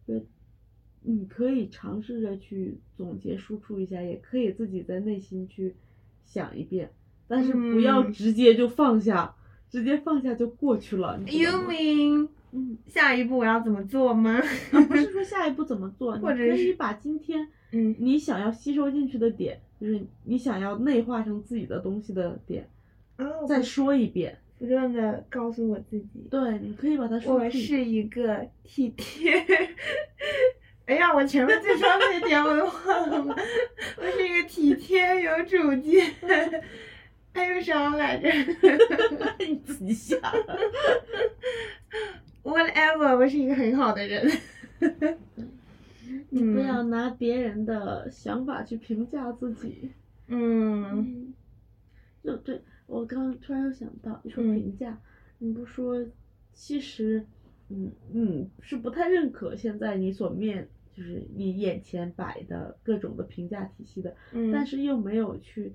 [0.06, 0.20] 呃，
[1.00, 5.74] 你可以尝试着去总结输出一下，也可以自己在内心去
[6.24, 6.90] 想一遍，
[7.26, 9.34] 但是不要嗯直接就放下，
[9.70, 11.18] 直接放下就过去了。
[11.26, 14.40] You 吗 mean 嗯，下一步我要怎么做吗？
[14.72, 22.68] 啊不是说下一步怎么做， 你或者是可以把今天嗯你想要吸收进去的点，就是你想要内化成自己的东西的点，
[23.16, 24.38] 啊，再说一遍。
[24.58, 29.34] 不断的告诉我自己，对，你可以把它说我是一个体贴。
[30.86, 33.36] 哎呀，我前面最说那点我都忘了，
[33.98, 36.10] 我是一个体贴、有主见，
[37.36, 38.28] 还有啥来着
[39.46, 40.18] 你自己想。
[42.42, 44.26] ？Whatever，我是一个很好的人。
[46.30, 49.90] 你不嗯要拿别人的想法去评价自己。
[50.28, 51.34] 嗯嗯，
[52.24, 54.98] 就对我刚刚突然又想到，你说嗯评价，
[55.38, 56.02] 你不说，
[56.54, 57.26] 其实，
[57.68, 65.74] 嗯嗯，是不太认可现在你所面，就是你眼前摆的各种的评价体系的，嗯，但是又没有去，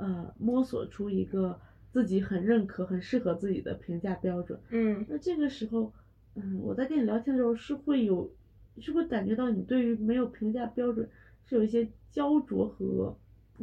[0.00, 1.60] 呃，摸索出一个
[1.92, 4.58] 自己很认可、很适合自己的评价标准。
[4.70, 5.92] 嗯那这个时候，
[6.34, 8.30] 嗯，我在跟你聊天的时候是会有，
[8.78, 11.08] 是会感觉到你对于没有评价标准
[11.44, 13.16] 是有一些焦灼和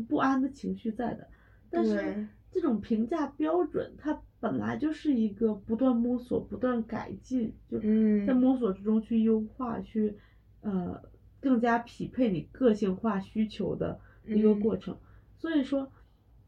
[0.07, 1.27] 不安的情绪在的。
[1.71, 10.15] 但是这种评价标准，它本来就是一个不断摸索、不断改进，就嗯在摸索之中去优化、去
[10.61, 11.01] 呃
[11.41, 14.95] 更加匹配你个性化需求的一个嗯过程。
[15.39, 15.91] 所以说，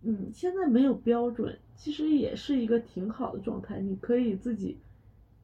[0.01, 3.79] 嗯，现在没有标准，其实也是一个挺好的状态。
[3.79, 4.77] 你可以自己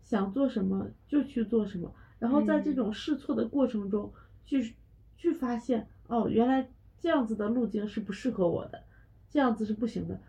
[0.02, 4.11] 想做什么就去做什么，然后在这嗯种试错的过程中
[4.45, 4.73] 去
[5.18, 6.69] 去发现，哦，原来
[6.99, 8.82] 这样子的路径是不适合我的，
[9.30, 10.19] 这样子是不行的，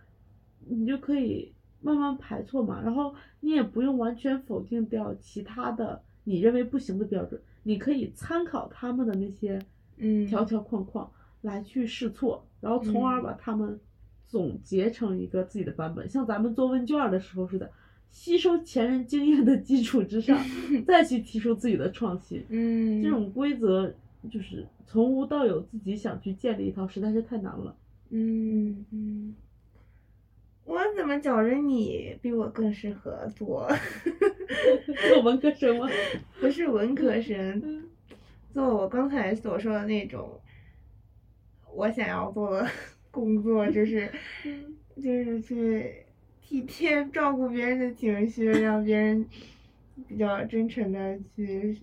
[0.66, 2.82] 你就可以慢慢排错嘛。
[2.82, 9.60] 然后你也不用完全否定掉其他的你认为不行的标准，你可以参考他们的那些
[9.98, 11.08] 嗯条条框框
[11.42, 13.78] 来去试错，然后从而嗯把他们
[14.36, 17.70] 总结成一个自己的版本，像咱们做问卷儿的时候似的，
[18.10, 20.38] 吸收前人经验的基础之上，
[20.86, 22.44] 再去提出自己的创新。
[22.50, 23.94] 嗯这种规则
[24.30, 27.74] 就是从无到有，自己想去建立一套，实在是太难了。
[28.10, 29.34] 嗯嗯，
[30.66, 33.66] 我怎么觉着你比我更适合做，
[35.08, 35.88] 做文科生吗？
[36.40, 37.84] 不是文科生， 嗯
[38.52, 40.38] 做我刚才所说的那种，
[41.74, 42.68] 我想要做的
[43.16, 44.12] 工作， 就是
[44.94, 46.04] 就是去
[46.42, 49.26] 体贴照顾别人的情绪，让别人
[50.06, 51.78] 比较真诚的去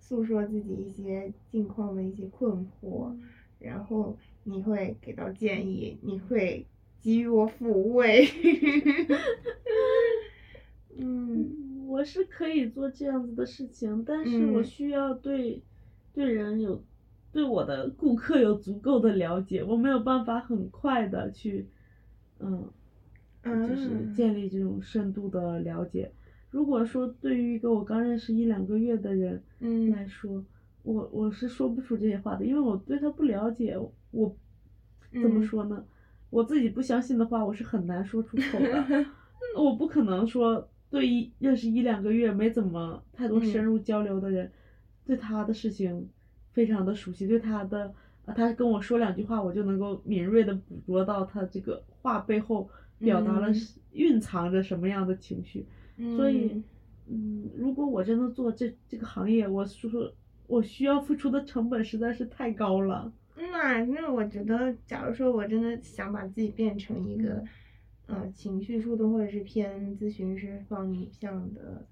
[0.00, 3.16] 诉说自己一些近况的一些困惑，
[3.60, 6.66] 然后你会给到建议，你会
[7.00, 8.26] 给予我抚慰。
[10.98, 14.64] 嗯我是可以做这样子的事情，但是我嗯。
[14.64, 15.62] 需要对、
[16.12, 16.84] 对人有
[17.32, 21.68] 对我的顾客有足够的了解，我没有办法很快的去，
[22.38, 22.68] 嗯，
[23.44, 26.10] 就是嗯建立这种深度的了解。
[26.50, 30.44] 如果说对于一个我刚认识一两个月的人嗯来说，
[30.82, 33.78] 我我是说不出这些话的，因为我对他不了解，
[34.10, 34.36] 我
[35.12, 35.84] 怎么嗯说呢？
[36.30, 39.06] 我自己不相信的话，我是很难说出口的。
[39.56, 44.50] 我不可能说对一认识一两个月没怎么太多深嗯入交流的人，
[45.04, 46.08] 对他的事情
[46.52, 47.92] 非常的熟悉，对他的
[48.24, 52.68] 啊，他跟我说两句话，我就能够敏锐的捕捉到他这个话背后
[52.98, 53.48] 表达了
[53.92, 55.66] 蕴藏着什么样的情绪。
[56.16, 56.62] 所以，
[57.08, 60.12] 嗯，如果我真的做这这个行业，我说
[60.46, 63.12] 我需要付出的成本实在是太高了。
[63.36, 67.42] 那那我觉得，假如说我真的想把自己变成一个，
[68.06, 71.84] 呃，情绪树洞或者是偏咨询师方向的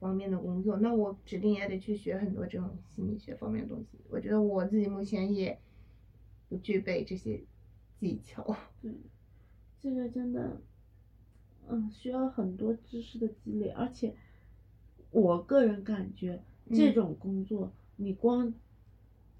[0.00, 3.98] 方面的工作，那我指定也得去学很多这种心理学方面的东西。
[4.08, 5.58] 我觉得我自己目前也
[6.48, 7.42] 不具备这些
[7.98, 8.56] 技巧。
[8.80, 8.92] 对，
[9.80, 10.60] 这个真的，
[11.68, 14.14] 嗯，需要很多知识的积累，而且
[15.10, 18.54] 我个人感觉这嗯种工作，你光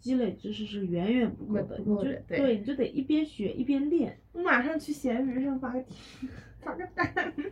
[0.00, 4.18] 积累知识是远远不够不的，你就对对，你就得一边学一边练。
[4.32, 6.28] 我马上去闲鱼上发个帖，
[6.60, 7.34] 发个单，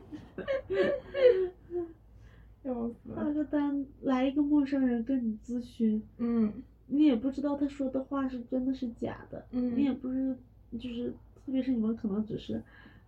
[2.67, 3.33] 笑死发了。
[3.33, 6.53] 个单，来一个陌生人跟你咨询，嗯
[6.89, 10.37] 你也不知道他说的话是真的是假的，嗯你也嗯不是，
[10.79, 11.11] 就是
[11.45, 12.63] 特别是你们可能只是，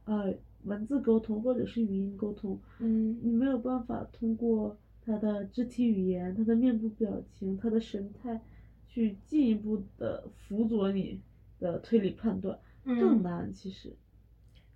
[0.05, 8.41] 呃，文字沟通或者是语音沟通，嗯你没有办法通过他的肢体语言、他的面部表情、他的神态，
[8.89, 11.21] 去进一步的辅佐你
[11.61, 13.95] 的推理判断，更嗯，难其实。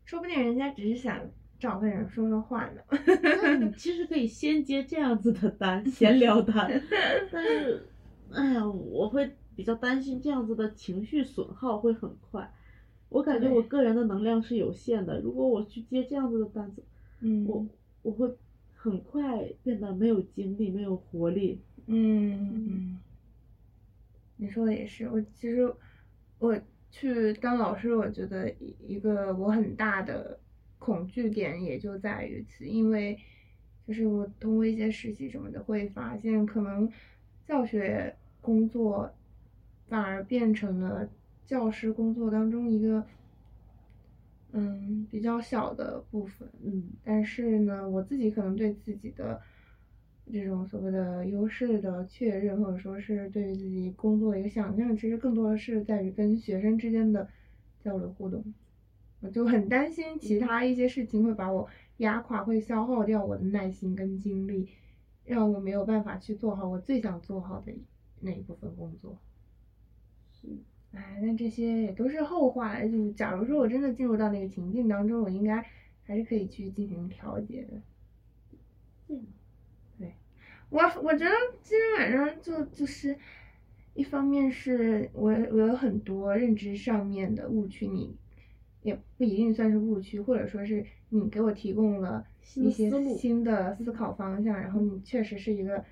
[0.04, 1.24] 说不定人家只是想
[1.62, 2.82] 找个人说说话呢。
[3.40, 6.68] 那你其实可以先接这样子的单，闲聊单，
[7.30, 7.86] 但是，
[8.32, 12.52] 哎呀，我会比较担心这样子的情绪损耗会很快。
[13.08, 16.82] 我感觉我个人的能量是有限的，如果我去接这样子的单子，
[17.20, 17.64] 嗯我
[18.02, 18.36] 我会
[18.74, 21.60] 很快变得没有精力、没有活力。
[21.86, 22.98] 嗯嗯，
[24.36, 25.08] 你说的也是。
[25.08, 25.72] 我其实
[26.40, 26.58] 我
[26.90, 30.38] 去当老师，我觉得一一个我很大的
[30.84, 33.16] 恐惧点也就在于此，因为
[33.86, 36.90] 就是我通过一些实习什么的，会发现可能
[37.46, 39.14] 教学工作
[39.86, 41.08] 反而变成了
[41.46, 43.06] 教师工作当中一个
[44.50, 46.48] 嗯比较小的部分。
[46.64, 49.40] 嗯但是呢，我自己可能对自己的
[50.32, 57.28] 这种所谓的优势的确认，或者说是对于自己工作的一个想象，其实更多的是在于跟学生之间的
[57.84, 58.44] 交流互动。
[59.22, 61.68] 我就很担心其他一些事情会把我
[61.98, 64.68] 压垮，会消耗掉我的耐心跟精力，
[65.24, 67.72] 让我没有办法去做好我最想做好的
[68.20, 69.16] 那一部分工作。
[70.30, 70.48] 是
[70.92, 72.88] 哎，那这些也都是后话了。
[72.88, 75.64] 就假如说我真的进入到那个情境当中，我应该
[76.02, 77.80] 还是可以去进行调节的。
[79.06, 80.12] 这样。
[80.68, 81.30] 我我觉得
[81.62, 83.16] 今天晚上就就是，
[83.94, 88.16] 一方面是我我有很多认知上面的误区，你
[88.82, 92.24] 也不一定算是误区，或者说是你给我提供了
[92.56, 95.82] 一些新的思考方向，然后你确实是一个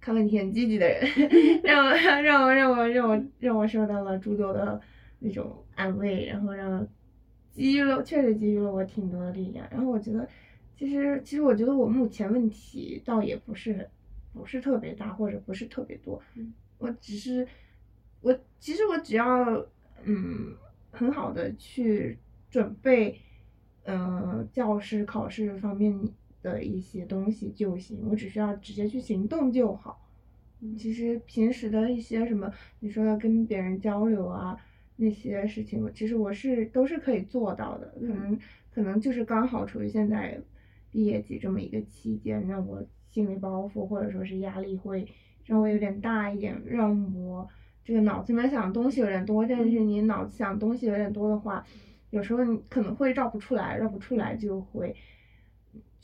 [0.00, 1.00] 看问题很积极的人，
[1.62, 1.92] 让我
[2.22, 4.80] 让我让我让我让我受到了诸多的
[5.20, 6.86] 那种安慰，然后让
[7.54, 10.28] 给予了确实给予了我挺多的力量，然后我觉得
[10.76, 13.88] 其实其实我觉得我目前问题倒也不是
[14.32, 16.52] 不是特别大，或者不是特别多，嗯。
[16.78, 17.46] 我只是
[18.20, 19.64] 我其实我只要
[20.04, 20.56] 嗯
[20.92, 22.16] 很好的去
[22.48, 23.18] 准备，
[23.84, 25.98] 呃教师考试方面
[26.42, 29.98] 的一些东西就行，我只需要直接去行动就好。
[30.60, 34.56] 嗯其实平时的一些什么，你说要跟别人交流啊
[34.94, 37.92] 那些事情，我其实我是都是可以做到的。
[37.98, 38.38] 可能
[38.72, 40.40] 可能就是刚好处于现在
[40.90, 45.08] 毕业季这么一个期间，让我心理包袱或者说是压力会
[45.44, 47.48] 稍微有点大一点，让我
[47.84, 49.46] 这个脑子里面想的东西有点多。
[49.46, 51.64] 但是你脑子想的东西有点多的话，
[52.10, 54.94] 有时候你可能会绕不出来，绕不出来就会。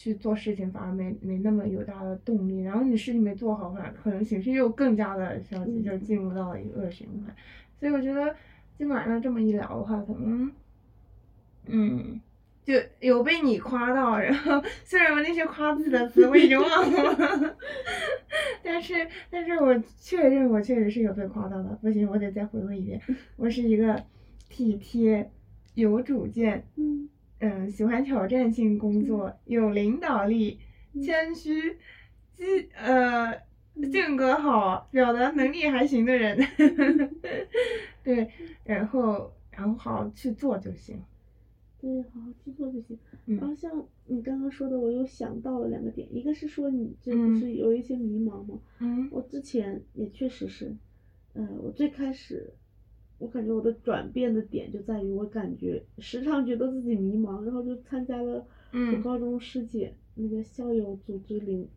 [0.01, 7.35] 去做事情反而没没那么有大的动力，然后你事情没做好，反而可能情绪又更加的消极，就进入到了一个恶循环。
[7.81, 8.33] 所以我觉得
[8.77, 10.53] 今晚上这么一聊的话，可能，
[11.67, 12.21] 嗯，
[12.69, 17.57] 就有被你夸到，然后虽然我那些夸自己的词我已经忘了，
[18.63, 21.79] 但是但是我确认我确实是有被夸到的。
[21.81, 23.01] 不行，我得再回味一遍，
[23.37, 24.05] 我是一个
[24.51, 25.31] 体贴、
[25.73, 26.63] 有主见。
[26.77, 27.09] 嗯
[27.41, 30.61] 嗯，喜欢挑战性工作，有领导力，
[30.93, 31.79] 嗯谦虚，
[32.35, 33.33] 机呃
[33.91, 36.39] 性格好，表达能力还行的人。
[38.05, 38.29] 对，
[38.65, 41.03] 然后然后好好去做就行。
[41.81, 42.99] 对，好好去做就行。
[43.27, 48.61] 嗯然后像你刚刚说的，我又想到了两个点，一个是说你这不嗯是有一些迷茫吗？
[48.81, 50.75] 嗯我之前也确实是，
[51.35, 52.53] 嗯、我最开始，
[53.19, 61.69] 我感觉我的转变的点就在于我感觉时常觉得自己迷茫，然后就参加了我嗯高中师姐那个校友组织领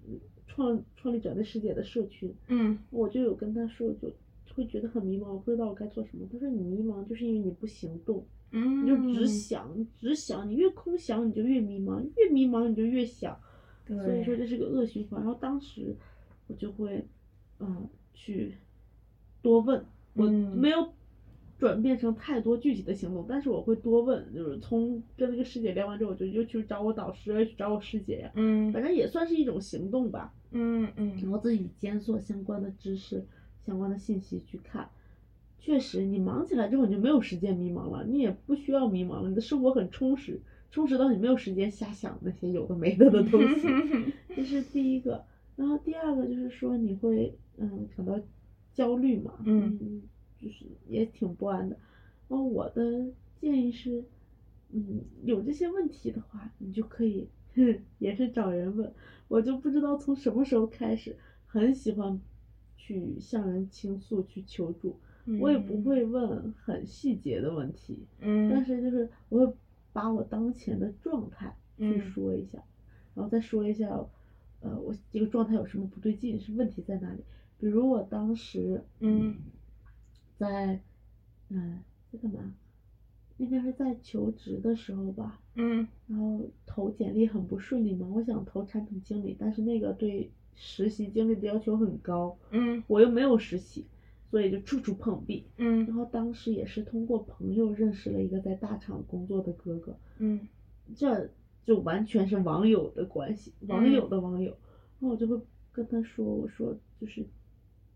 [0.47, 4.11] 创创立者的师姐的社群，嗯我就有跟她说，就
[4.55, 6.27] 会觉得很迷茫，我不知道我该做什么。
[6.31, 13.39] 她说你迷茫就是因为你不行动，嗯，你就只想只想，你越空想你就越迷茫，越迷茫你就越想。
[13.85, 15.21] 对，所以说这是个恶循环。
[15.21, 15.95] 然后当时
[16.47, 17.05] 我就会，
[17.59, 18.55] 嗯，去
[19.41, 19.83] 多问，
[20.13, 20.93] 我嗯没有
[21.57, 30.33] 转变成太多具体的行动，但是我会多问，就是从跟那个师姐聊完之后，我就又去找我导师，又去找我师姐呀，嗯反正也算是一种行动吧。
[30.51, 33.25] 嗯嗯然嗯后自己检索相关的知识、
[33.65, 34.89] 相关的信息去看。
[35.63, 43.67] 确实，你忙起来之后，你就没有时间迷茫了，你也不需要迷茫了，你的生活很充实，充实到你没有时间瞎想那些有的没的的东西。
[44.35, 45.23] 这是第一个，
[45.55, 48.19] 然后第二个就是说你会嗯感到
[48.73, 50.01] 焦虑嘛，嗯
[50.41, 51.77] 就是也挺不安的。
[52.27, 53.05] 然后我的
[53.39, 54.03] 建议是，
[54.71, 57.27] 嗯，有这些问题的话，你就可以
[57.99, 58.91] 也是找人问。
[59.27, 61.15] 我就不知道从什么时候开始，
[61.45, 62.19] 很喜欢
[62.77, 64.97] 去向人倾诉、去求助。
[65.39, 69.53] 我也不会问很细节的问题，嗯，但是就是我会
[69.93, 72.01] 把我当前的状态去嗯。
[72.11, 72.63] 说一下，
[73.13, 73.87] 然后再说一下，
[74.61, 77.23] 呃，我这个状态有什么不对劲，是问题在哪里？
[77.59, 79.35] 比如我当时，嗯。
[80.37, 80.81] 在，
[81.49, 81.79] 嗯、
[82.11, 82.53] 在干嘛？
[83.37, 85.87] 应该是在求职的时候吧，嗯。
[86.07, 92.83] 然后投简历很不顺利嘛，我想投产品经理，但是那个对实习经历的要求很高，嗯。
[92.87, 93.85] 我又没有实习，
[94.31, 95.45] 所以就处处碰壁。
[95.57, 95.85] 嗯。
[95.85, 100.47] 然嗯后当时也是通过朋友认识了一个在大厂工作的哥哥，嗯。
[100.95, 101.29] 这
[101.63, 104.57] 就完全是网友的关系，网友的网友。
[104.99, 105.39] 然后我就会
[105.71, 107.25] 跟他说，我说就是，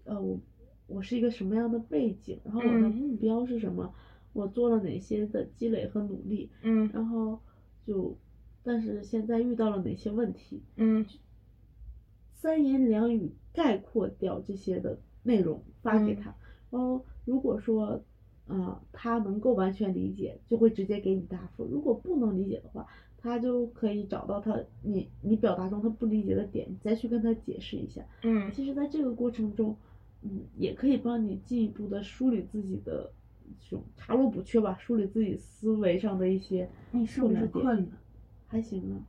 [0.03, 0.39] 呃，我
[0.87, 2.91] 我是一个什么样的背景，然后我的嗯。
[2.91, 3.93] 目标是什么，
[4.33, 6.89] 我做了哪些的积累和努力，嗯。
[6.93, 7.39] 然后
[7.85, 8.17] 就，
[8.63, 11.05] 但是现在遇到了哪些问题，嗯。
[12.33, 16.35] 三言两语概括掉这些的内容发给嗯他，
[16.69, 18.01] 然后如果说，
[18.47, 22.85] 呃，他能够完全理解，就会直接给你答复；如果不能理解的话，
[23.17, 28.03] 他就可以找到他你你表达中他不理解的点，你再去跟他解释一下。
[28.21, 29.75] 嗯其实，在这个过程中，
[30.21, 33.11] 嗯，也可以帮你进一步的梳理自己的
[33.59, 37.87] 这种查漏补缺吧，梳理自己思维上的一些你是不是困了？
[38.47, 39.01] 还行啊。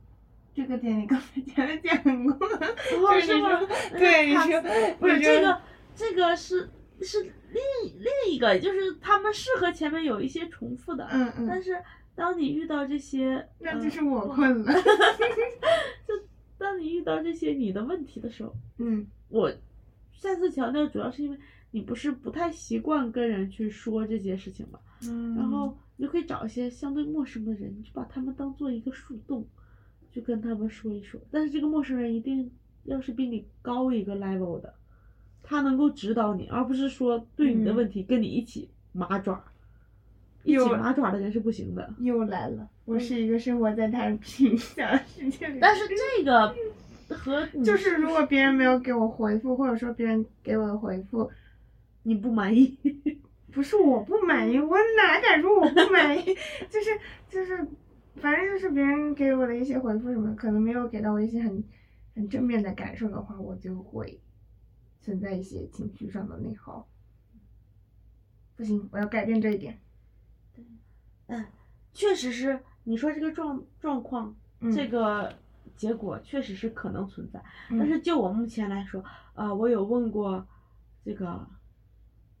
[0.55, 3.67] 这个点你刚才前面讲过，哦，就是吗说？
[3.99, 4.59] 对你他说
[4.99, 5.61] 不是这个，
[5.97, 6.69] 这个是
[7.01, 7.61] 是另
[7.97, 11.77] 另一个，就是他们是和前面有一些重复的，嗯嗯，但是
[12.15, 14.71] 当你遇到这些，那就是呃我困了。
[16.07, 16.13] 就
[16.57, 19.05] 当你遇到这些你的问题的时候，嗯。
[19.29, 19.51] 我
[20.21, 21.37] 再次强调，主要是因为
[21.71, 29.45] 你不是不太习惯跟人去说这些事情嘛，嗯，然后你就可以找一些相对陌生的人，你就把他们当做一个树洞，
[30.13, 31.19] 就跟他们说一说。
[31.29, 32.49] 但是这个陌生人一定
[32.85, 34.73] 要是比你高一个 level 的，
[35.49, 39.41] 他能够指导你，而不是说对你的问题跟你一起麻爪。
[40.43, 41.89] 一起麻爪的人是不行的。
[41.99, 45.57] 又来了，我是一个生活在太平下的世界里。
[45.59, 46.53] 但是这个
[47.09, 51.29] 和你就是如果别人没有给我回复，或者说别人给我的回复
[52.03, 52.77] 你不满意，
[53.51, 56.23] 不是我不满意，我哪敢说我不满意？
[56.69, 56.91] 就是
[57.29, 57.67] 就是，
[58.15, 61.63] 反正就是别人给我的一些回复什么，可能没有给到我一些很
[62.15, 64.17] 很正面的感受的话，我就会
[65.07, 66.85] 存在一些情绪上的内耗。
[68.57, 69.79] 不行，我要改变这一点。
[71.27, 71.45] 嗯，
[71.93, 75.33] 确实是你说这个状状况，嗯这个
[75.77, 77.41] 结果确实是可能存在。
[77.69, 79.01] 嗯但是就我目前来说，
[79.33, 80.45] 呃，我有问过
[81.05, 81.47] 这个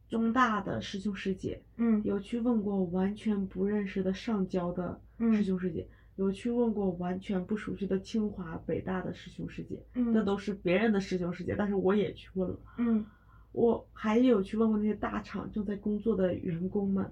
[0.09, 5.87] 中大的师兄师姐，嗯有去问过完全不认识的上交的嗯师兄师姐，
[6.17, 12.57] 有去问过完全不熟悉的清华、北大的师兄师姐，嗯这都是别人的师兄师姐，但是我也去问了。
[12.77, 13.05] 嗯，
[13.51, 17.09] 我还有去问过那些大厂正在工作的员工们，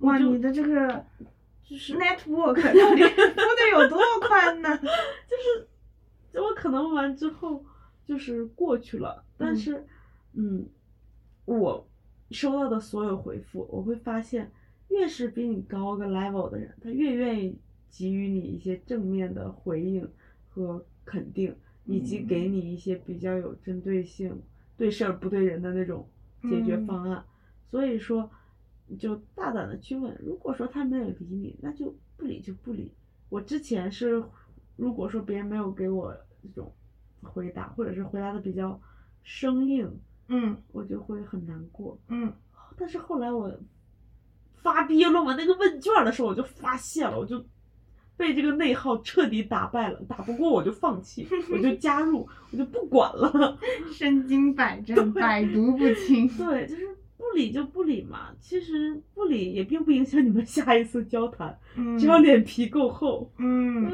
[0.00, 1.04] 哇，你的这个
[1.64, 3.02] 就是 network 到底
[3.34, 4.76] 铺的有多宽呢？
[4.78, 5.66] 就是，
[6.32, 7.64] 就我可能问完之后
[8.04, 9.86] 就是过去了，但嗯是，
[10.34, 10.68] 嗯，
[11.46, 11.88] 我
[12.30, 14.52] 收到的所有回复，我会发现，
[14.88, 17.58] 越是比你高个 level 的人，他越愿意
[17.96, 20.06] 给予你一些正面的回应
[20.48, 24.42] 和肯定，以及嗯给你一些比较有针对性、
[24.76, 26.06] 对事儿不对人的那种
[26.42, 27.24] 解决嗯方案。
[27.70, 28.30] 所以说，
[28.86, 30.14] 你就大胆的去问。
[30.22, 32.92] 如果说他没有理你，那就不理就不理。
[33.28, 34.22] 我之前是，
[34.76, 36.72] 如果说别人没有给我这种
[37.22, 38.78] 回答，或者是回答的比较
[39.22, 39.98] 生硬，
[40.28, 41.98] 嗯我就会很难过。
[42.08, 42.32] 嗯
[42.76, 43.58] 但是后来我
[44.56, 47.44] 发毕业论文那个问卷的时候，我就发现了，我就
[48.16, 50.00] 被这个内耗彻底打败了。
[50.08, 53.58] 打不过我就放弃，我就 加入，我就不管了。
[53.92, 56.28] 身经百战，百毒不侵。
[56.36, 58.30] 对，就是不理就不理嘛。
[58.40, 63.30] 其实不理也并不影响你们下一次交谈，嗯，只要脸皮够厚。
[63.38, 63.90] 嗯，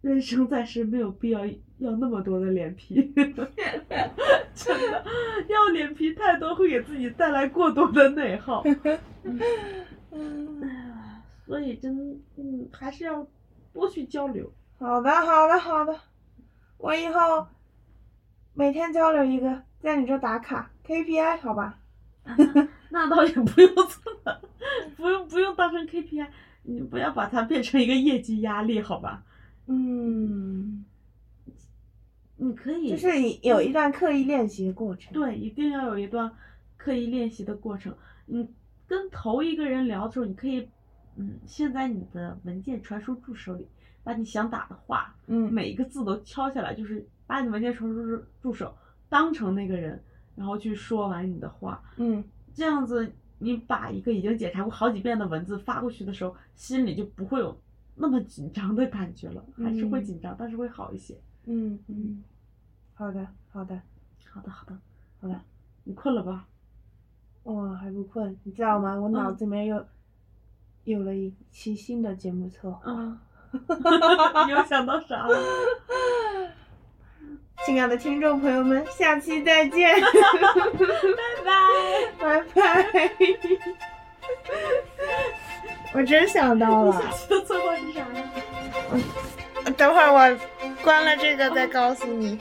[0.00, 1.44] 人生在世没有必要
[1.78, 3.12] 要那么多的脸皮，
[4.54, 5.04] 真的
[5.48, 8.64] 要脸皮太多会给自己带来过多的内耗。
[10.12, 10.62] 嗯，
[11.46, 13.26] 所以真嗯还是要
[13.72, 14.52] 多去交流。
[14.78, 15.94] 好的，好的，好的，
[16.78, 17.46] 我以后
[18.54, 21.78] 每天交流一个，在你这打卡 KPI，好吧？
[22.90, 24.40] 那倒也不用这么，
[24.96, 26.26] 不用不用当成 KPI，
[26.62, 29.22] 你不要把它变成一个业绩压力，好吧？
[29.66, 30.84] 嗯，
[32.36, 33.08] 你可以就是
[33.42, 35.12] 有一段刻意练习的过程。
[35.12, 36.30] 对，一定要有一段
[36.76, 37.94] 刻意练习的过程。
[38.26, 38.48] 你
[38.86, 40.68] 跟头一个人聊的时候，你可以，
[41.20, 43.66] 嗯，先在你的文件传输助手里，
[44.02, 48.74] 把你想打的话，嗯每一个字都敲下来，就是把你文件传输助助手
[49.08, 50.02] 当成那个人，
[50.34, 51.82] 然后去说完你的话。
[51.96, 52.24] 嗯
[52.54, 57.56] 这样子，你把一个已经检查过好几遍的文字发过去的时候，心里就不会有
[57.94, 61.16] 那么紧张的感觉了，还是会嗯紧张，但是会好一些。
[61.44, 62.22] 嗯嗯，
[62.94, 63.80] 好的好的
[64.26, 64.78] 好的，好的，
[65.20, 65.40] 好的。
[65.84, 66.46] 你困了吧？
[67.42, 69.00] 我还不困，你知道吗？
[69.00, 69.86] 我脑嗯子里面有
[70.84, 72.80] 有了一期新的节目策划。
[72.86, 73.18] 嗯，
[74.46, 75.38] 你又想到啥了？
[77.66, 80.08] 亲爱的听众朋友们，下期再见，拜
[81.44, 81.52] 拜。
[82.18, 83.10] 拜拜。
[85.92, 88.24] 我真想到了，下期的策划是啥呀？
[89.76, 90.38] 等会儿我
[90.82, 92.30] 关了这个再告诉你。
[92.30, 92.38] 你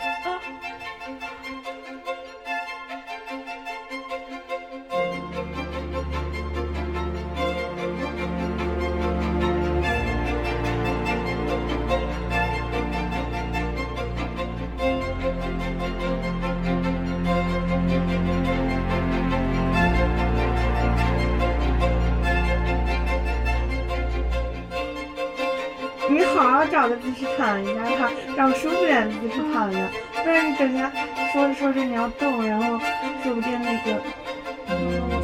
[26.80, 29.77] 好好找个姿势躺一下哈，找舒服点的姿势躺着，
[30.23, 30.89] 不然你等下
[31.34, 32.80] 说着说着你要动，然后
[33.22, 33.99] 说不定那个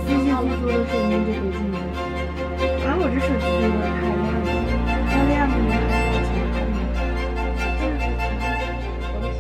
[0.06, 1.88] 稀稀疏疏的声音就给进来了。
[2.84, 4.44] 反正我这手机有点太亮了，
[5.08, 6.76] 太亮了你还好奇看吗？
[9.14, 9.40] 都行。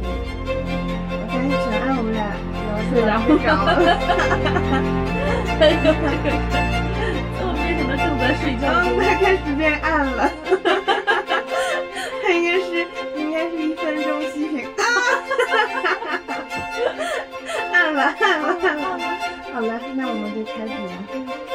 [1.28, 2.18] 我全按无染，
[2.64, 3.70] 然后睡着睡着了。
[5.60, 6.32] 还有这个，
[7.42, 9.04] 我变成了正在睡觉嗯，中。
[9.04, 10.32] 他开始变暗了。
[17.96, 19.00] 了了
[19.54, 21.55] 好了那我们就开始了。